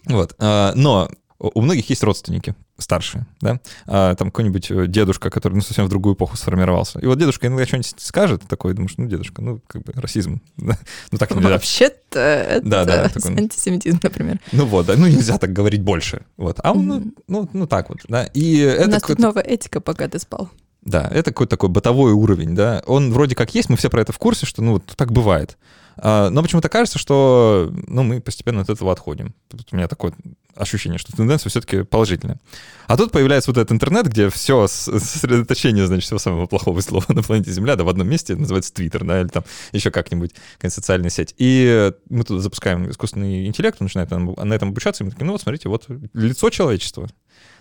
Вот. 0.05 0.35
А, 0.39 0.73
но 0.75 1.09
у 1.39 1.61
многих 1.63 1.89
есть 1.89 2.03
родственники 2.03 2.55
старшие, 2.79 3.27
да, 3.41 3.61
а, 3.87 4.15
там 4.15 4.31
какой-нибудь 4.31 4.71
э, 4.71 4.87
дедушка, 4.87 5.31
который, 5.31 5.55
ну, 5.55 5.61
совсем 5.63 5.87
в 5.87 5.89
другую 5.89 6.15
эпоху 6.15 6.37
сформировался. 6.37 6.99
И 6.99 7.07
вот 7.07 7.19
дедушка 7.19 7.47
иногда 7.47 7.67
что-нибудь 7.67 7.95
скажет, 7.99 8.43
такой, 8.49 8.75
думаешь, 8.75 8.95
ну, 8.99 9.07
дедушка, 9.07 9.41
ну, 9.43 9.61
как 9.67 9.83
бы 9.83 9.93
расизм. 9.95 10.43
ну, 10.57 10.75
так 11.19 11.35
нельзя. 11.35 11.49
Вообще-то 11.49 12.21
это 12.21 12.67
да, 12.67 12.85
да, 12.85 13.09
такой, 13.09 13.35
антисемитизм, 13.37 14.01
например. 14.03 14.41
Ну 14.53 14.67
вот, 14.67 14.87
да, 14.87 14.95
ну, 14.97 15.07
нельзя 15.07 15.39
так 15.39 15.53
говорить 15.53 15.83
больше. 15.83 16.23
Вот. 16.37 16.61
А 16.63 16.73
он, 16.73 16.87
ну, 16.87 17.15
ну, 17.29 17.49
ну, 17.53 17.67
так 17.67 17.89
вот, 17.89 18.01
да. 18.09 18.25
И 18.35 18.65
У 18.65 18.69
это 18.69 18.91
нас 18.91 19.03
тут 19.03 19.19
новая 19.19 19.43
этика, 19.43 19.81
пока 19.81 20.09
ты 20.09 20.19
спал. 20.19 20.51
Да, 20.87 21.11
это 21.13 21.33
какой-то 21.33 21.51
такой 21.51 21.69
бытовой 21.69 22.13
уровень, 22.13 22.55
да. 22.55 22.81
Он 22.87 23.13
вроде 23.13 23.35
как 23.35 23.55
есть, 23.57 23.69
мы 23.69 23.77
все 23.77 23.91
про 23.91 24.01
это 24.01 24.13
в 24.13 24.19
курсе, 24.19 24.47
что, 24.47 24.63
ну, 24.63 24.75
вот 24.75 24.85
так 24.97 25.11
бывает. 25.11 25.59
А, 25.97 26.31
но 26.31 26.43
почему-то 26.43 26.69
кажется, 26.69 26.97
что, 26.97 27.73
ну, 27.89 28.05
мы 28.05 28.21
постепенно 28.21 28.61
от 28.61 28.71
этого 28.71 28.93
отходим. 28.93 29.35
Тут 29.49 29.67
у 29.73 29.77
меня 29.77 29.89
такое 29.89 30.15
ощущение, 30.55 30.99
что 30.99 31.11
тенденция 31.13 31.51
все-таки 31.51 31.83
положительная. 31.83 32.39
А 32.87 32.97
тут 32.97 33.11
появляется 33.11 33.51
вот 33.51 33.59
этот 33.59 33.73
интернет, 33.73 34.07
где 34.07 34.31
все 34.31 34.69
сосредоточение, 34.69 35.89
значит, 35.89 36.05
всего 36.05 36.21
самого 36.21 36.47
плохого 36.47 36.81
слова 36.83 37.05
на 37.09 37.25
планете 37.25 37.51
Земля, 37.51 37.75
да, 37.75 37.83
в 37.83 37.89
одном 37.89 38.09
месте, 38.09 38.37
называется 38.37 38.73
Твиттер, 38.73 39.05
да, 39.05 39.21
или 39.21 39.29
там 39.29 39.43
еще 39.73 39.91
как-нибудь, 39.91 40.35
какая-нибудь 40.55 40.75
социальная 40.75 41.11
сеть. 41.11 41.35
И 41.37 41.93
мы 42.09 42.23
тут 42.23 42.41
запускаем 42.43 42.89
искусственный 42.89 43.49
интеллект, 43.49 43.79
он 43.81 43.87
начинает 43.87 44.11
на 44.13 44.53
этом 44.55 44.69
обучаться, 44.69 45.03
и 45.03 45.05
мы 45.05 45.11
такие, 45.11 45.27
ну 45.27 45.33
вот 45.33 45.43
смотрите, 45.43 45.69
вот 45.69 45.87
лицо 46.15 46.49
человечества. 46.51 47.09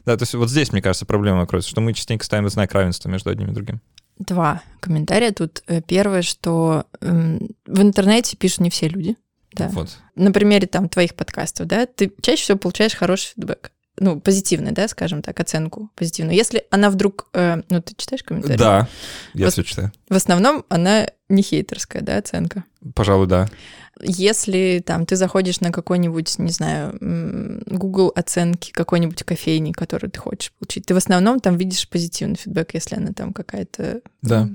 Да, 0.05 0.15
то 0.17 0.23
есть 0.23 0.33
вот 0.33 0.49
здесь, 0.49 0.71
мне 0.71 0.81
кажется, 0.81 1.05
проблема 1.05 1.45
кроется, 1.45 1.69
что 1.69 1.81
мы 1.81 1.93
частенько 1.93 2.25
ставим 2.25 2.49
знак 2.49 2.73
равенства 2.73 3.09
между 3.09 3.29
одним 3.29 3.51
и 3.51 3.53
другим. 3.53 3.81
Два 4.17 4.61
комментария 4.79 5.31
тут. 5.31 5.63
Э, 5.67 5.81
первое, 5.81 6.21
что 6.21 6.85
э, 7.01 7.39
в 7.65 7.81
интернете 7.81 8.37
пишут 8.37 8.59
не 8.59 8.69
все 8.69 8.87
люди. 8.87 9.15
Да. 9.51 9.69
Вот. 9.69 9.97
На 10.15 10.31
примере 10.31 10.67
там 10.67 10.89
твоих 10.89 11.15
подкастов, 11.15 11.67
да, 11.67 11.85
ты 11.85 12.11
чаще 12.21 12.43
всего 12.43 12.57
получаешь 12.57 12.95
хороший 12.95 13.33
фидбэк 13.35 13.71
ну, 13.97 14.19
позитивный, 14.19 14.71
да, 14.71 14.87
скажем 14.87 15.21
так, 15.21 15.39
оценку 15.39 15.89
позитивную. 15.95 16.35
Если 16.35 16.65
она 16.69 16.89
вдруг, 16.89 17.27
э, 17.33 17.61
ну, 17.69 17.81
ты 17.81 17.93
читаешь 17.95 18.23
комментарии? 18.23 18.57
Да, 18.57 18.87
я 19.33 19.47
в, 19.47 19.51
все 19.51 19.63
читаю. 19.63 19.91
В 20.09 20.15
основном 20.15 20.65
она 20.69 21.07
не 21.29 21.41
хейтерская, 21.41 22.01
да, 22.01 22.17
оценка? 22.17 22.63
Пожалуй, 22.93 23.27
да. 23.27 23.49
Если 24.01 24.83
там 24.85 25.05
ты 25.05 25.15
заходишь 25.15 25.61
на 25.61 25.71
какой-нибудь, 25.71 26.37
не 26.39 26.51
знаю, 26.51 26.97
Google 27.65 28.11
оценки 28.15 28.71
какой-нибудь 28.71 29.23
кофейни, 29.23 29.71
которую 29.71 30.11
ты 30.11 30.19
хочешь 30.19 30.53
получить, 30.53 30.85
ты 30.85 30.93
в 30.93 30.97
основном 30.97 31.39
там 31.39 31.57
видишь 31.57 31.87
позитивный 31.89 32.35
фидбэк, 32.35 32.73
если 32.73 32.95
она 32.95 33.13
там 33.13 33.33
какая-то... 33.33 34.01
Да. 34.21 34.49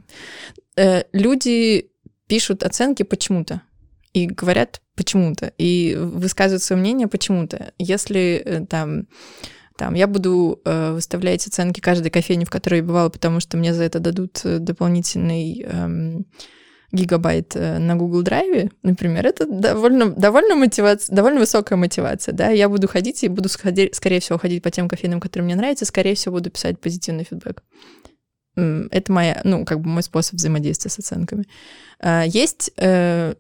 Э, 0.77 1.05
люди 1.13 1.91
пишут 2.27 2.63
оценки 2.63 3.03
почему-то 3.03 3.63
и 4.13 4.27
говорят 4.27 4.83
почему-то, 4.95 5.53
и 5.57 5.97
высказывают 5.99 6.63
свое 6.63 6.81
мнение 6.81 7.09
почему-то. 7.09 7.73
Если 7.79 8.43
э, 8.45 8.67
там 8.67 9.07
там, 9.77 9.95
я 9.95 10.07
буду 10.07 10.61
э, 10.67 10.93
выставлять 10.93 11.47
оценки 11.47 11.81
каждой 11.81 12.11
кофейни, 12.11 12.45
в 12.45 12.51
которой 12.51 12.77
я 12.77 12.83
бывала, 12.83 13.09
потому 13.09 13.41
что 13.41 13.57
мне 13.57 13.73
за 13.73 13.85
это 13.85 13.99
дадут 13.99 14.43
э, 14.45 14.59
дополнительный 14.59 15.63
эм, 15.63 16.27
гигабайт 16.93 17.55
э, 17.55 17.79
на 17.79 17.97
Google 17.97 18.23
Drive, 18.23 18.71
например, 18.83 19.27
это 19.27 19.47
довольно, 19.47 20.11
довольно, 20.11 20.57
мотивация, 20.57 21.15
довольно 21.15 21.41
высокая 21.41 21.77
мотивация, 21.77 22.33
да, 22.35 22.49
я 22.49 22.69
буду 22.69 22.89
ходить 22.89 23.23
и 23.25 23.29
буду, 23.29 23.49
сходить, 23.49 23.95
скорее 23.95 24.21
всего, 24.21 24.39
ходить 24.39 24.63
по 24.63 24.71
тем 24.71 24.89
кофейням, 24.89 25.21
которые 25.21 25.47
мне 25.47 25.57
нравятся, 25.57 25.85
скорее 25.85 26.15
всего, 26.15 26.37
буду 26.37 26.51
писать 26.51 26.81
позитивный 26.81 27.25
фидбэк. 27.25 27.63
Это 28.57 29.13
моя, 29.13 29.41
ну, 29.45 29.65
как 29.65 29.81
бы 29.81 29.89
мой 29.89 30.03
способ 30.03 30.35
взаимодействия 30.35 30.91
с 30.91 30.99
оценками. 30.99 31.47
А, 32.01 32.25
есть 32.27 32.73
э, 32.77 33.35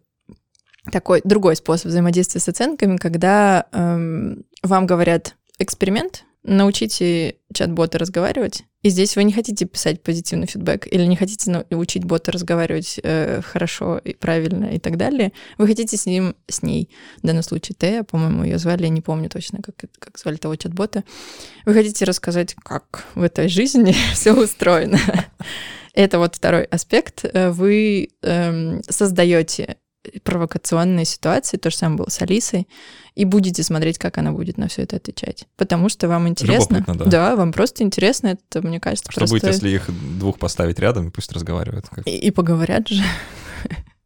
такой 0.92 1.20
другой 1.24 1.56
способ 1.56 1.86
взаимодействия 1.86 2.40
с 2.40 2.48
оценками, 2.48 2.96
когда 2.96 3.66
эм, 3.72 4.44
вам 4.62 4.86
говорят 4.86 5.34
эксперимент, 5.58 6.24
научите 6.42 7.36
чат-бота 7.52 7.98
разговаривать. 7.98 8.64
И 8.82 8.88
здесь 8.88 9.14
вы 9.14 9.24
не 9.24 9.32
хотите 9.32 9.66
писать 9.66 10.02
позитивный 10.02 10.46
фидбэк 10.46 10.86
или 10.90 11.04
не 11.04 11.16
хотите 11.16 11.50
научить 11.70 12.04
бота 12.04 12.32
разговаривать 12.32 12.98
э, 13.02 13.42
хорошо 13.42 13.98
и 13.98 14.14
правильно 14.14 14.66
и 14.66 14.78
так 14.78 14.96
далее. 14.96 15.32
Вы 15.58 15.66
хотите 15.66 15.96
с 15.96 16.06
ним, 16.06 16.34
с 16.48 16.62
ней, 16.62 16.88
в 17.22 17.26
данном 17.26 17.42
случае 17.42 17.76
Тея, 17.78 18.04
по-моему, 18.04 18.44
ее 18.44 18.58
звали, 18.58 18.84
я 18.84 18.88
не 18.88 19.02
помню 19.02 19.28
точно, 19.28 19.60
как, 19.60 19.74
как 19.98 20.18
звали 20.18 20.36
того 20.36 20.56
чат-бота. 20.56 21.04
Вы 21.66 21.74
хотите 21.74 22.06
рассказать, 22.06 22.54
как 22.54 23.04
в 23.14 23.22
этой 23.22 23.48
жизни 23.48 23.94
все 24.14 24.32
устроено. 24.32 24.98
Это 25.92 26.18
вот 26.18 26.36
второй 26.36 26.64
аспект. 26.64 27.24
Э, 27.24 27.50
вы 27.50 28.08
эм, 28.22 28.82
создаете 28.88 29.76
провокационные 30.22 31.04
ситуации, 31.04 31.56
то 31.56 31.70
же 31.70 31.76
самое 31.76 31.98
было 31.98 32.08
с 32.08 32.20
Алисой, 32.22 32.66
и 33.14 33.24
будете 33.24 33.62
смотреть, 33.62 33.98
как 33.98 34.18
она 34.18 34.32
будет 34.32 34.56
на 34.56 34.68
все 34.68 34.82
это 34.82 34.96
отвечать. 34.96 35.46
Потому 35.56 35.88
что 35.88 36.08
вам 36.08 36.28
интересно. 36.28 36.84
Да. 36.86 37.04
да, 37.04 37.36
вам 37.36 37.52
просто 37.52 37.82
интересно. 37.82 38.28
Это, 38.28 38.66
мне 38.66 38.80
кажется, 38.80 39.12
Что 39.12 39.26
будет, 39.26 39.44
если 39.44 39.68
их 39.70 39.90
двух 40.18 40.38
поставить 40.38 40.78
рядом, 40.78 41.10
пусть 41.10 41.32
разговаривают? 41.32 41.86
Как... 41.88 42.06
И, 42.06 42.16
и 42.16 42.30
поговорят 42.30 42.88
же. 42.88 43.02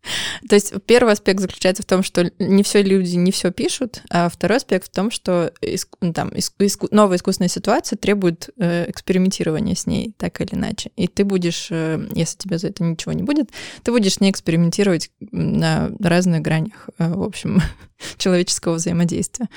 То 0.49 0.55
есть 0.55 0.73
первый 0.87 1.13
аспект 1.13 1.41
заключается 1.41 1.83
в 1.83 1.87
том, 1.87 2.03
что 2.03 2.31
не 2.39 2.63
все 2.63 2.83
люди 2.83 3.17
не 3.17 3.31
все 3.31 3.51
пишут, 3.51 4.03
а 4.11 4.29
второй 4.29 4.59
аспект 4.59 4.89
в 4.89 4.95
том, 4.95 5.11
что 5.11 5.53
иск, 5.61 5.89
ну, 6.01 6.13
там, 6.13 6.29
иск, 6.31 6.55
иск, 6.59 6.85
новая 6.91 7.17
искусственная 7.17 7.49
ситуация 7.49 7.97
требует 7.97 8.51
э, 8.59 8.91
экспериментирования 8.91 9.75
с 9.75 9.87
ней 9.87 10.15
так 10.17 10.41
или 10.41 10.55
иначе. 10.55 10.91
И 10.97 11.09
ты 11.09 11.25
будешь, 11.25 11.69
э, 11.71 12.09
если 12.15 12.39
тебе 12.39 12.59
за 12.59 12.69
это 12.69 12.85
ничего 12.85 13.13
не 13.13 13.23
будет, 13.23 13.51
ты 13.83 13.93
будешь 13.93 14.15
с 14.15 14.21
ней 14.21 14.31
экспериментировать 14.31 15.11
на 15.21 15.91
разных 16.01 16.43
гранях, 16.43 16.91
э, 16.99 17.13
в 17.13 17.23
общем, 17.23 17.61
человеческого 18.19 18.75
взаимодействия. 18.75 19.49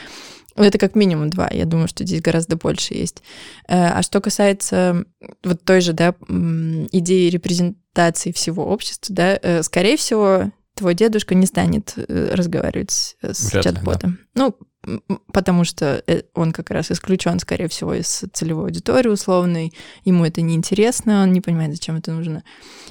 Это 0.57 0.77
как 0.77 0.95
минимум 0.95 1.29
два. 1.29 1.49
Я 1.51 1.65
думаю, 1.65 1.87
что 1.87 2.03
здесь 2.03 2.21
гораздо 2.21 2.57
больше 2.57 2.95
есть. 2.95 3.21
Э, 3.67 3.89
а 3.89 4.01
что 4.01 4.19
касается 4.19 5.05
вот 5.43 5.63
той 5.63 5.81
же 5.81 5.93
да, 5.93 6.15
идеи 6.29 7.29
репрезентации 7.29 8.31
всего 8.31 8.65
общества, 8.65 9.15
да, 9.15 9.39
э, 9.41 9.63
скорее 9.63 9.97
всего, 9.97 10.51
твой 10.73 10.95
дедушка 10.95 11.35
не 11.35 11.45
станет 11.45 11.93
э, 11.95 12.33
разговаривать 12.33 13.17
с 13.21 13.51
чат-ботом. 13.51 14.19
Да. 14.33 14.51
Ну, 14.83 14.99
потому 15.31 15.63
что 15.63 16.03
он 16.33 16.51
как 16.53 16.71
раз 16.71 16.91
исключен, 16.91 17.39
скорее 17.39 17.67
всего, 17.67 17.93
из 17.93 18.23
целевой 18.33 18.65
аудитории 18.65 19.09
условной, 19.09 19.73
ему 20.05 20.25
это 20.25 20.41
неинтересно, 20.41 21.23
он 21.23 21.33
не 21.33 21.41
понимает, 21.41 21.73
зачем 21.73 21.97
это 21.97 22.11
нужно. 22.13 22.43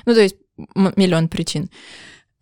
Ну, 0.05 0.15
то 0.15 0.21
есть 0.21 0.37
миллион 0.75 1.29
причин. 1.29 1.71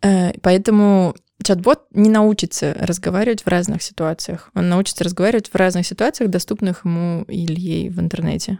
Поэтому 0.01 1.15
чат-бот 1.43 1.87
не 1.91 2.09
научится 2.09 2.75
разговаривать 2.79 3.43
в 3.43 3.47
разных 3.47 3.81
ситуациях. 3.81 4.51
Он 4.55 4.69
научится 4.69 5.03
разговаривать 5.03 5.49
в 5.49 5.55
разных 5.55 5.85
ситуациях, 5.85 6.29
доступных 6.29 6.85
ему 6.85 7.23
или 7.23 7.59
ей 7.59 7.89
в 7.89 7.99
интернете. 7.99 8.59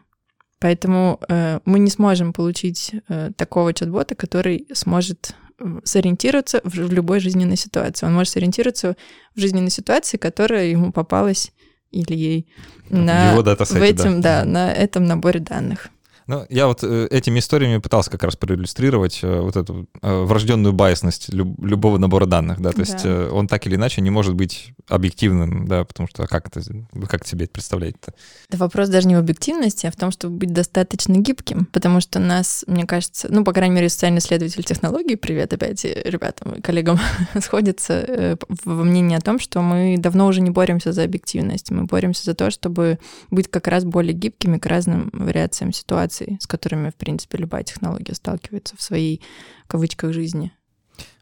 Поэтому 0.59 1.19
э, 1.27 1.59
мы 1.65 1.79
не 1.79 1.89
сможем 1.89 2.33
получить 2.33 2.91
э, 3.07 3.31
такого 3.35 3.73
чат-бота, 3.73 4.15
который 4.15 4.67
сможет 4.73 5.35
э, 5.59 5.79
сориентироваться 5.83 6.61
в, 6.63 6.73
в 6.73 6.93
любой 6.93 7.19
жизненной 7.19 7.57
ситуации. 7.57 8.05
Он 8.05 8.13
может 8.13 8.33
сориентироваться 8.33 8.95
в 9.35 9.39
жизненной 9.39 9.69
ситуации, 9.69 10.17
которая 10.17 10.67
ему 10.67 10.91
попалась 10.91 11.51
или 11.91 12.13
ей 12.13 12.47
на, 12.89 13.31
Его 13.31 13.43
в 13.43 13.81
этим, 13.81 14.21
да. 14.21 14.43
да, 14.43 14.49
на 14.49 14.73
этом 14.73 15.05
наборе 15.05 15.39
данных. 15.39 15.89
Ну, 16.27 16.43
я 16.49 16.65
вот 16.65 16.83
э, 16.83 17.07
этими 17.11 17.38
историями 17.38 17.77
пытался 17.77 18.09
как 18.09 18.23
раз 18.23 18.35
проиллюстрировать 18.35 19.19
э, 19.21 19.41
вот 19.41 19.55
эту 19.55 19.88
э, 20.01 20.23
врожденную 20.23 20.73
байсность 20.73 21.31
люб, 21.31 21.63
любого 21.63 21.99
набора 21.99 22.25
данных, 22.25 22.59
да, 22.59 22.71
то 22.71 22.77
да. 22.77 22.81
есть 22.81 23.05
он 23.05 23.47
так 23.47 23.67
или 23.67 23.75
иначе 23.75 24.01
не 24.01 24.09
может 24.09 24.33
быть 24.33 24.73
объективным, 24.88 25.67
да, 25.67 25.83
потому 25.83 26.09
что 26.09 26.25
как 26.25 26.47
это, 26.47 26.61
как 27.07 27.27
себе 27.27 27.45
это 27.45 27.53
представлять-то? 27.53 28.13
Да 28.49 28.57
вопрос 28.57 28.89
даже 28.89 29.07
не 29.07 29.15
в 29.15 29.19
объективности, 29.19 29.85
а 29.85 29.91
в 29.91 29.95
том, 29.95 30.09
чтобы 30.09 30.38
быть 30.38 30.51
достаточно 30.51 31.13
гибким, 31.13 31.65
потому 31.65 32.01
что 32.01 32.19
нас, 32.19 32.65
мне 32.67 32.85
кажется, 32.88 33.27
ну, 33.29 33.43
по 33.43 33.53
крайней 33.53 33.75
мере, 33.75 33.89
социальный 33.89 34.19
исследователь 34.19 34.63
технологий, 34.63 35.17
привет 35.17 35.53
опять 35.53 35.85
ребятам, 35.85 36.59
коллегам, 36.63 36.99
сходится 37.39 38.38
во 38.63 38.83
мнении 38.83 39.15
о 39.15 39.21
том, 39.21 39.39
что 39.39 39.61
мы 39.61 39.97
давно 39.99 40.25
уже 40.25 40.41
не 40.41 40.49
боремся 40.49 40.91
за 40.91 41.03
объективность, 41.03 41.69
мы 41.69 41.83
боремся 41.83 42.23
за 42.23 42.33
то, 42.33 42.49
чтобы 42.49 42.97
быть 43.29 43.47
как 43.47 43.67
раз 43.67 43.83
более 43.83 44.13
гибкими 44.13 44.57
к 44.57 44.65
разным 44.65 45.11
вариациям 45.13 45.71
ситуации 45.71 46.14
ситуаций, 46.15 46.38
с 46.39 46.47
которыми, 46.47 46.89
в 46.89 46.95
принципе, 46.95 47.38
любая 47.38 47.63
технология 47.63 48.13
сталкивается 48.13 48.75
в 48.78 48.82
своей, 48.82 49.21
в 49.65 49.67
кавычках, 49.67 50.13
жизни. 50.13 50.51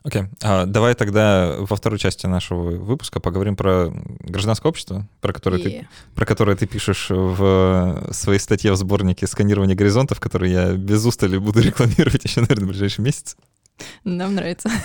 Окей. 0.04 0.24
Okay. 0.24 0.28
А, 0.44 0.66
давай 0.66 0.94
тогда 0.96 1.56
во 1.58 1.76
второй 1.76 1.98
части 1.98 2.28
нашего 2.28 2.72
выпуска 2.72 3.20
поговорим 3.20 3.56
про 3.56 3.92
гражданское 4.20 4.68
общество, 4.68 5.08
про 5.22 5.34
которое, 5.34 5.58
yeah. 5.60 5.64
ты, 5.64 5.88
про 6.14 6.26
которое 6.26 6.58
ты 6.58 6.68
пишешь 6.68 7.08
в 7.10 8.10
своей 8.12 8.40
статье 8.40 8.74
в 8.74 8.76
сборнике 8.76 9.28
«Сканирование 9.28 9.76
горизонтов», 9.76 10.20
который 10.20 10.52
я 10.52 10.74
без 10.74 11.06
устали 11.06 11.38
буду 11.38 11.62
рекламировать 11.64 12.24
еще, 12.24 12.42
наверное, 12.42 12.66
в 12.66 12.70
ближайший 12.70 13.02
месяц. 13.02 13.38
Нам 14.04 14.36
нравится. 14.36 14.70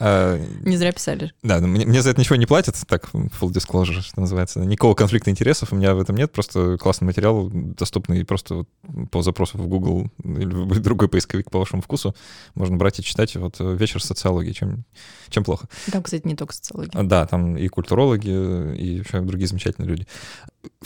А, 0.00 0.38
не 0.62 0.76
зря 0.76 0.92
писали. 0.92 1.32
Да, 1.42 1.58
мне, 1.58 1.84
мне 1.84 2.02
за 2.02 2.10
это 2.10 2.20
ничего 2.20 2.36
не 2.36 2.46
платят, 2.46 2.76
так, 2.86 3.08
full 3.12 3.50
disclosure, 3.50 4.00
что 4.00 4.20
называется. 4.20 4.60
Никакого 4.60 4.94
конфликта 4.94 5.30
интересов 5.30 5.72
у 5.72 5.76
меня 5.76 5.94
в 5.94 6.00
этом 6.00 6.16
нет, 6.16 6.32
просто 6.32 6.76
классный 6.78 7.06
материал, 7.06 7.50
доступный 7.52 8.24
просто 8.24 8.64
по 9.10 9.22
запросу 9.22 9.58
в 9.58 9.66
Google 9.66 10.10
или 10.24 10.46
в 10.46 10.58
любой 10.58 10.78
другой 10.88 11.08
поисковик 11.08 11.50
по 11.50 11.58
вашему 11.58 11.82
вкусу. 11.82 12.14
Можно 12.54 12.76
брать 12.76 12.98
и 13.00 13.02
читать. 13.02 13.34
Вот 13.36 13.56
э, 13.60 13.76
вечер 13.76 14.02
социологии, 14.02 14.52
чем, 14.52 14.84
чем 15.28 15.44
плохо. 15.44 15.68
Там, 15.90 16.02
кстати, 16.02 16.26
не 16.26 16.36
только 16.36 16.54
социология. 16.54 17.02
Да, 17.02 17.26
там 17.26 17.56
и 17.56 17.68
культурологи, 17.68 18.76
и 18.76 18.98
еще 18.98 19.20
другие 19.20 19.48
замечательные 19.48 19.88
люди. 19.88 20.06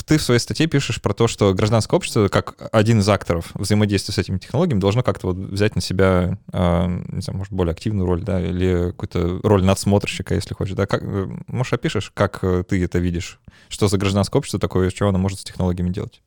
Ты 0.06 0.18
в 0.18 0.22
своей 0.22 0.40
статье 0.40 0.66
пишешь 0.66 1.00
про 1.00 1.14
то, 1.14 1.28
что 1.28 1.52
гражданское 1.54 1.96
общество, 1.96 2.28
как 2.28 2.68
один 2.72 3.00
из 3.00 3.08
акторов 3.08 3.50
взаимодействия 3.54 4.14
с 4.14 4.18
этими 4.18 4.38
технологиями, 4.38 4.80
должно 4.80 5.02
как-то 5.02 5.28
вот 5.28 5.36
взять 5.36 5.74
на 5.74 5.80
себя, 5.80 6.38
э, 6.52 7.20
может, 7.32 7.52
более 7.52 7.72
активную 7.72 8.06
роль, 8.06 8.22
да, 8.22 8.40
или 8.40 8.90
какую-то 8.90 9.40
роль 9.42 9.64
надсмотрщика, 9.64 10.34
если 10.34 10.54
хочешь, 10.54 10.74
да. 10.74 10.86
Как, 10.86 11.02
э, 11.02 11.28
может, 11.46 11.72
опишешь, 11.72 12.10
как 12.14 12.38
э, 12.42 12.64
ты 12.68 12.82
это 12.82 12.98
видишь? 12.98 13.40
Что 13.68 13.88
за 13.88 13.98
гражданское 13.98 14.38
общество 14.38 14.60
такое, 14.60 14.90
что 14.90 15.08
оно 15.08 15.18
может 15.18 15.40
с 15.40 15.44
технологиями 15.44 15.90
делать? 15.90 16.22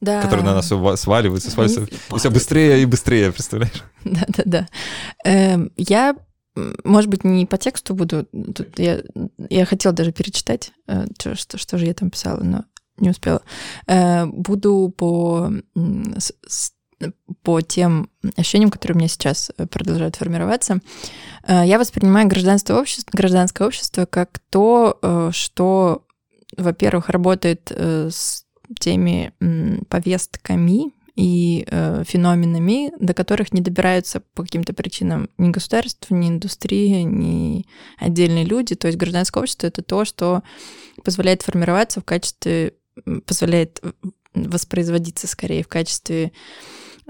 Да. 0.00 0.20
Которые 0.22 0.44
на 0.44 0.54
нас 0.54 0.66
сваливаются, 1.00 1.50
сваливаются. 1.50 1.96
Все 2.16 2.30
быстрее 2.30 2.82
и 2.82 2.86
быстрее, 2.86 3.32
представляешь? 3.32 3.84
Да-да-да. 4.04 4.68
Эм, 5.24 5.70
я 5.76 6.16
может 6.84 7.08
быть, 7.08 7.24
не 7.24 7.46
по 7.46 7.56
тексту 7.56 7.94
буду. 7.94 8.26
Тут 8.54 8.78
я, 8.78 9.00
я 9.48 9.64
хотела 9.64 9.94
даже 9.94 10.12
перечитать, 10.12 10.72
э, 10.86 11.06
что, 11.34 11.56
что 11.56 11.78
же 11.78 11.86
я 11.86 11.94
там 11.94 12.10
писала, 12.10 12.42
но 12.42 12.64
не 12.98 13.08
успела. 13.08 13.40
Буду 14.26 14.94
по, 14.94 15.50
по 17.42 17.60
тем 17.60 18.10
ощущениям, 18.36 18.70
которые 18.70 18.96
у 18.96 18.98
меня 18.98 19.08
сейчас 19.08 19.50
э, 19.56 19.66
продолжают 19.66 20.16
формироваться. 20.16 20.80
Э, 21.46 21.62
я 21.64 21.78
воспринимаю 21.78 22.28
гражданство 22.28 22.78
общество, 22.80 23.10
гражданское 23.16 23.66
общество 23.66 24.06
как 24.06 24.38
то, 24.50 25.30
что, 25.32 26.04
во-первых, 26.56 27.08
работает 27.08 27.70
с 27.70 28.44
теми 28.78 29.32
повестками 29.88 30.92
и 31.14 31.66
э, 31.66 32.04
феноменами, 32.06 32.92
до 32.98 33.12
которых 33.12 33.52
не 33.52 33.60
добираются 33.60 34.22
по 34.34 34.42
каким-то 34.42 34.72
причинам 34.72 35.28
ни 35.36 35.50
государство, 35.50 36.14
ни 36.14 36.28
индустрия, 36.28 37.02
ни 37.02 37.66
отдельные 37.98 38.44
люди. 38.44 38.74
То 38.74 38.86
есть 38.86 38.98
гражданское 38.98 39.40
общество— 39.40 39.66
это 39.68 39.82
то, 39.82 40.04
что 40.04 40.42
позволяет 41.04 41.42
формироваться 41.42 42.00
в 42.00 42.04
качестве 42.04 42.74
позволяет 43.26 43.82
воспроизводиться 44.34 45.26
скорее 45.26 45.62
в 45.62 45.68
качестве 45.68 46.32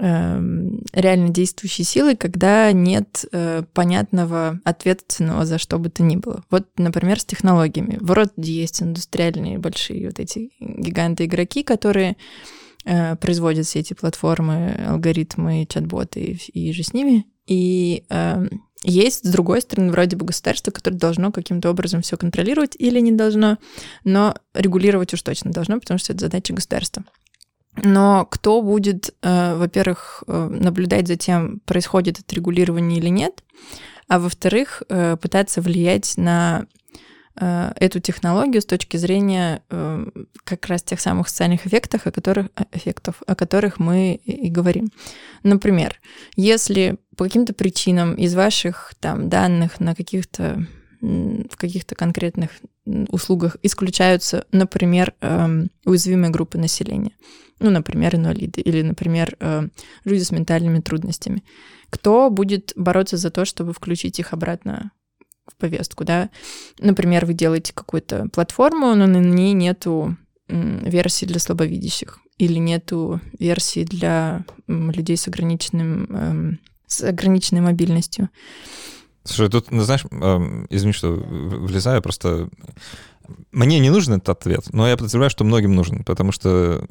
реально 0.03 1.29
действующей 1.29 1.85
силы, 1.85 2.17
когда 2.17 2.73
нет 2.73 3.23
э, 3.31 3.63
понятного 3.73 4.59
ответственного 4.65 5.45
за 5.45 5.57
что 5.57 5.79
бы 5.79 5.89
то 5.89 6.03
ни 6.03 6.17
было. 6.17 6.43
Вот, 6.49 6.67
например, 6.77 7.21
с 7.21 7.25
технологиями. 7.25 7.97
Вроде 8.01 8.31
есть 8.37 8.81
индустриальные 8.81 9.59
большие 9.59 10.07
вот 10.07 10.19
эти 10.19 10.51
гиганты-игроки, 10.59 11.63
которые 11.63 12.17
э, 12.83 13.15
производят 13.15 13.65
все 13.65 13.79
эти 13.79 13.93
платформы, 13.93 14.77
алгоритмы, 14.85 15.65
чат-боты 15.69 16.19
и, 16.19 16.67
и 16.69 16.73
же 16.73 16.83
с 16.83 16.93
ними. 16.93 17.25
И 17.47 18.03
э, 18.09 18.47
есть, 18.83 19.25
с 19.25 19.31
другой 19.31 19.61
стороны, 19.61 19.91
вроде 19.91 20.17
бы 20.17 20.25
государство, 20.25 20.71
которое 20.71 20.97
должно 20.97 21.31
каким-то 21.31 21.69
образом 21.69 22.01
все 22.01 22.17
контролировать 22.17 22.75
или 22.77 22.99
не 22.99 23.13
должно, 23.13 23.57
но 24.03 24.35
регулировать 24.53 25.13
уж 25.13 25.21
точно 25.21 25.51
должно, 25.51 25.79
потому 25.79 25.97
что 25.97 26.11
это 26.11 26.25
задача 26.25 26.53
государства. 26.53 27.05
Но 27.75 28.25
кто 28.25 28.61
будет, 28.61 29.15
э, 29.21 29.55
во-первых, 29.55 30.23
э, 30.27 30.47
наблюдать 30.49 31.07
за 31.07 31.15
тем, 31.15 31.59
происходит 31.65 32.19
это 32.19 32.35
регулирование 32.35 32.99
или 32.99 33.09
нет, 33.09 33.43
а 34.07 34.19
во-вторых, 34.19 34.83
э, 34.89 35.17
пытаться 35.17 35.61
влиять 35.61 36.17
на 36.17 36.65
эту 37.35 37.99
технологию 37.99 38.61
с 38.61 38.65
точки 38.67 38.95
зрения 38.95 39.63
как 40.43 40.67
раз 40.67 40.83
тех 40.83 41.01
самых 41.01 41.27
социальных 41.27 41.65
эффектов, 41.65 42.05
о 42.05 42.11
которых, 42.11 42.49
эффектов, 42.71 43.23
о 43.25 43.33
которых 43.33 43.79
мы 43.79 44.21
и 44.23 44.51
говорим. 44.51 44.91
Например, 45.41 45.99
если 46.35 46.99
по 47.17 47.23
каким-то 47.23 47.55
причинам 47.55 48.13
из 48.13 48.35
ваших 48.35 48.93
там 48.99 49.29
данных 49.29 49.79
на 49.79 49.95
каких-то 49.95 50.63
в 51.03 51.57
каких-то 51.57 51.95
конкретных 51.95 52.51
услугах 52.85 53.57
исключаются, 53.61 54.45
например, 54.53 55.13
эм, 55.19 55.69
уязвимые 55.85 56.31
группы 56.31 56.57
населения. 56.57 57.11
Ну, 57.63 57.69
например, 57.69 58.13
инвалиды 58.15 58.59
или, 58.59 58.81
например, 58.81 59.37
э, 59.39 59.69
люди 60.03 60.21
с 60.21 60.31
ментальными 60.31 60.81
трудностями. 60.81 61.43
Кто 61.89 62.29
будет 62.29 62.73
бороться 62.75 63.15
за 63.15 63.29
то, 63.29 63.45
чтобы 63.45 63.71
включить 63.71 64.19
их 64.19 64.33
обратно 64.33 64.91
в 65.47 65.55
повестку, 65.55 66.03
да? 66.03 66.29
Например, 66.79 67.25
вы 67.25 67.33
делаете 67.33 67.71
какую-то 67.73 68.27
платформу, 68.33 68.93
но 68.95 69.07
на 69.07 69.17
ней 69.17 69.53
нету 69.53 70.17
версии 70.49 71.25
для 71.25 71.39
слабовидящих 71.39 72.19
или 72.37 72.55
нету 72.55 73.21
версии 73.39 73.85
для 73.85 74.43
людей 74.67 75.15
с 75.15 75.27
ограниченным 75.29 76.05
эм, 76.09 76.59
с 76.85 77.01
ограниченной 77.01 77.61
мобильностью. 77.61 78.29
Слушай, 79.23 79.49
тут, 79.49 79.71
ну, 79.71 79.83
знаешь, 79.83 80.03
извини, 80.69 80.91
что 80.91 81.13
влезаю, 81.13 82.01
просто 82.01 82.49
мне 83.51 83.79
не 83.79 83.89
нужен 83.89 84.15
этот 84.15 84.29
ответ, 84.29 84.65
но 84.73 84.87
я 84.87 84.97
подозреваю, 84.97 85.29
что 85.29 85.43
многим 85.43 85.75
нужен, 85.75 86.03
потому 86.03 86.31
что 86.31 86.85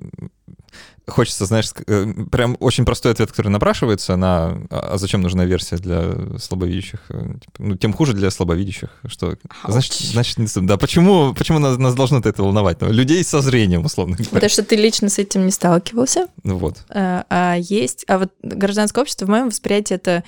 хочется, 1.06 1.46
знаешь, 1.46 1.70
э, 1.86 2.06
прям 2.30 2.56
очень 2.60 2.84
простой 2.84 3.12
ответ, 3.12 3.30
который 3.30 3.48
напрашивается 3.48 4.16
на 4.16 4.62
«А, 4.70 4.94
а 4.94 4.98
зачем 4.98 5.20
нужна 5.20 5.44
версия 5.44 5.76
для 5.76 6.38
слабовидящих?» 6.38 7.00
э, 7.08 7.34
типа, 7.40 7.52
Ну, 7.58 7.76
тем 7.76 7.92
хуже 7.92 8.12
для 8.12 8.30
слабовидящих. 8.30 8.90
Что, 9.06 9.36
значит, 9.66 9.94
значит, 9.94 10.36
да, 10.66 10.76
почему, 10.76 11.34
почему 11.34 11.58
нас, 11.58 11.78
нас 11.78 11.94
должно 11.94 12.18
это 12.18 12.42
волновать? 12.42 12.80
Ну, 12.80 12.92
людей 12.92 13.22
со 13.24 13.40
зрением, 13.40 13.84
условно 13.84 14.14
говоря. 14.14 14.30
Потому 14.30 14.50
что 14.50 14.64
ты 14.64 14.76
лично 14.76 15.08
с 15.08 15.18
этим 15.18 15.44
не 15.44 15.52
сталкивался. 15.52 16.28
Ну 16.44 16.56
вот. 16.56 16.84
А, 16.88 17.24
а 17.28 17.56
есть... 17.58 18.04
А 18.08 18.18
вот 18.18 18.32
гражданское 18.42 19.00
общество, 19.00 19.26
в 19.26 19.28
моем 19.28 19.48
восприятии, 19.48 19.94
это... 19.94 20.22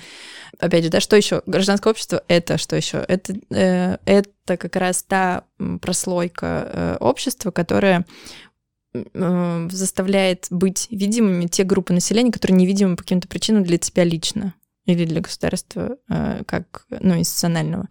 Опять 0.59 0.85
же, 0.85 0.89
да, 0.89 1.01
что 1.01 1.17
еще? 1.17 1.41
Гражданское 1.45 1.89
общество— 1.89 2.23
это 2.27 2.57
что 2.57 2.77
еще? 2.77 3.03
Это, 3.07 3.33
э, 3.49 3.97
это 4.05 4.57
как 4.57 4.75
раз 4.77 5.03
та 5.03 5.43
прослойка 5.81 6.69
э, 6.71 6.97
общества, 6.99 7.51
которая 7.51 8.05
э, 9.13 9.67
заставляет 9.71 10.47
быть 10.49 10.87
видимыми 10.89 11.47
те 11.47 11.63
группы 11.63 11.93
населения, 11.93 12.31
которые 12.31 12.57
невидимы 12.57 12.95
по 12.95 13.03
каким-то 13.03 13.27
причинам 13.27 13.63
для 13.63 13.77
тебя 13.77 14.03
лично 14.03 14.53
или 14.85 15.05
для 15.05 15.21
государства 15.21 15.97
э, 16.09 16.43
как 16.45 16.85
ну, 16.89 17.17
институционального. 17.17 17.87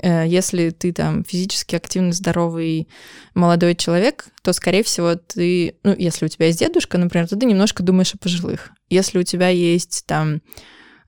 Э, 0.00 0.26
если 0.26 0.70
ты 0.70 0.92
там 0.92 1.24
физически 1.24 1.74
активный, 1.74 2.12
здоровый, 2.12 2.88
молодой 3.34 3.74
человек, 3.74 4.26
то, 4.42 4.52
скорее 4.52 4.82
всего, 4.82 5.14
ты, 5.16 5.76
ну, 5.82 5.94
если 5.96 6.26
у 6.26 6.28
тебя 6.28 6.46
есть 6.46 6.58
дедушка, 6.58 6.98
например, 6.98 7.28
то 7.28 7.36
ты 7.36 7.46
немножко 7.46 7.82
думаешь 7.82 8.14
о 8.14 8.18
пожилых. 8.18 8.70
Если 8.90 9.18
у 9.18 9.22
тебя 9.22 9.48
есть 9.48 10.04
там 10.06 10.42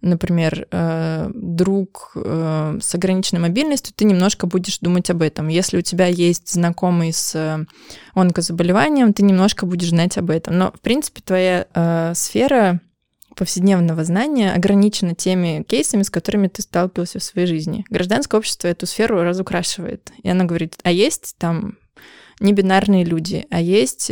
например, 0.02 0.66
э, 0.70 1.30
друг 1.34 2.12
э, 2.14 2.78
с 2.80 2.94
ограниченной 2.94 3.40
мобильностью, 3.40 3.94
ты 3.94 4.04
немножко 4.04 4.46
будешь 4.46 4.78
думать 4.78 5.10
об 5.10 5.22
этом. 5.22 5.48
Если 5.48 5.78
у 5.78 5.82
тебя 5.82 6.06
есть 6.06 6.52
знакомый 6.52 7.12
с 7.12 7.34
э, 7.34 7.64
онкозаболеванием, 8.14 9.12
ты 9.12 9.22
немножко 9.22 9.66
будешь 9.66 9.90
знать 9.90 10.16
об 10.18 10.30
этом. 10.30 10.56
Но, 10.58 10.72
в 10.72 10.80
принципе, 10.80 11.20
твоя 11.22 12.12
сфера 12.14 12.80
повседневного 13.36 14.04
знания 14.04 14.52
ограничена 14.52 15.14
теми 15.14 15.62
кейсами, 15.62 16.02
с 16.02 16.10
которыми 16.10 16.48
ты 16.48 16.62
сталкивался 16.62 17.20
в 17.20 17.22
своей 17.22 17.46
жизни. 17.46 17.84
Гражданское 17.88 18.38
общество 18.38 18.68
эту 18.68 18.86
сферу 18.86 19.22
разукрашивает. 19.22 20.10
И 20.22 20.28
оно 20.28 20.44
говорит, 20.44 20.78
а 20.82 20.90
есть 20.90 21.36
там 21.38 21.78
небинарные 22.40 23.04
люди, 23.04 23.46
а 23.50 23.60
есть 23.60 24.10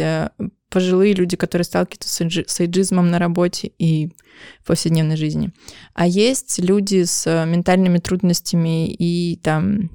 пожилые 0.71 1.15
люди, 1.15 1.37
которые 1.37 1.65
сталкиваются 1.65 2.45
с 2.47 2.61
эйджизмом 2.61 3.11
на 3.11 3.19
работе 3.19 3.73
и 3.79 4.09
в 4.63 4.67
повседневной 4.67 5.17
жизни. 5.17 5.51
А 5.95 6.07
есть 6.07 6.59
люди 6.59 7.05
с 7.05 7.27
э, 7.27 7.47
ментальными 7.47 7.99
трудностями 7.99 8.89
и 8.93 9.37
там 9.37 9.91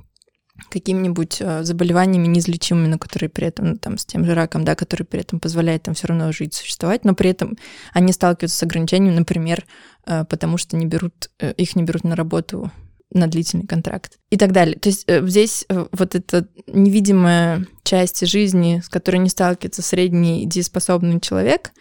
какими-нибудь 0.70 1.38
э, 1.40 1.64
заболеваниями 1.64 2.28
неизлечимыми, 2.28 2.88
но 2.88 2.98
которые 2.98 3.30
при 3.30 3.48
этом, 3.48 3.70
ну, 3.72 3.78
там, 3.78 3.98
с 3.98 4.06
тем 4.06 4.26
же 4.26 4.34
раком, 4.34 4.64
да, 4.64 4.76
который 4.76 5.04
при 5.04 5.22
этом 5.22 5.40
позволяет 5.40 5.84
там 5.84 5.94
все 5.94 6.08
равно 6.08 6.32
жить, 6.32 6.54
существовать, 6.54 7.06
но 7.06 7.14
при 7.14 7.30
этом 7.30 7.58
они 7.94 8.12
сталкиваются 8.12 8.58
с 8.58 8.64
ограничениями, 8.64 9.16
например, 9.16 9.66
э, 10.06 10.26
потому 10.26 10.58
что 10.58 10.76
не 10.78 10.86
берут, 10.86 11.30
их 11.40 11.76
не 11.76 11.84
берут 11.84 12.04
на 12.04 12.16
работу 12.16 12.72
на 13.14 13.28
длительный 13.28 13.68
контракт 13.68 14.18
и 14.30 14.38
так 14.38 14.52
далее. 14.52 14.78
То 14.78 14.90
есть 14.90 15.04
э, 15.08 15.26
здесь 15.28 15.66
э, 15.70 15.86
вот 15.92 16.16
эта 16.16 16.48
невидимая 16.68 17.66
часть 17.84 18.26
жизни, 18.28 18.82
с 18.84 18.90
которой 18.90 19.18
не 19.18 19.30
сталкивается 19.30 19.82
средний 19.82 20.46
дееспособный 20.46 21.20
человек, 21.20 21.72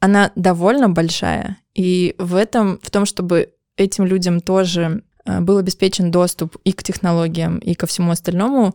она 0.00 0.32
довольно 0.34 0.88
большая. 0.88 1.58
И 1.74 2.14
в 2.18 2.34
этом, 2.34 2.78
в 2.82 2.90
том, 2.90 3.04
чтобы 3.04 3.52
этим 3.76 4.04
людям 4.04 4.40
тоже 4.40 5.02
э, 5.24 5.40
был 5.40 5.58
обеспечен 5.58 6.10
доступ 6.10 6.56
и 6.64 6.72
к 6.72 6.82
технологиям, 6.82 7.58
и 7.58 7.74
ко 7.74 7.86
всему 7.86 8.12
остальному, 8.12 8.74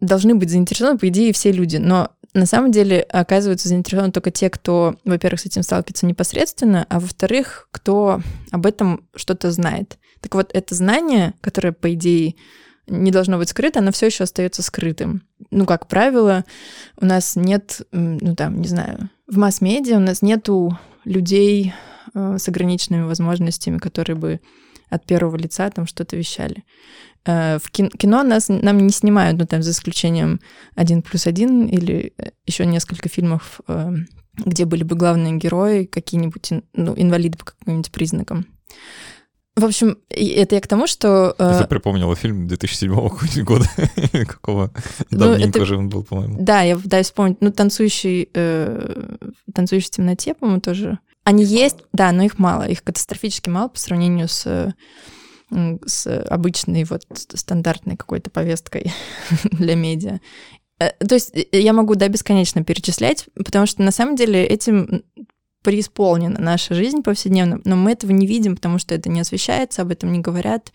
должны 0.00 0.36
быть 0.36 0.50
заинтересованы, 0.50 0.98
по 0.98 1.08
идее, 1.08 1.32
все 1.32 1.50
люди. 1.50 1.78
Но 1.78 2.10
на 2.34 2.46
самом 2.46 2.70
деле 2.70 3.00
оказываются 3.00 3.68
заинтересованы 3.68 4.12
только 4.12 4.30
те, 4.30 4.50
кто, 4.50 4.94
во-первых, 5.04 5.40
с 5.40 5.46
этим 5.46 5.62
сталкивается 5.62 6.06
непосредственно, 6.06 6.86
а 6.88 7.00
во-вторых, 7.00 7.68
кто 7.72 8.20
об 8.50 8.66
этом 8.66 9.08
что-то 9.16 9.50
знает. 9.50 9.98
Так 10.20 10.34
вот, 10.34 10.50
это 10.52 10.74
знание, 10.74 11.34
которое, 11.40 11.72
по 11.72 11.92
идее, 11.94 12.34
не 12.86 13.10
должно 13.10 13.38
быть 13.38 13.48
скрыто, 13.48 13.78
оно 13.78 13.92
все 13.92 14.06
еще 14.06 14.24
остается 14.24 14.62
скрытым. 14.62 15.22
Ну, 15.50 15.64
как 15.64 15.86
правило, 15.86 16.44
у 17.00 17.06
нас 17.06 17.36
нет, 17.36 17.82
ну 17.92 18.34
там, 18.34 18.60
не 18.60 18.68
знаю, 18.68 19.10
в 19.26 19.38
масс-медиа 19.38 19.96
у 19.96 20.00
нас 20.00 20.22
нету 20.22 20.78
людей 21.04 21.72
э, 22.14 22.36
с 22.38 22.48
ограниченными 22.48 23.04
возможностями, 23.04 23.78
которые 23.78 24.16
бы 24.16 24.40
от 24.88 25.06
первого 25.06 25.36
лица 25.36 25.70
там 25.70 25.86
что-то 25.86 26.16
вещали. 26.16 26.64
Э, 27.24 27.58
в 27.62 27.70
кино 27.70 28.22
нас, 28.24 28.48
нам 28.48 28.78
не 28.78 28.90
снимают, 28.90 29.38
ну 29.38 29.46
там 29.46 29.62
за 29.62 29.70
исключением 29.70 30.40
«Один 30.74 31.02
плюс 31.02 31.26
один» 31.28 31.66
или 31.66 32.12
э, 32.18 32.30
еще 32.44 32.66
несколько 32.66 33.08
фильмов, 33.08 33.60
где 34.36 34.64
были 34.64 34.82
бы 34.82 34.96
главные 34.96 35.36
герои, 35.36 35.84
какие-нибудь 35.84 36.50
ну, 36.74 36.94
инвалиды 36.96 37.38
по 37.38 37.44
каким-нибудь 37.44 37.92
признакам. 37.92 38.46
В 39.60 39.64
общем, 39.64 39.98
это 40.08 40.54
я 40.54 40.60
к 40.60 40.66
тому, 40.66 40.86
что... 40.86 41.34
Ты 41.36 41.66
припомнила 41.66 42.16
фильм 42.16 42.48
2007 42.48 43.44
года, 43.44 43.66
какого 44.26 44.70
ну, 45.10 45.18
давненько 45.18 45.58
уже 45.58 45.76
он 45.76 45.88
был, 45.88 46.02
по-моему. 46.02 46.38
Да, 46.40 46.62
я 46.62 46.78
пытаюсь 46.78 47.06
вспомнить. 47.06 47.38
Ну, 47.40 47.52
танцующий, 47.52 48.30
танцующий 49.52 49.88
в 49.88 49.90
темноте, 49.90 50.34
по-моему, 50.34 50.60
тоже. 50.60 50.98
Они 51.24 51.44
есть, 51.44 51.76
да, 51.92 52.10
но 52.12 52.22
их 52.22 52.38
мало. 52.38 52.66
Их 52.66 52.82
катастрофически 52.82 53.50
мало 53.50 53.68
по 53.68 53.78
сравнению 53.78 54.28
с 54.28 54.74
с 55.84 56.22
обычной 56.26 56.84
вот 56.84 57.02
стандартной 57.12 57.96
какой-то 57.96 58.30
повесткой 58.30 58.92
для 59.42 59.74
медиа. 59.74 60.20
Э, 60.78 60.92
то 61.04 61.14
есть 61.14 61.34
э, 61.34 61.44
я 61.52 61.72
могу, 61.72 61.94
да, 61.94 62.08
бесконечно 62.08 62.64
перечислять, 62.64 63.26
потому 63.34 63.66
что 63.66 63.82
на 63.82 63.90
самом 63.90 64.16
деле 64.16 64.44
этим 64.44 65.02
преисполнена 65.62 66.40
наша 66.40 66.74
жизнь 66.74 67.02
повседневно, 67.02 67.60
но 67.64 67.76
мы 67.76 67.92
этого 67.92 68.12
не 68.12 68.26
видим, 68.26 68.56
потому 68.56 68.78
что 68.78 68.94
это 68.94 69.08
не 69.08 69.20
освещается, 69.20 69.82
об 69.82 69.90
этом 69.90 70.12
не 70.12 70.20
говорят. 70.20 70.72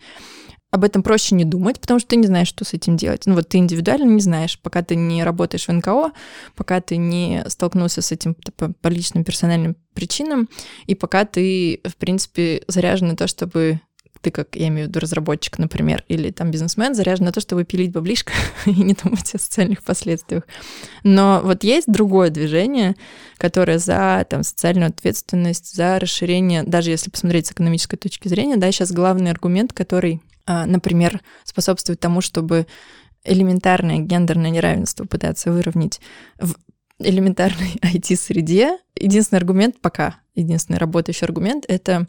Об 0.72 0.82
этом 0.82 1.02
проще 1.02 1.36
не 1.36 1.44
думать, 1.44 1.80
потому 1.80 2.00
что 2.00 2.08
ты 2.10 2.16
не 2.16 2.26
знаешь, 2.26 2.48
что 2.48 2.64
с 2.64 2.74
этим 2.74 2.96
делать. 2.96 3.22
Ну 3.24 3.34
вот 3.34 3.48
ты 3.48 3.58
индивидуально 3.58 4.10
не 4.10 4.20
знаешь, 4.20 4.58
пока 4.60 4.82
ты 4.82 4.96
не 4.96 5.22
работаешь 5.22 5.68
в 5.68 5.72
НКО, 5.72 6.10
пока 6.56 6.80
ты 6.80 6.96
не 6.96 7.44
столкнулся 7.46 8.02
с 8.02 8.10
этим 8.10 8.34
по, 8.56 8.72
по 8.72 8.88
личным 8.88 9.24
персональным 9.24 9.76
причинам, 9.94 10.48
и 10.86 10.94
пока 10.94 11.24
ты, 11.24 11.80
в 11.84 11.96
принципе, 11.96 12.64
заряжен 12.66 13.08
на 13.08 13.16
то, 13.16 13.28
чтобы 13.28 13.80
ты 14.26 14.32
как, 14.32 14.56
я 14.56 14.66
имею 14.66 14.86
в 14.86 14.88
виду, 14.88 14.98
разработчик, 14.98 15.56
например, 15.60 16.04
или 16.08 16.32
там 16.32 16.50
бизнесмен, 16.50 16.96
заряжен 16.96 17.26
на 17.26 17.32
то, 17.32 17.40
чтобы 17.40 17.62
пилить 17.62 17.92
баблишко 17.92 18.32
и 18.66 18.72
не 18.72 18.94
думать 18.94 19.32
о 19.32 19.38
социальных 19.38 19.84
последствиях. 19.84 20.42
Но 21.04 21.40
вот 21.44 21.62
есть 21.62 21.86
другое 21.86 22.30
движение, 22.30 22.96
которое 23.38 23.78
за 23.78 24.26
там, 24.28 24.42
социальную 24.42 24.88
ответственность, 24.88 25.76
за 25.76 26.00
расширение, 26.00 26.64
даже 26.64 26.90
если 26.90 27.08
посмотреть 27.08 27.46
с 27.46 27.52
экономической 27.52 27.96
точки 27.96 28.26
зрения, 28.26 28.56
да, 28.56 28.72
сейчас 28.72 28.90
главный 28.90 29.30
аргумент, 29.30 29.72
который, 29.72 30.20
а, 30.44 30.66
например, 30.66 31.20
способствует 31.44 32.00
тому, 32.00 32.20
чтобы 32.20 32.66
элементарное 33.22 33.98
гендерное 33.98 34.50
неравенство 34.50 35.04
пытаться 35.04 35.52
выровнять 35.52 36.00
в 36.40 36.56
элементарной 36.98 37.76
IT-среде. 37.80 38.78
Единственный 38.96 39.38
аргумент 39.38 39.80
пока, 39.80 40.16
единственный 40.34 40.78
работающий 40.78 41.26
аргумент— 41.26 41.64
это 41.68 42.08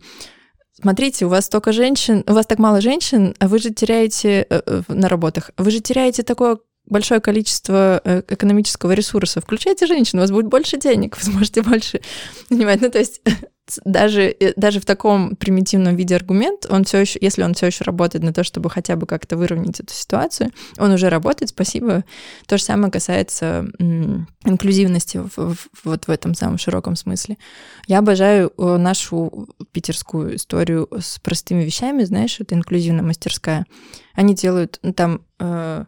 Смотрите, 0.79 1.25
у 1.25 1.29
вас 1.29 1.45
столько 1.45 1.71
женщин, 1.71 2.23
у 2.27 2.33
вас 2.33 2.45
так 2.45 2.59
мало 2.59 2.81
женщин, 2.81 3.33
а 3.39 3.47
вы 3.47 3.57
же 3.57 3.71
теряете 3.71 4.45
э, 4.47 4.61
э, 4.65 4.81
на 4.87 5.09
работах, 5.09 5.49
вы 5.57 5.71
же 5.71 5.79
теряете 5.79 6.21
такое 6.21 6.59
большое 6.85 7.19
количество 7.19 7.99
э, 8.03 8.21
экономического 8.27 8.91
ресурса. 8.91 9.41
Включайте 9.41 9.87
женщин, 9.87 10.19
у 10.19 10.21
вас 10.21 10.31
будет 10.31 10.45
больше 10.45 10.77
денег, 10.77 11.17
вы 11.21 11.23
сможете 11.23 11.63
больше 11.63 12.01
занимать. 12.49 12.81
Ну, 12.81 12.89
то 12.91 12.99
есть 12.99 13.21
даже, 13.85 14.23
э, 14.23 14.53
даже 14.55 14.79
в 14.79 14.85
таком 14.85 15.35
примитивном 15.35 15.95
виде 15.95 16.15
аргумент, 16.15 16.65
он 16.69 16.83
все 16.83 16.99
еще, 16.99 17.19
если 17.21 17.43
он 17.43 17.53
все 17.53 17.67
еще 17.67 17.83
работает 17.83 18.23
на 18.23 18.33
то, 18.33 18.43
чтобы 18.43 18.69
хотя 18.69 18.95
бы 18.95 19.05
как-то 19.05 19.37
выровнять 19.37 19.79
эту 19.79 19.93
ситуацию, 19.93 20.51
он 20.77 20.91
уже 20.91 21.09
работает, 21.09 21.49
спасибо. 21.49 22.03
То 22.45 22.57
же 22.57 22.63
самое 22.63 22.91
касается 22.91 23.67
инклюзивности 24.45 25.17
в, 25.17 25.55
в, 25.55 25.69
вот 25.83 26.07
в 26.07 26.11
этом 26.11 26.33
самом 26.33 26.57
широком 26.57 26.95
смысле. 26.95 27.37
Я 27.87 27.99
обожаю 27.99 28.53
э, 28.57 28.77
нашу 28.77 29.49
питерскую 29.71 30.35
историю 30.35 30.87
с 30.97 31.19
простыми 31.19 31.63
вещами, 31.63 32.03
знаешь, 32.03 32.39
это 32.39 32.55
инклюзивная 32.55 33.03
мастерская. 33.03 33.65
Они 34.13 34.33
делают 34.33 34.79
там 34.95 35.21
э, 35.39 35.85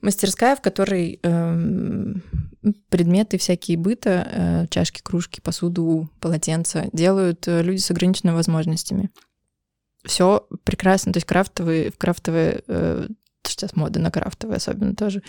мастерская, 0.00 0.56
в 0.56 0.60
которой 0.60 1.20
э, 1.22 2.14
предметы 2.88 3.38
всякие 3.38 3.76
быта, 3.76 4.28
э, 4.30 4.66
чашки, 4.70 5.00
кружки, 5.02 5.40
посуду, 5.40 6.10
полотенца 6.20 6.86
делают 6.92 7.46
э, 7.48 7.62
люди 7.62 7.78
с 7.78 7.90
ограниченными 7.90 8.34
возможностями. 8.34 9.10
Все 10.04 10.46
прекрасно, 10.64 11.12
то 11.12 11.16
есть 11.16 11.26
крафтовые, 11.26 11.92
крафтовые 11.92 12.62
э, 12.66 13.08
сейчас 13.44 13.74
мода 13.74 14.00
на 14.00 14.10
крафтовые 14.10 14.56
особенно 14.56 14.94
тоже, 14.94 15.22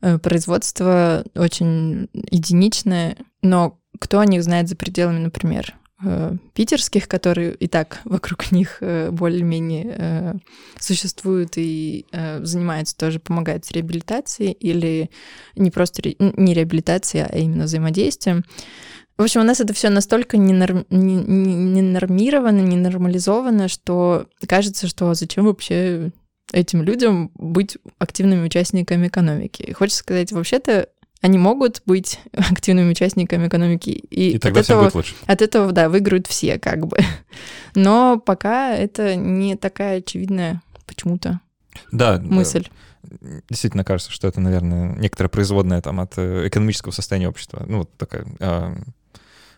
э, 0.00 0.18
производство 0.18 1.24
очень 1.34 2.08
единичное, 2.12 3.16
но 3.42 3.80
кто 3.98 4.20
о 4.20 4.26
них 4.26 4.42
знает 4.42 4.68
за 4.68 4.76
пределами, 4.76 5.18
например, 5.18 5.74
Э, 6.00 6.36
питерских, 6.54 7.08
которые 7.08 7.54
и 7.54 7.66
так 7.66 8.00
вокруг 8.04 8.52
них 8.52 8.78
э, 8.80 9.10
более-менее 9.10 9.96
э, 9.98 10.34
существуют 10.78 11.54
и 11.56 12.06
занимаются 12.40 12.96
тоже, 12.96 13.18
помогают 13.18 13.64
с 13.64 13.72
реабилитацией 13.72 14.52
или 14.52 15.10
не 15.56 15.72
просто 15.72 16.02
ре, 16.02 16.16
не 16.18 16.54
реабилитацией, 16.54 17.24
а 17.24 17.36
именно 17.36 17.64
взаимодействием. 17.64 18.44
В 19.16 19.22
общем, 19.22 19.40
у 19.40 19.44
нас 19.44 19.60
это 19.60 19.74
все 19.74 19.88
настолько 19.88 20.36
не, 20.36 20.52
не 20.52 21.82
нормировано, 21.82 22.60
не 22.60 22.76
нормализовано, 22.76 23.66
что 23.66 24.28
кажется, 24.46 24.86
что 24.86 25.14
зачем 25.14 25.46
вообще 25.46 26.12
этим 26.52 26.82
людям 26.82 27.32
быть 27.34 27.76
активными 27.98 28.46
участниками 28.46 29.08
экономики. 29.08 29.62
И 29.62 29.72
хочется 29.72 30.00
сказать, 30.00 30.30
вообще-то 30.30 30.88
они 31.20 31.38
могут 31.38 31.82
быть 31.86 32.20
активными 32.32 32.90
участниками 32.90 33.48
экономики. 33.48 33.90
И, 33.90 34.32
и 34.32 34.38
тогда 34.38 34.60
от 34.60 34.66
этого, 34.66 34.82
будет 34.84 34.94
лучше. 34.94 35.14
От 35.26 35.42
этого, 35.42 35.72
да, 35.72 35.88
выиграют 35.88 36.26
все 36.26 36.58
как 36.58 36.86
бы. 36.86 36.98
Но 37.74 38.18
пока 38.18 38.74
это 38.74 39.16
не 39.16 39.56
такая 39.56 39.98
очевидная 39.98 40.62
почему-то 40.86 41.40
да, 41.92 42.18
мысль. 42.18 42.66
Действительно 43.48 43.84
кажется, 43.84 44.12
что 44.12 44.28
это, 44.28 44.40
наверное, 44.40 44.94
некоторая 44.96 45.30
производная 45.30 45.80
там 45.80 46.00
от 46.00 46.14
э, 46.18 46.48
экономического 46.48 46.92
состояния 46.92 47.28
общества. 47.28 47.64
Ну, 47.66 47.78
вот 47.78 47.96
такая 47.96 48.26
э, 48.38 48.76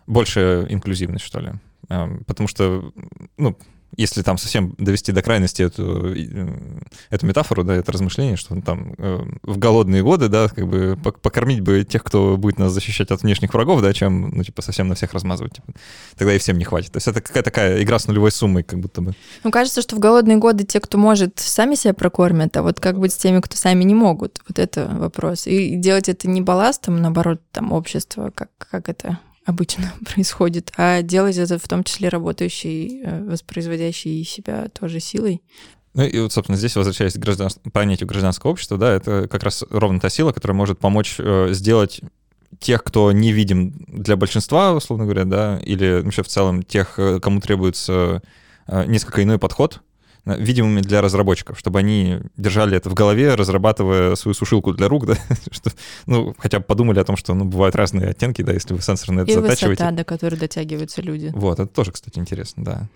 большая 0.07 0.67
инклюзивность, 0.67 1.25
что 1.25 1.41
ли. 1.41 1.53
Э, 1.89 2.09
потому 2.27 2.49
что, 2.49 2.93
ну, 3.39 3.57
если 4.01 4.23
там 4.23 4.39
совсем 4.39 4.75
довести 4.79 5.13
до 5.13 5.23
крайности 5.23 5.63
эту, 5.63 6.15
э, 6.15 6.49
эту 7.11 7.27
метафору, 7.27 7.65
да, 7.65 7.75
это 7.75 7.93
размышление, 7.93 8.37
что 8.37 8.59
там 8.63 8.95
э, 8.97 9.21
в 9.43 9.59
голодные 9.59 10.03
годы, 10.03 10.29
да, 10.29 10.49
как 10.49 10.67
бы 10.67 10.99
покормить 11.03 11.61
бы 11.61 11.85
тех, 11.85 12.03
кто 12.03 12.37
будет 12.39 12.59
нас 12.59 12.73
защищать 12.73 13.11
от 13.11 13.23
внешних 13.23 13.53
врагов, 13.53 13.83
да, 13.83 13.93
чем, 13.93 14.31
ну, 14.31 14.43
типа, 14.43 14.63
совсем 14.63 14.89
на 14.89 14.95
всех 14.95 15.13
размазывать. 15.13 15.55
Типа. 15.55 15.73
Тогда 16.17 16.35
и 16.35 16.39
всем 16.39 16.57
не 16.57 16.65
хватит. 16.65 16.93
То 16.93 16.97
есть 16.97 17.09
это 17.09 17.21
какая-то 17.21 17.51
такая 17.51 17.83
игра 17.83 17.99
с 17.99 18.07
нулевой 18.07 18.33
суммой, 18.33 18.63
как 18.63 18.81
будто 18.81 19.03
бы. 19.03 19.15
Ну, 19.45 19.51
кажется, 19.51 19.83
что 19.83 19.97
в 19.97 19.99
голодные 19.99 20.39
годы 20.39 20.65
те, 20.65 20.81
кто 20.81 20.97
может, 20.97 21.39
сами 21.39 21.75
себя 21.75 21.93
прокормят, 21.93 22.57
а 22.57 22.63
вот 22.63 22.81
как 22.81 22.99
быть 22.99 23.13
с 23.13 23.17
теми, 23.17 23.41
кто 23.41 23.57
сами 23.57 23.85
не 23.85 23.95
могут? 23.95 24.41
Вот 24.49 24.59
это 24.59 24.89
вопрос. 24.99 25.47
И 25.47 25.77
делать 25.77 26.09
это 26.09 26.29
не 26.29 26.41
балластом, 26.41 27.03
наоборот, 27.03 27.41
там, 27.53 27.73
общество, 27.73 28.33
как, 28.35 28.49
как 28.59 28.89
это 28.89 29.19
обычно 29.51 29.93
происходит, 30.05 30.73
а 30.77 31.03
делать 31.03 31.37
это 31.37 31.59
в 31.59 31.69
том 31.69 31.85
числе 31.85 32.09
работающий, 32.09 33.03
э, 33.05 33.25
воспроизводящий 33.25 34.25
себя 34.25 34.69
тоже 34.69 35.01
силой. 35.01 35.43
Ну 35.95 36.05
и 36.05 36.21
вот, 36.21 36.33
собственно, 36.33 36.57
здесь 36.57 36.77
возвращаясь 36.77 37.15
к 37.15 37.19
граждан... 37.19 37.51
понятию 37.73 38.09
гражданского 38.09 38.53
общества, 38.53 38.79
да, 38.79 38.93
это 38.93 39.29
как 39.29 39.43
раз 39.43 39.65
ровно 39.71 40.01
та 40.01 40.09
сила, 40.09 40.33
которая 40.33 40.57
может 40.57 40.79
помочь 40.79 41.17
э, 41.19 41.49
сделать 41.51 42.01
тех, 42.59 42.83
кто 42.85 43.13
не 43.13 43.33
видим 43.33 43.73
для 43.89 44.17
большинства, 44.17 44.73
условно 44.73 45.05
говоря, 45.05 45.25
да, 45.25 45.59
или 45.65 46.01
вообще 46.01 46.23
в 46.23 46.29
целом 46.29 46.63
тех, 46.63 46.99
э, 46.99 47.21
кому 47.21 47.41
требуется 47.41 48.23
э, 48.67 48.85
несколько 48.87 49.23
иной 49.23 49.39
подход, 49.39 49.83
видимыми 50.25 50.81
для 50.81 51.01
разработчиков, 51.01 51.59
чтобы 51.59 51.79
они 51.79 52.21
держали 52.37 52.77
это 52.77 52.91
в 52.91 52.95
голове, 52.95 53.35
разрабатывая 53.35 54.15
свою 54.17 54.35
сушилку 54.35 54.73
для 54.73 54.89
рук, 54.89 55.07
да, 55.07 55.17
что, 55.51 55.71
ну, 56.07 56.35
хотя 56.39 56.59
бы 56.59 56.65
подумали 56.65 56.99
о 56.99 57.05
том, 57.05 57.17
что 57.17 57.35
ну, 57.35 57.45
бывают 57.45 57.75
разные 57.75 58.09
оттенки, 58.09 58.43
да, 58.43 58.53
если 58.53 58.75
вы 58.75 58.83
сенсор 58.83 59.13
на 59.13 59.21
это 59.21 59.31
И 59.31 59.35
затачиваете. 59.35 59.83
высота, 59.85 59.91
до 59.97 60.05
которой 60.05 60.37
дотягиваются 60.37 61.03
люди. 61.03 61.31
Вот, 61.35 61.59
это 61.59 61.73
тоже, 61.73 61.93
кстати, 61.93 62.19
интересно, 62.19 62.65
да. 62.65 62.89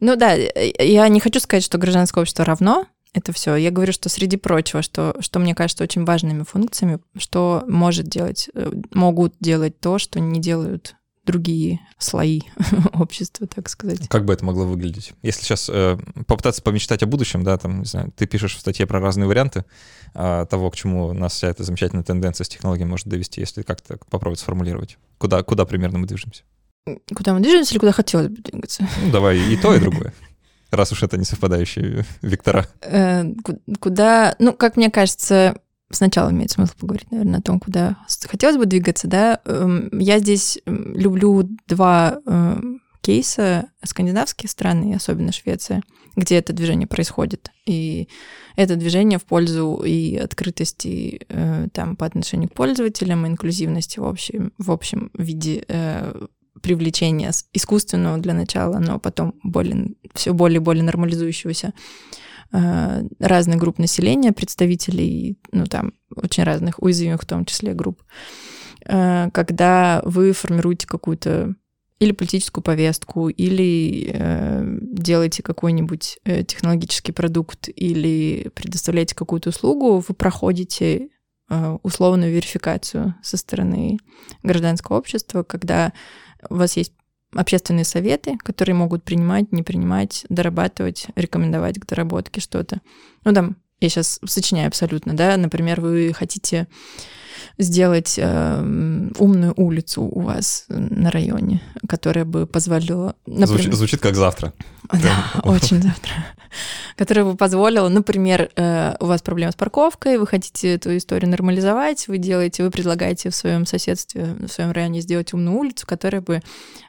Ну 0.00 0.16
да, 0.16 0.34
я 0.34 1.08
не 1.08 1.20
хочу 1.20 1.40
сказать, 1.40 1.64
что 1.64 1.78
гражданское 1.78 2.20
общество 2.20 2.44
равно, 2.44 2.86
это 3.14 3.32
все. 3.32 3.56
Я 3.56 3.70
говорю, 3.70 3.92
что 3.92 4.08
среди 4.08 4.36
прочего, 4.36 4.82
что, 4.82 5.16
что 5.20 5.38
мне 5.38 5.54
кажется 5.54 5.84
очень 5.84 6.04
важными 6.04 6.44
функциями, 6.44 7.00
что 7.16 7.64
может 7.66 8.06
делать, 8.06 8.50
э, 8.54 8.70
могут 8.92 9.34
делать 9.40 9.80
то, 9.80 9.98
что 9.98 10.20
не 10.20 10.40
делают 10.40 10.94
другие 11.28 11.80
слои 11.98 12.40
общества, 12.94 13.46
так 13.46 13.68
сказать. 13.68 14.08
Как 14.08 14.24
бы 14.24 14.32
это 14.32 14.44
могло 14.44 14.64
выглядеть? 14.64 15.12
Если 15.22 15.42
сейчас 15.42 15.68
э, 15.72 15.98
попытаться 16.26 16.62
помечтать 16.62 17.02
о 17.02 17.06
будущем, 17.06 17.44
да, 17.44 17.58
там, 17.58 17.80
не 17.80 17.84
знаю, 17.84 18.12
ты 18.16 18.26
пишешь 18.26 18.56
в 18.56 18.60
статье 18.60 18.86
про 18.86 18.98
разные 18.98 19.26
варианты 19.26 19.66
э, 20.14 20.46
того, 20.48 20.70
к 20.70 20.76
чему 20.76 21.12
нас 21.12 21.34
вся 21.34 21.48
эта 21.48 21.64
замечательная 21.64 22.02
тенденция 22.02 22.44
с 22.44 22.48
технологией 22.48 22.88
может 22.88 23.06
довести, 23.06 23.42
если 23.42 23.62
как-то 23.62 23.98
попробовать 24.08 24.40
сформулировать. 24.40 24.96
Куда, 25.18 25.42
куда 25.42 25.66
примерно 25.66 25.98
мы 25.98 26.06
движемся? 26.06 26.44
Куда 27.14 27.34
мы 27.34 27.40
движемся 27.40 27.72
или 27.72 27.78
куда 27.78 27.92
хотелось 27.92 28.28
бы 28.28 28.36
двигаться? 28.36 28.88
Ну, 29.02 29.12
давай 29.12 29.38
и 29.38 29.56
то, 29.58 29.74
и 29.74 29.80
другое. 29.80 30.14
Раз 30.70 30.92
уж 30.92 31.02
это 31.02 31.18
не 31.18 31.24
совпадающие 31.24 32.06
вектора. 32.22 32.66
Э, 32.80 33.24
куда, 33.80 34.34
ну, 34.38 34.54
как 34.54 34.76
мне 34.76 34.90
кажется, 34.90 35.60
сначала 35.90 36.30
имеет 36.30 36.50
смысл 36.50 36.74
поговорить, 36.78 37.10
наверное, 37.10 37.40
о 37.40 37.42
том, 37.42 37.60
куда 37.60 37.96
хотелось 38.26 38.56
бы 38.56 38.66
двигаться, 38.66 39.08
да. 39.08 39.40
Эм, 39.44 39.90
я 39.98 40.18
здесь 40.18 40.58
люблю 40.66 41.48
два 41.66 42.18
эм, 42.26 42.80
кейса 43.00 43.70
скандинавские 43.82 44.50
страны, 44.50 44.94
особенно 44.94 45.32
Швеция, 45.32 45.82
где 46.16 46.36
это 46.36 46.52
движение 46.52 46.86
происходит. 46.86 47.50
И 47.64 48.08
это 48.56 48.76
движение 48.76 49.18
в 49.18 49.24
пользу 49.24 49.82
и 49.84 50.16
открытости 50.16 51.20
э, 51.28 51.68
там 51.72 51.96
по 51.96 52.04
отношению 52.06 52.48
к 52.50 52.54
пользователям, 52.54 53.24
и 53.24 53.30
инклюзивности 53.30 53.98
в 53.98 54.04
общем, 54.04 54.52
в 54.58 54.70
общем 54.70 55.10
виде 55.14 55.64
э, 55.68 56.26
привлечения 56.60 57.30
искусственного 57.52 58.18
для 58.18 58.34
начала, 58.34 58.78
но 58.78 58.98
потом 58.98 59.34
более, 59.42 59.94
все 60.14 60.34
более 60.34 60.56
и 60.56 60.62
более 60.62 60.82
нормализующегося 60.82 61.68
Э, 61.68 62.18
разных 62.50 63.58
групп 63.58 63.78
населения, 63.78 64.32
представителей, 64.32 65.38
ну, 65.52 65.66
там, 65.66 65.92
очень 66.16 66.44
разных, 66.44 66.82
уязвимых 66.82 67.22
в 67.22 67.26
том 67.26 67.44
числе 67.44 67.74
групп, 67.74 68.02
э, 68.86 69.30
когда 69.32 70.00
вы 70.04 70.32
формируете 70.32 70.86
какую-то 70.86 71.54
или 71.98 72.12
политическую 72.12 72.62
повестку, 72.62 73.28
или 73.28 74.10
э, 74.12 74.78
делаете 74.82 75.42
какой-нибудь 75.42 76.20
э, 76.24 76.44
технологический 76.44 77.12
продукт, 77.12 77.68
или 77.74 78.50
предоставляете 78.54 79.16
какую-то 79.16 79.48
услугу, 79.48 79.98
вы 80.06 80.14
проходите 80.14 81.08
э, 81.50 81.78
условную 81.82 82.32
верификацию 82.32 83.16
со 83.22 83.36
стороны 83.36 83.98
гражданского 84.44 84.96
общества, 84.96 85.42
когда 85.42 85.92
у 86.48 86.54
вас 86.54 86.76
есть 86.76 86.92
общественные 87.34 87.84
советы, 87.84 88.38
которые 88.42 88.74
могут 88.74 89.04
принимать, 89.04 89.52
не 89.52 89.62
принимать, 89.62 90.24
дорабатывать, 90.28 91.06
рекомендовать 91.14 91.78
к 91.78 91.86
доработке 91.86 92.40
что-то. 92.40 92.80
Ну, 93.24 93.32
там, 93.32 93.56
я 93.80 93.88
сейчас 93.88 94.18
сочиняю 94.24 94.68
абсолютно, 94.68 95.14
да, 95.16 95.36
например, 95.36 95.80
вы 95.80 96.12
хотите 96.12 96.66
сделать 97.58 98.14
э, 98.18 99.10
умную 99.18 99.52
улицу 99.56 100.02
у 100.02 100.20
вас 100.20 100.64
на 100.68 101.10
районе, 101.10 101.60
которая 101.88 102.24
бы 102.24 102.46
позволила... 102.46 103.16
Например... 103.26 103.48
Звучит, 103.48 103.74
звучит 103.74 104.00
как 104.00 104.14
завтра. 104.14 104.52
Да, 104.90 105.40
очень 105.42 105.82
завтра. 105.82 106.12
которая 106.96 107.26
бы 107.26 107.36
позволила, 107.36 107.88
например, 107.88 108.50
э, 108.56 108.96
у 109.00 109.06
вас 109.06 109.20
проблема 109.20 109.52
с 109.52 109.54
парковкой, 109.54 110.18
вы 110.18 110.26
хотите 110.26 110.74
эту 110.74 110.96
историю 110.96 111.30
нормализовать, 111.30 112.08
вы 112.08 112.16
делаете, 112.18 112.62
вы 112.62 112.70
предлагаете 112.70 113.28
в 113.28 113.34
своем 113.34 113.66
соседстве, 113.66 114.36
в 114.38 114.48
своем 114.48 114.70
районе 114.70 115.00
сделать 115.00 115.34
умную 115.34 115.58
улицу, 115.58 115.86
которая 115.86 116.22
бы, 116.22 116.40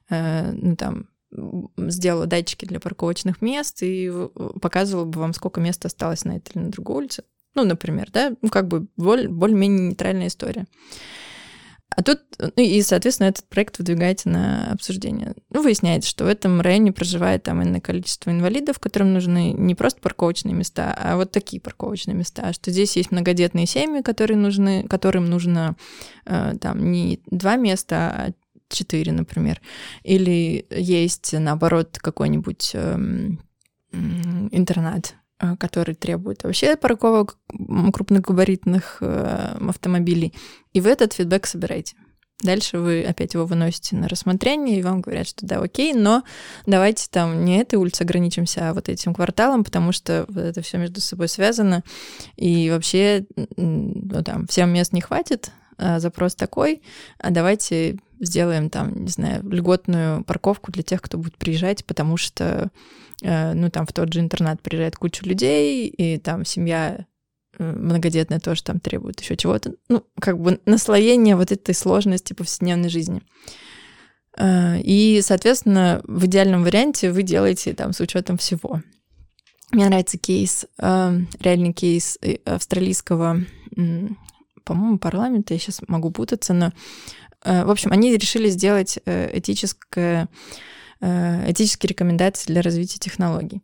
э, 0.10 0.52
ну 0.54 0.76
там, 0.76 1.08
сделала 1.32 2.26
датчики 2.26 2.66
для 2.66 2.80
парковочных 2.80 3.42
мест 3.42 3.82
и 3.82 4.12
показывала 4.62 5.06
бы 5.06 5.20
вам, 5.20 5.34
сколько 5.34 5.62
места 5.62 5.88
осталось 5.88 6.26
на 6.26 6.38
этой 6.38 6.54
или 6.54 6.64
на 6.64 6.72
другой 6.72 6.98
улице. 6.98 7.24
Ну, 7.56 7.64
например, 7.64 8.10
да, 8.12 8.36
ну, 8.42 8.50
как 8.50 8.68
бы 8.68 8.88
более-менее 8.96 9.90
нейтральная 9.90 10.28
история. 10.28 10.66
А 11.90 12.04
тут, 12.04 12.20
ну 12.38 12.64
и, 12.64 12.82
соответственно, 12.82 13.28
этот 13.28 13.50
проект 13.50 13.80
выдвигаете 13.80 14.30
на 14.30 14.72
обсуждение. 14.72 15.34
Ну, 15.50 15.64
выясняется, 15.64 16.10
что 16.10 16.26
в 16.26 16.28
этом 16.28 16.62
районе 16.62 16.94
проживает 16.94 17.44
там 17.44 17.64
иное 17.64 17.82
количество 17.82 18.30
инвалидов, 18.30 18.80
которым 18.80 19.14
нужны 19.14 19.54
не 19.54 19.74
просто 19.74 20.00
парковочные 20.00 20.54
места, 20.54 20.96
а 20.98 21.16
вот 21.16 21.32
такие 21.32 21.60
парковочные 21.60 22.16
места, 22.16 22.54
что 22.54 22.70
здесь 22.72 22.96
есть 22.96 23.12
многодетные 23.12 23.66
семьи, 23.66 24.04
которые 24.04 24.38
нужны, 24.38 24.88
которым 24.88 25.30
нужно 25.30 25.76
э, 26.26 26.54
там 26.62 26.92
не 26.92 27.22
два 27.26 27.56
места, 27.56 27.96
а 27.96 28.34
четыре, 28.70 29.12
например. 29.12 29.62
Или 30.04 30.66
есть, 30.70 31.34
наоборот, 31.34 31.98
какой-нибудь 32.00 32.72
э, 32.74 32.96
интернат, 33.92 35.16
Э, 35.42 35.56
который 35.56 35.96
требует 35.96 36.44
вообще 36.44 36.76
парковок 36.76 37.38
крупногабаритных 37.94 38.98
э, 39.00 39.58
автомобилей. 39.70 40.34
И 40.74 40.82
вы 40.82 40.90
этот 40.90 41.14
фидбэк 41.14 41.46
собираете. 41.46 41.96
Дальше 42.42 42.78
вы 42.78 43.04
опять 43.04 43.36
его 43.36 43.46
выносите 43.46 43.96
на 43.96 44.10
рассмотрение, 44.10 44.80
и 44.80 44.84
вам 44.84 45.00
говорят, 45.00 45.28
что 45.28 45.46
да, 45.46 45.60
окей, 45.60 45.94
но 45.94 46.24
давайте 46.66 47.08
там 47.10 47.46
не 47.46 47.58
этой 47.60 47.76
улицей 47.76 48.06
ограничимся, 48.06 48.70
а 48.70 48.74
вот 48.74 48.90
этим 48.90 49.14
кварталом, 49.14 49.64
потому 49.64 49.94
что 49.94 50.26
вот 50.28 50.44
это 50.44 50.62
все 50.62 50.78
между 50.78 51.00
собой 51.00 51.30
связано. 51.30 51.84
И 52.36 52.70
вообще, 52.70 53.26
ну, 53.56 54.24
там, 54.24 54.46
всем 54.48 54.74
мест 54.74 54.92
не 54.92 55.02
хватит, 55.02 55.52
запрос 55.80 56.36
такой, 56.36 56.82
а 57.18 57.32
давайте 57.32 57.98
сделаем 58.20 58.70
там, 58.70 59.06
не 59.06 59.10
знаю, 59.10 59.44
льготную 59.50 60.24
парковку 60.26 60.72
для 60.72 60.84
тех, 60.84 61.02
кто 61.02 61.18
будет 61.18 61.38
приезжать, 61.38 61.86
потому 61.86 62.18
что 62.18 62.70
Э, 63.22 63.54
ну, 63.54 63.70
там 63.70 63.86
в 63.86 63.94
тот 63.94 64.14
же 64.14 64.20
интернат 64.20 64.62
приезжает 64.62 64.96
куча 64.96 65.26
людей, 65.26 65.88
и 65.88 66.18
там 66.18 66.46
семья 66.46 67.06
э, 67.58 67.72
многодетная 67.72 68.40
тоже 68.40 68.64
там 68.64 68.80
требует 68.80 69.20
еще 69.20 69.36
чего-то. 69.36 69.74
Ну, 69.90 70.04
как 70.20 70.40
бы 70.40 70.60
наслоение 70.66 71.36
вот 71.36 71.52
этой 71.52 71.76
сложности 71.76 72.34
повседневной 72.34 72.90
жизни. 72.90 73.22
Э, 74.38 74.80
и, 74.82 75.22
соответственно, 75.22 76.02
в 76.06 76.26
идеальном 76.26 76.64
варианте 76.64 77.12
вы 77.12 77.24
делаете 77.24 77.74
там 77.74 77.94
с 77.94 78.00
учетом 78.00 78.38
всего. 78.38 78.82
Мне 79.72 79.86
нравится 79.86 80.18
кейс, 80.18 80.66
реальный 80.80 81.74
кейс 81.74 82.18
австралийского, 82.44 83.42
по-моему, 84.64 85.00
парламента, 85.00 85.54
я 85.54 85.60
сейчас 85.60 85.82
могу 85.88 86.12
путаться, 86.12 86.54
но, 86.54 86.72
в 87.44 87.72
общем, 87.72 87.92
они 87.92 88.16
решили 88.16 88.50
сделать 88.50 89.00
этическое 89.06 90.28
Э, 91.02 91.50
этические 91.50 91.90
рекомендации 91.90 92.52
для 92.52 92.62
развития 92.62 93.00
технологий 93.00 93.62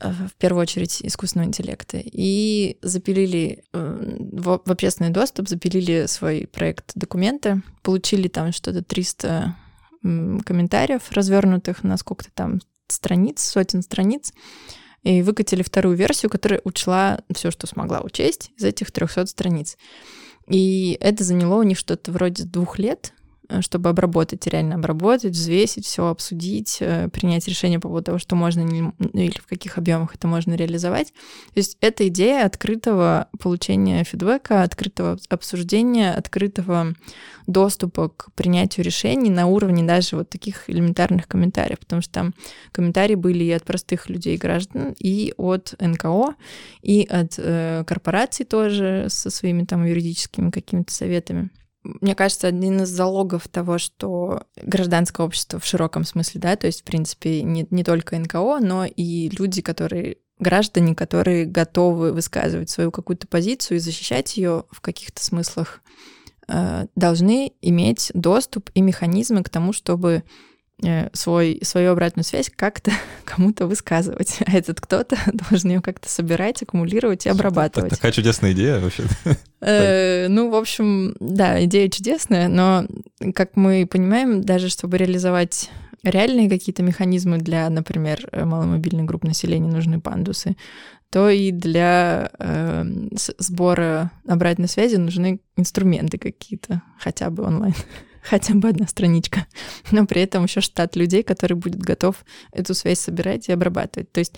э, 0.00 0.10
в 0.10 0.34
первую 0.34 0.62
очередь 0.62 1.00
искусственного 1.00 1.48
интеллекта. 1.48 1.98
И 2.02 2.76
запилили 2.82 3.64
э, 3.72 4.18
в 4.32 4.70
общественный 4.70 5.10
доступ, 5.10 5.48
запилили 5.48 6.04
свой 6.06 6.46
проект 6.46 6.92
документы, 6.94 7.62
получили 7.82 8.28
там 8.28 8.52
что-то 8.52 8.82
300 8.82 9.56
комментариев, 10.02 11.12
развернутых 11.12 11.84
на 11.84 11.96
сколько-то 11.96 12.30
там 12.34 12.60
страниц, 12.88 13.40
сотен 13.40 13.82
страниц, 13.82 14.32
и 15.02 15.22
выкатили 15.22 15.62
вторую 15.62 15.96
версию, 15.96 16.30
которая 16.30 16.60
учла 16.64 17.20
все, 17.34 17.50
что 17.50 17.66
смогла 17.66 18.00
учесть 18.00 18.50
из 18.56 18.64
этих 18.64 18.92
300 18.92 19.26
страниц. 19.26 19.76
И 20.48 20.96
это 21.00 21.24
заняло 21.24 21.56
у 21.56 21.62
них 21.62 21.78
что-то 21.78 22.12
вроде 22.12 22.44
двух 22.44 22.78
лет, 22.78 23.12
чтобы 23.60 23.90
обработать, 23.90 24.46
реально 24.46 24.76
обработать, 24.76 25.32
взвесить 25.32 25.84
все, 25.84 26.06
обсудить, 26.06 26.78
э, 26.80 27.08
принять 27.08 27.46
решение 27.48 27.78
по 27.78 27.88
поводу 27.88 28.06
того, 28.06 28.18
что 28.18 28.36
можно 28.36 28.64
ну, 28.64 28.94
или 29.12 29.38
в 29.38 29.46
каких 29.46 29.78
объемах 29.78 30.14
это 30.14 30.26
можно 30.26 30.54
реализовать. 30.54 31.08
То 31.08 31.56
есть 31.56 31.76
это 31.80 32.08
идея 32.08 32.46
открытого 32.46 33.28
получения 33.40 34.04
фидбэка, 34.04 34.62
открытого 34.62 35.18
обсуждения, 35.28 36.12
открытого 36.12 36.94
доступа 37.46 38.08
к 38.08 38.32
принятию 38.34 38.84
решений 38.84 39.30
на 39.30 39.46
уровне 39.46 39.82
даже 39.82 40.16
вот 40.16 40.30
таких 40.30 40.70
элементарных 40.70 41.26
комментариев, 41.26 41.80
потому 41.80 42.02
что 42.02 42.12
там 42.12 42.34
комментарии 42.70 43.14
были 43.16 43.44
и 43.44 43.50
от 43.50 43.64
простых 43.64 44.08
людей, 44.08 44.36
граждан, 44.36 44.94
и 44.98 45.34
от 45.36 45.74
НКО, 45.80 46.34
и 46.82 47.04
от 47.04 47.34
э, 47.38 47.84
корпораций 47.86 48.46
тоже 48.46 49.06
со 49.08 49.30
своими 49.30 49.64
там 49.64 49.84
юридическими 49.84 50.50
какими-то 50.50 50.92
советами 50.92 51.50
мне 51.84 52.14
кажется, 52.14 52.48
один 52.48 52.82
из 52.82 52.88
залогов 52.88 53.48
того, 53.48 53.78
что 53.78 54.44
гражданское 54.56 55.26
общество 55.26 55.58
в 55.58 55.66
широком 55.66 56.04
смысле, 56.04 56.40
да, 56.40 56.56
то 56.56 56.66
есть, 56.66 56.82
в 56.82 56.84
принципе, 56.84 57.42
не, 57.42 57.66
не 57.70 57.84
только 57.84 58.18
НКО, 58.18 58.60
но 58.60 58.84
и 58.84 59.28
люди, 59.30 59.62
которые 59.62 60.18
граждане, 60.38 60.94
которые 60.94 61.44
готовы 61.44 62.12
высказывать 62.12 62.70
свою 62.70 62.90
какую-то 62.90 63.26
позицию 63.26 63.76
и 63.76 63.80
защищать 63.80 64.36
ее 64.36 64.64
в 64.70 64.80
каких-то 64.80 65.24
смыслах, 65.24 65.82
э, 66.48 66.86
должны 66.96 67.52
иметь 67.60 68.10
доступ 68.14 68.70
и 68.74 68.80
механизмы 68.80 69.42
к 69.42 69.48
тому, 69.48 69.72
чтобы 69.72 70.24
свой, 71.12 71.60
свою 71.62 71.92
обратную 71.92 72.24
связь 72.24 72.50
как-то 72.54 72.92
кому-то 73.24 73.66
высказывать. 73.66 74.38
А 74.46 74.56
этот 74.56 74.80
кто-то 74.80 75.16
должен 75.32 75.70
ее 75.70 75.80
как-то 75.80 76.08
собирать, 76.08 76.62
аккумулировать 76.62 77.26
и 77.26 77.28
обрабатывать. 77.28 77.90
Такая 77.90 78.12
чудесная 78.12 78.52
идея 78.52 78.80
вообще. 78.80 79.04
Э, 79.64 80.26
ну, 80.26 80.50
в 80.50 80.56
общем, 80.56 81.14
да, 81.20 81.64
идея 81.66 81.88
чудесная, 81.88 82.48
но, 82.48 82.84
как 83.32 83.54
мы 83.54 83.86
понимаем, 83.88 84.42
даже 84.42 84.68
чтобы 84.68 84.96
реализовать 84.96 85.70
реальные 86.02 86.50
какие-то 86.50 86.82
механизмы 86.82 87.38
для, 87.38 87.70
например, 87.70 88.28
маломобильных 88.32 89.06
групп 89.06 89.22
населения 89.22 89.70
нужны 89.70 90.00
пандусы, 90.00 90.56
то 91.10 91.30
и 91.30 91.52
для 91.52 92.32
э, 92.40 92.84
сбора 93.38 94.10
обратной 94.26 94.66
связи 94.66 94.96
нужны 94.96 95.38
инструменты 95.56 96.18
какие-то, 96.18 96.82
хотя 96.98 97.30
бы 97.30 97.44
онлайн 97.44 97.74
хотя 98.22 98.54
бы 98.54 98.68
одна 98.68 98.86
страничка, 98.86 99.46
но 99.90 100.06
при 100.06 100.22
этом 100.22 100.44
еще 100.44 100.60
штат 100.60 100.96
людей, 100.96 101.22
который 101.22 101.54
будет 101.54 101.80
готов 101.80 102.16
эту 102.52 102.74
связь 102.74 103.00
собирать 103.00 103.48
и 103.48 103.52
обрабатывать. 103.52 104.10
То 104.12 104.20
есть, 104.20 104.34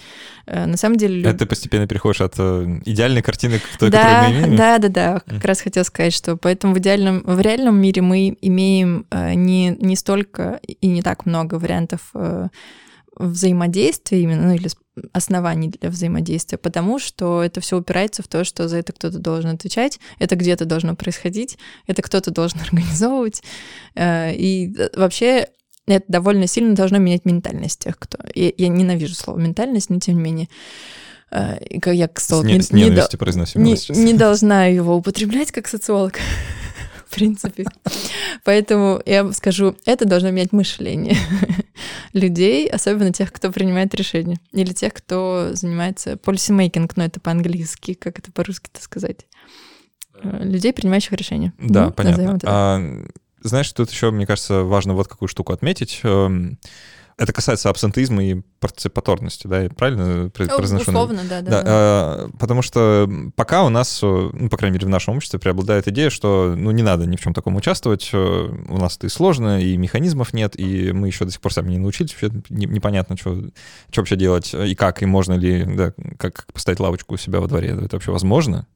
э, 0.47 0.67
на 0.67 0.77
самом 0.77 0.97
деле... 0.97 1.23
Это 1.23 1.41
ты 1.41 1.47
постепенно 1.47 1.87
переходишь 1.87 2.21
от 2.21 2.35
э, 2.39 2.81
идеальной 2.85 3.23
картины 3.23 3.59
к 3.59 3.79
той, 3.79 3.91
да, 3.91 4.03
которую 4.03 4.29
мы 4.29 4.47
имеем? 4.47 4.57
Да, 4.57 4.79
да, 4.79 4.89
да. 4.89 5.21
Как 5.21 5.45
mm. 5.45 5.47
раз 5.47 5.61
хотел 5.61 5.85
сказать, 5.85 6.15
что 6.15 6.37
поэтому 6.37 6.75
в 6.75 6.79
идеальном, 6.79 7.23
в 7.25 7.41
реальном 7.41 7.81
мире 7.81 8.03
мы 8.03 8.37
имеем 8.41 9.07
э, 9.11 9.35
не, 9.35 9.77
не 9.79 9.97
столько 9.97 10.61
и 10.67 10.87
не 10.87 11.03
так 11.03 11.27
много 11.27 11.57
вариантов 11.57 12.13
взаимодействия 13.17 14.23
именно, 14.23 14.49
ну 14.49 14.55
или 14.55 14.69
оснований 15.13 15.69
для 15.69 15.91
взаимодействия, 15.91 16.59
потому 16.59 16.99
что 16.99 17.43
это 17.43 17.61
все 17.61 17.79
упирается 17.79 18.23
в 18.23 18.29
то, 18.29 18.45
что 18.45 18.69
за 18.69 18.79
это 18.79 18.93
кто-то 18.93 19.19
должен 19.19 19.51
отвечать, 19.51 19.99
это 20.19 20.37
где-то 20.37 20.65
должно 20.65 20.95
происходить, 20.95 21.59
это 21.87 22.03
кто-то 22.03 22.31
должен 22.31 22.61
организовывать. 22.65 23.43
Э, 23.95 24.35
и 24.35 24.73
э, 24.77 24.91
вообще 24.95 25.49
это 25.87 26.05
довольно 26.09 26.47
сильно 26.47 26.75
должно 26.75 26.99
менять 26.99 27.25
ментальность 27.25 27.81
тех, 27.81 27.99
кто... 27.99 28.19
Я, 28.35 28.53
я 28.57 28.69
ненавижу 28.69 29.15
слово 29.15 29.39
ментальность, 29.39 29.91
но 29.91 29.99
тем 29.99 30.17
не 30.17 30.23
менее. 30.23 30.49
Э, 31.31 31.59
я, 31.87 32.09
к 32.09 32.21
слову, 32.21 32.45
с, 32.45 32.47
не, 32.47 32.61
с 32.63 33.09
произносим 33.17 33.63
не, 33.63 33.77
не 33.89 34.15
должна 34.15 34.67
его 34.67 34.97
употреблять 34.97 35.53
как 35.53 35.69
социолог 35.69 36.19
в 37.15 37.17
принципе. 37.17 37.65
Поэтому 38.45 39.01
я 39.07 39.33
скажу, 39.33 39.77
это 39.87 40.05
должно 40.05 40.31
менять 40.31 40.53
мышление 40.53 41.17
людей, 42.13 42.69
особенно 42.69 43.13
тех, 43.13 43.33
кто 43.33 43.53
принимает 43.53 43.95
решения, 43.95 44.39
или 44.53 44.73
тех, 44.73 44.93
кто 44.93 45.51
занимается 45.53 46.15
policymaking, 46.15 46.91
но 46.97 47.05
это 47.05 47.21
по-английски, 47.21 47.95
как 47.95 48.19
это 48.19 48.33
по-русски-то 48.33 48.83
сказать? 48.83 49.27
Э, 50.23 50.45
людей, 50.45 50.73
принимающих 50.73 51.13
решения. 51.13 51.53
Да, 51.59 51.87
ну, 51.87 51.93
понятно. 51.93 52.39
А, 52.45 52.81
знаешь, 53.43 53.71
тут 53.73 53.91
еще, 53.91 54.11
мне 54.11 54.27
кажется, 54.27 54.63
важно 54.63 54.95
вот 54.95 55.07
какую 55.09 55.29
штуку 55.29 55.53
отметить. 55.53 56.01
Это 57.17 57.33
касается 57.33 57.71
абсентизма 57.71 58.25
и 58.25 58.43
партиципаторности, 58.59 59.47
да, 59.47 59.63
я 59.63 59.71
правильно 59.71 60.31
произношу? 60.31 60.91
Условно, 60.91 61.23
да, 61.29 61.43
да. 61.43 61.51
да, 61.51 61.63
да. 61.63 61.65
А, 61.67 62.31
потому 62.41 62.63
что 62.63 63.09
пока 63.37 63.63
у 63.63 63.69
нас, 63.69 64.01
ну, 64.03 64.49
по 64.49 64.57
крайней 64.57 64.75
мере, 64.75 64.87
в 64.87 64.91
нашем 64.91 65.17
обществе 65.17 65.39
преобладает 65.39 65.87
идея, 65.87 66.11
что, 66.11 66.55
ну, 66.57 66.73
не 66.73 66.83
надо 66.83 67.07
ни 67.07 67.17
в 67.17 67.21
чем 67.21 67.33
таком 67.33 67.55
участвовать, 67.55 68.13
у 68.13 68.79
нас 68.79 68.97
это 68.97 69.07
и 69.07 69.11
сложно, 69.11 69.63
и 69.63 69.77
механизмов 69.77 70.33
нет, 70.33 70.59
и 70.59 70.91
мы 70.93 71.07
еще 71.07 71.25
до 71.25 71.31
сих 71.31 71.41
пор 71.41 71.53
сами 71.53 71.71
не 71.71 71.79
научились, 71.79 72.13
вообще 72.21 72.37
непонятно, 72.49 73.17
что, 73.17 73.37
что 73.91 74.01
вообще 74.01 74.17
делать, 74.17 74.53
и 74.53 74.75
как, 74.75 75.03
и 75.03 75.07
можно 75.07 75.35
ли, 75.35 75.65
да, 75.65 75.93
как 76.19 76.47
поставить 76.53 76.81
лавочку 76.81 77.15
у 77.15 77.17
себя 77.19 77.39
во 77.41 77.47
дворе, 77.47 77.69
это 77.81 77.95
вообще 77.97 78.11
возможно? 78.11 78.67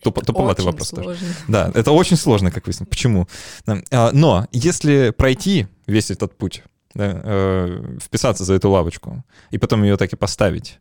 Туп, 0.00 0.24
туповатый 0.24 0.64
вопрос 0.64 0.88
сложно. 0.88 1.12
тоже. 1.12 1.24
Да, 1.48 1.70
это 1.74 1.90
очень 1.90 2.16
сложно, 2.16 2.50
как 2.50 2.66
выяснилось. 2.66 2.88
Почему? 2.88 3.28
Но 3.66 4.46
если 4.52 5.10
пройти 5.10 5.66
весь 5.92 6.10
этот 6.10 6.36
путь, 6.36 6.62
да, 6.94 7.20
э, 7.22 7.98
вписаться 8.02 8.44
за 8.44 8.54
эту 8.54 8.70
лавочку 8.70 9.24
и 9.50 9.58
потом 9.58 9.82
ее 9.82 9.96
так 9.96 10.12
и 10.12 10.16
поставить, 10.16 10.80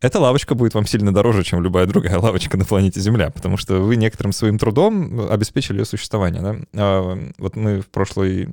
эта 0.00 0.20
лавочка 0.20 0.54
будет 0.54 0.74
вам 0.74 0.86
сильно 0.86 1.14
дороже, 1.14 1.44
чем 1.44 1.62
любая 1.62 1.86
другая 1.86 2.18
лавочка 2.20 2.58
на 2.58 2.64
планете 2.64 3.00
Земля, 3.00 3.30
потому 3.30 3.56
что 3.56 3.76
вы 3.80 3.96
некоторым 3.96 4.32
своим 4.32 4.58
трудом 4.58 5.28
обеспечили 5.30 5.78
ее 5.78 5.84
существование. 5.86 6.42
Да? 6.42 6.56
А 6.74 7.18
вот 7.38 7.56
мы 7.56 7.80
в 7.80 7.88
прошлой 7.88 8.48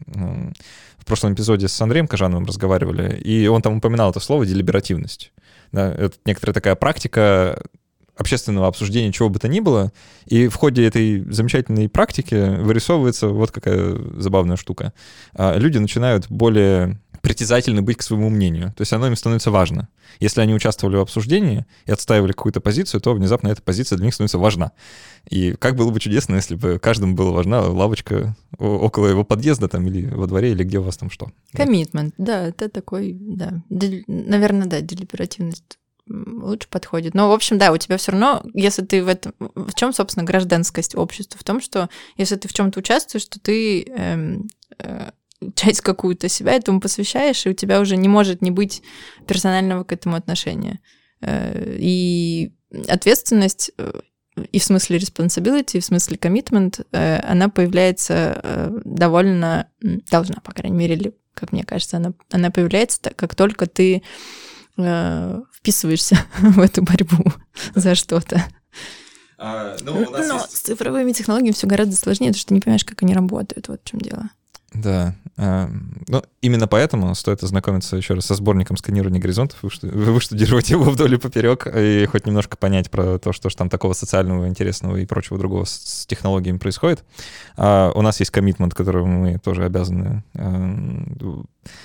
в 0.98 1.06
прошлом 1.06 1.34
эпизоде 1.34 1.68
с 1.68 1.82
Андреем 1.82 2.08
Кожановым 2.08 2.46
разговаривали, 2.46 3.18
и 3.18 3.48
он 3.48 3.62
там 3.62 3.78
упоминал 3.78 4.12
это 4.12 4.20
слово 4.20 4.46
«делиберативность». 4.46 5.34
Да, 5.72 5.92
это 5.92 6.16
некоторая 6.26 6.54
такая 6.54 6.76
практика 6.76 7.64
общественного 8.22 8.68
обсуждения 8.68 9.12
чего 9.12 9.30
бы 9.30 9.40
то 9.40 9.48
ни 9.48 9.60
было, 9.60 9.92
и 10.26 10.48
в 10.48 10.56
ходе 10.56 10.86
этой 10.86 11.22
замечательной 11.32 11.90
практики 11.90 12.36
вырисовывается 12.36 13.28
вот 13.28 13.52
какая 13.52 13.98
забавная 14.18 14.56
штука. 14.56 14.94
А 15.34 15.58
люди 15.58 15.78
начинают 15.78 16.28
более 16.30 17.00
притязательны 17.22 17.82
быть 17.82 17.98
к 17.98 18.02
своему 18.02 18.30
мнению. 18.30 18.74
То 18.76 18.82
есть 18.82 18.94
оно 18.94 19.08
им 19.08 19.16
становится 19.16 19.52
важно. 19.52 19.90
Если 20.20 20.42
они 20.42 20.54
участвовали 20.54 20.98
в 20.98 21.02
обсуждении 21.02 21.66
и 21.86 21.92
отстаивали 21.92 22.32
какую-то 22.32 22.62
позицию, 22.62 23.00
то 23.00 23.14
внезапно 23.14 23.50
эта 23.50 23.62
позиция 23.62 23.98
для 23.98 24.06
них 24.06 24.14
становится 24.16 24.40
важна. 24.40 24.72
И 25.30 25.54
как 25.54 25.76
было 25.76 25.92
бы 25.92 26.00
чудесно, 26.00 26.36
если 26.36 26.56
бы 26.56 26.80
каждому 26.80 27.14
была 27.14 27.32
важна 27.32 27.62
лавочка 27.62 28.36
около 28.58 29.08
его 29.08 29.24
подъезда 29.24 29.68
там 29.68 29.88
или 29.88 30.08
во 30.08 30.28
дворе, 30.28 30.52
или 30.52 30.64
где 30.64 30.80
у 30.80 30.84
вас 30.84 30.98
там 30.98 31.10
что. 31.10 31.32
Коммитмент, 31.54 32.16
да, 32.18 32.48
это 32.48 32.70
такой, 32.70 33.16
да. 33.20 33.62
Наверное, 33.70 34.68
да, 34.68 34.82
делиберативность 34.82 35.78
лучше 36.08 36.68
подходит. 36.70 37.14
Но, 37.14 37.30
в 37.30 37.34
общем, 37.34 37.58
да, 37.58 37.72
у 37.72 37.78
тебя 37.78 37.98
все 37.98 38.12
равно, 38.12 38.44
если 38.54 38.84
ты 38.84 39.04
в 39.04 39.08
этом... 39.08 39.34
В 39.40 39.74
чем, 39.76 39.94
собственно, 39.94 40.26
гражданскость 40.26 40.96
общества? 40.96 41.40
В 41.40 41.44
том, 41.44 41.62
что 41.62 41.90
если 42.18 42.36
ты 42.36 42.48
в 42.48 42.54
чем-то 42.54 42.80
участвуешь, 42.80 43.26
то 43.26 43.40
ты 43.40 43.84
эм, 43.84 44.50
э, 44.80 45.12
часть 45.56 45.82
какую-то 45.82 46.30
себя 46.30 46.54
этому 46.54 46.80
посвящаешь, 46.80 47.46
и 47.46 47.50
у 47.50 47.54
тебя 47.54 47.80
уже 47.80 47.98
не 47.98 48.08
может 48.08 48.42
не 48.42 48.52
быть 48.52 48.82
персонального 49.28 49.84
к 49.84 49.92
этому 49.92 50.16
отношения. 50.16 50.80
Э, 51.22 51.78
и 51.78 52.52
ответственность 52.88 53.72
э, 53.78 54.02
и 54.52 54.60
в 54.60 54.64
смысле 54.64 54.98
responsibility, 54.98 55.78
и 55.78 55.80
в 55.80 55.86
смысле 55.86 56.18
commitment, 56.18 56.86
э, 56.92 57.20
она 57.20 57.50
появляется 57.50 58.72
довольно, 58.86 59.68
должна, 59.82 60.38
по 60.44 60.52
крайней 60.52 60.78
мере, 60.78 60.96
или, 60.96 61.14
как 61.34 61.52
мне 61.52 61.64
кажется, 61.64 61.98
она, 61.98 62.14
она 62.32 62.50
появляется, 62.50 63.12
как 63.16 63.36
только 63.36 63.68
ты 63.68 64.04
вписываешься 64.76 66.18
в 66.40 66.60
эту 66.60 66.84
борьбу 66.84 67.24
за 67.76 67.96
что-то. 67.96 68.44
А, 69.38 69.76
ну, 69.82 70.08
Но 70.12 70.18
есть... 70.20 70.52
с 70.52 70.62
цифровыми 70.62 71.14
технологиями 71.14 71.54
все 71.54 71.66
гораздо 71.66 71.96
сложнее, 71.96 72.30
потому 72.30 72.40
что 72.40 72.50
ты 72.50 72.54
не 72.54 72.62
понимаешь, 72.62 72.86
как 72.86 73.02
они 73.02 73.16
работают. 73.16 73.68
Вот 73.70 73.82
в 73.84 73.90
чем 73.90 74.00
дело. 74.00 74.30
Да. 74.74 75.16
А, 75.36 75.70
ну, 76.08 76.24
именно 76.42 76.68
поэтому 76.68 77.14
стоит 77.16 77.44
ознакомиться 77.44 77.98
еще 77.98 78.14
раз 78.14 78.26
со 78.26 78.36
сборником 78.36 78.78
сканирования 78.78 79.20
горизонтов, 79.20 79.58
выштудировать 79.62 80.70
его 80.70 80.84
вдоль 80.84 81.16
и 81.16 81.18
поперек, 81.18 81.68
и 81.76 82.06
хоть 82.06 82.26
немножко 82.26 82.56
понять 82.56 82.90
про 82.92 83.18
то, 83.18 83.34
что 83.34 83.50
же 83.50 83.58
там 83.58 83.70
такого 83.70 83.94
социального, 83.94 84.48
интересного 84.48 84.98
и 84.98 85.06
прочего 85.06 85.38
другого 85.40 85.66
с 85.66 86.06
технологиями 86.06 86.58
происходит. 86.58 87.04
А 87.58 87.92
у 87.96 88.02
нас 88.02 88.20
есть 88.20 88.32
коммитмент, 88.32 88.74
который 88.74 89.04
мы 89.04 89.40
тоже 89.40 89.66
обязаны, 89.66 90.24
а, 90.36 90.76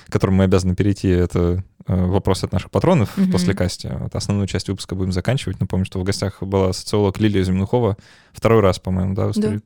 которым 0.09 0.37
мы 0.37 0.45
обязаны 0.45 0.77
перейти, 0.77 1.09
это 1.09 1.65
Э, 1.76 1.76
вопросы 1.87 2.45
от 2.45 2.53
наших 2.53 2.71
патронов 2.71 3.17
mm-hmm. 3.17 3.31
после 3.31 3.55
касти. 3.55 3.91
Вот 3.99 4.15
основную 4.15 4.49
часть 4.49 4.69
выпуска 4.69 4.95
будем 4.95 5.13
заканчивать. 5.13 5.61
Напомню, 5.61 5.87
что 5.87 6.01
в 6.01 6.05
гостях 6.05 6.43
была 6.43 6.73
социолог 6.73 7.19
Лилия 7.21 7.43
Земнухова. 7.43 7.97
Второй 8.33 8.61
раз, 8.61 8.79
по-моему, 8.79 9.15
да, 9.15 9.31
да. 9.35 9.59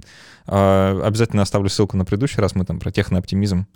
А, 0.47 1.01
обязательно 1.05 1.43
оставлю 1.43 1.69
ссылку 1.69 1.97
на 1.97 2.05
предыдущий 2.05 2.41
раз. 2.41 2.55
Мы 2.55 2.65
там 2.65 2.79
про 2.79 2.91
технооптимизм 2.91 3.67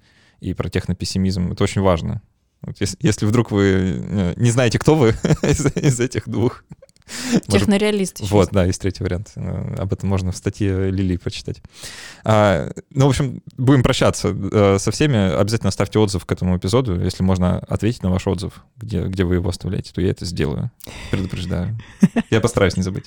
и 0.41 0.55
про 0.55 0.69
технопессимизм. 0.69 1.53
Это 1.53 1.65
очень 1.65 1.81
важно. 1.81 2.23
Вот 2.63 2.77
если, 2.81 2.97
если 3.01 3.27
вдруг 3.27 3.51
вы 3.51 3.65
э, 3.65 4.35
не 4.37 4.51
знаете, 4.51 4.79
кто 4.79 4.95
вы 4.95 5.09
из, 5.43 5.67
из 5.77 6.01
этих 6.01 6.29
двух 6.29 6.65
Технореалист. 7.49 8.21
Вот, 8.21 8.51
да, 8.53 8.65
есть 8.65 8.81
третий 8.81 9.03
вариант. 9.03 9.33
Э, 9.37 9.77
об 9.79 9.93
этом 9.93 10.09
можно 10.09 10.33
в 10.33 10.37
статье 10.37 10.91
Лили 10.91 11.17
почитать. 11.17 11.63
А, 12.25 12.71
ну, 12.91 13.07
в 13.07 13.09
общем, 13.11 13.43
будем 13.57 13.83
прощаться 13.83 14.29
э, 14.29 14.79
со 14.79 14.91
всеми. 14.91 15.37
Обязательно 15.37 15.71
ставьте 15.71 15.99
отзыв 15.99 16.25
к 16.25 16.33
этому 16.33 16.57
эпизоду. 16.57 17.01
Если 17.01 17.23
можно 17.23 17.59
ответить 17.59 18.03
на 18.03 18.11
ваш 18.11 18.27
отзыв, 18.27 18.65
где, 18.77 19.05
где 19.05 19.25
вы 19.25 19.37
его 19.37 19.49
оставляете, 19.49 19.93
то 19.93 20.01
я 20.01 20.11
это 20.11 20.25
сделаю. 20.25 20.71
Предупреждаю. 21.11 21.79
Я 22.31 22.41
постараюсь 22.41 22.77
не 22.77 22.83
забыть. 22.83 23.07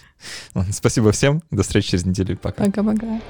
Спасибо 0.71 1.11
всем. 1.11 1.41
До 1.51 1.63
встречи 1.63 1.91
через 1.91 2.05
неделю. 2.05 2.37
Пока. 2.37 2.65
Пока-пока. 2.65 3.21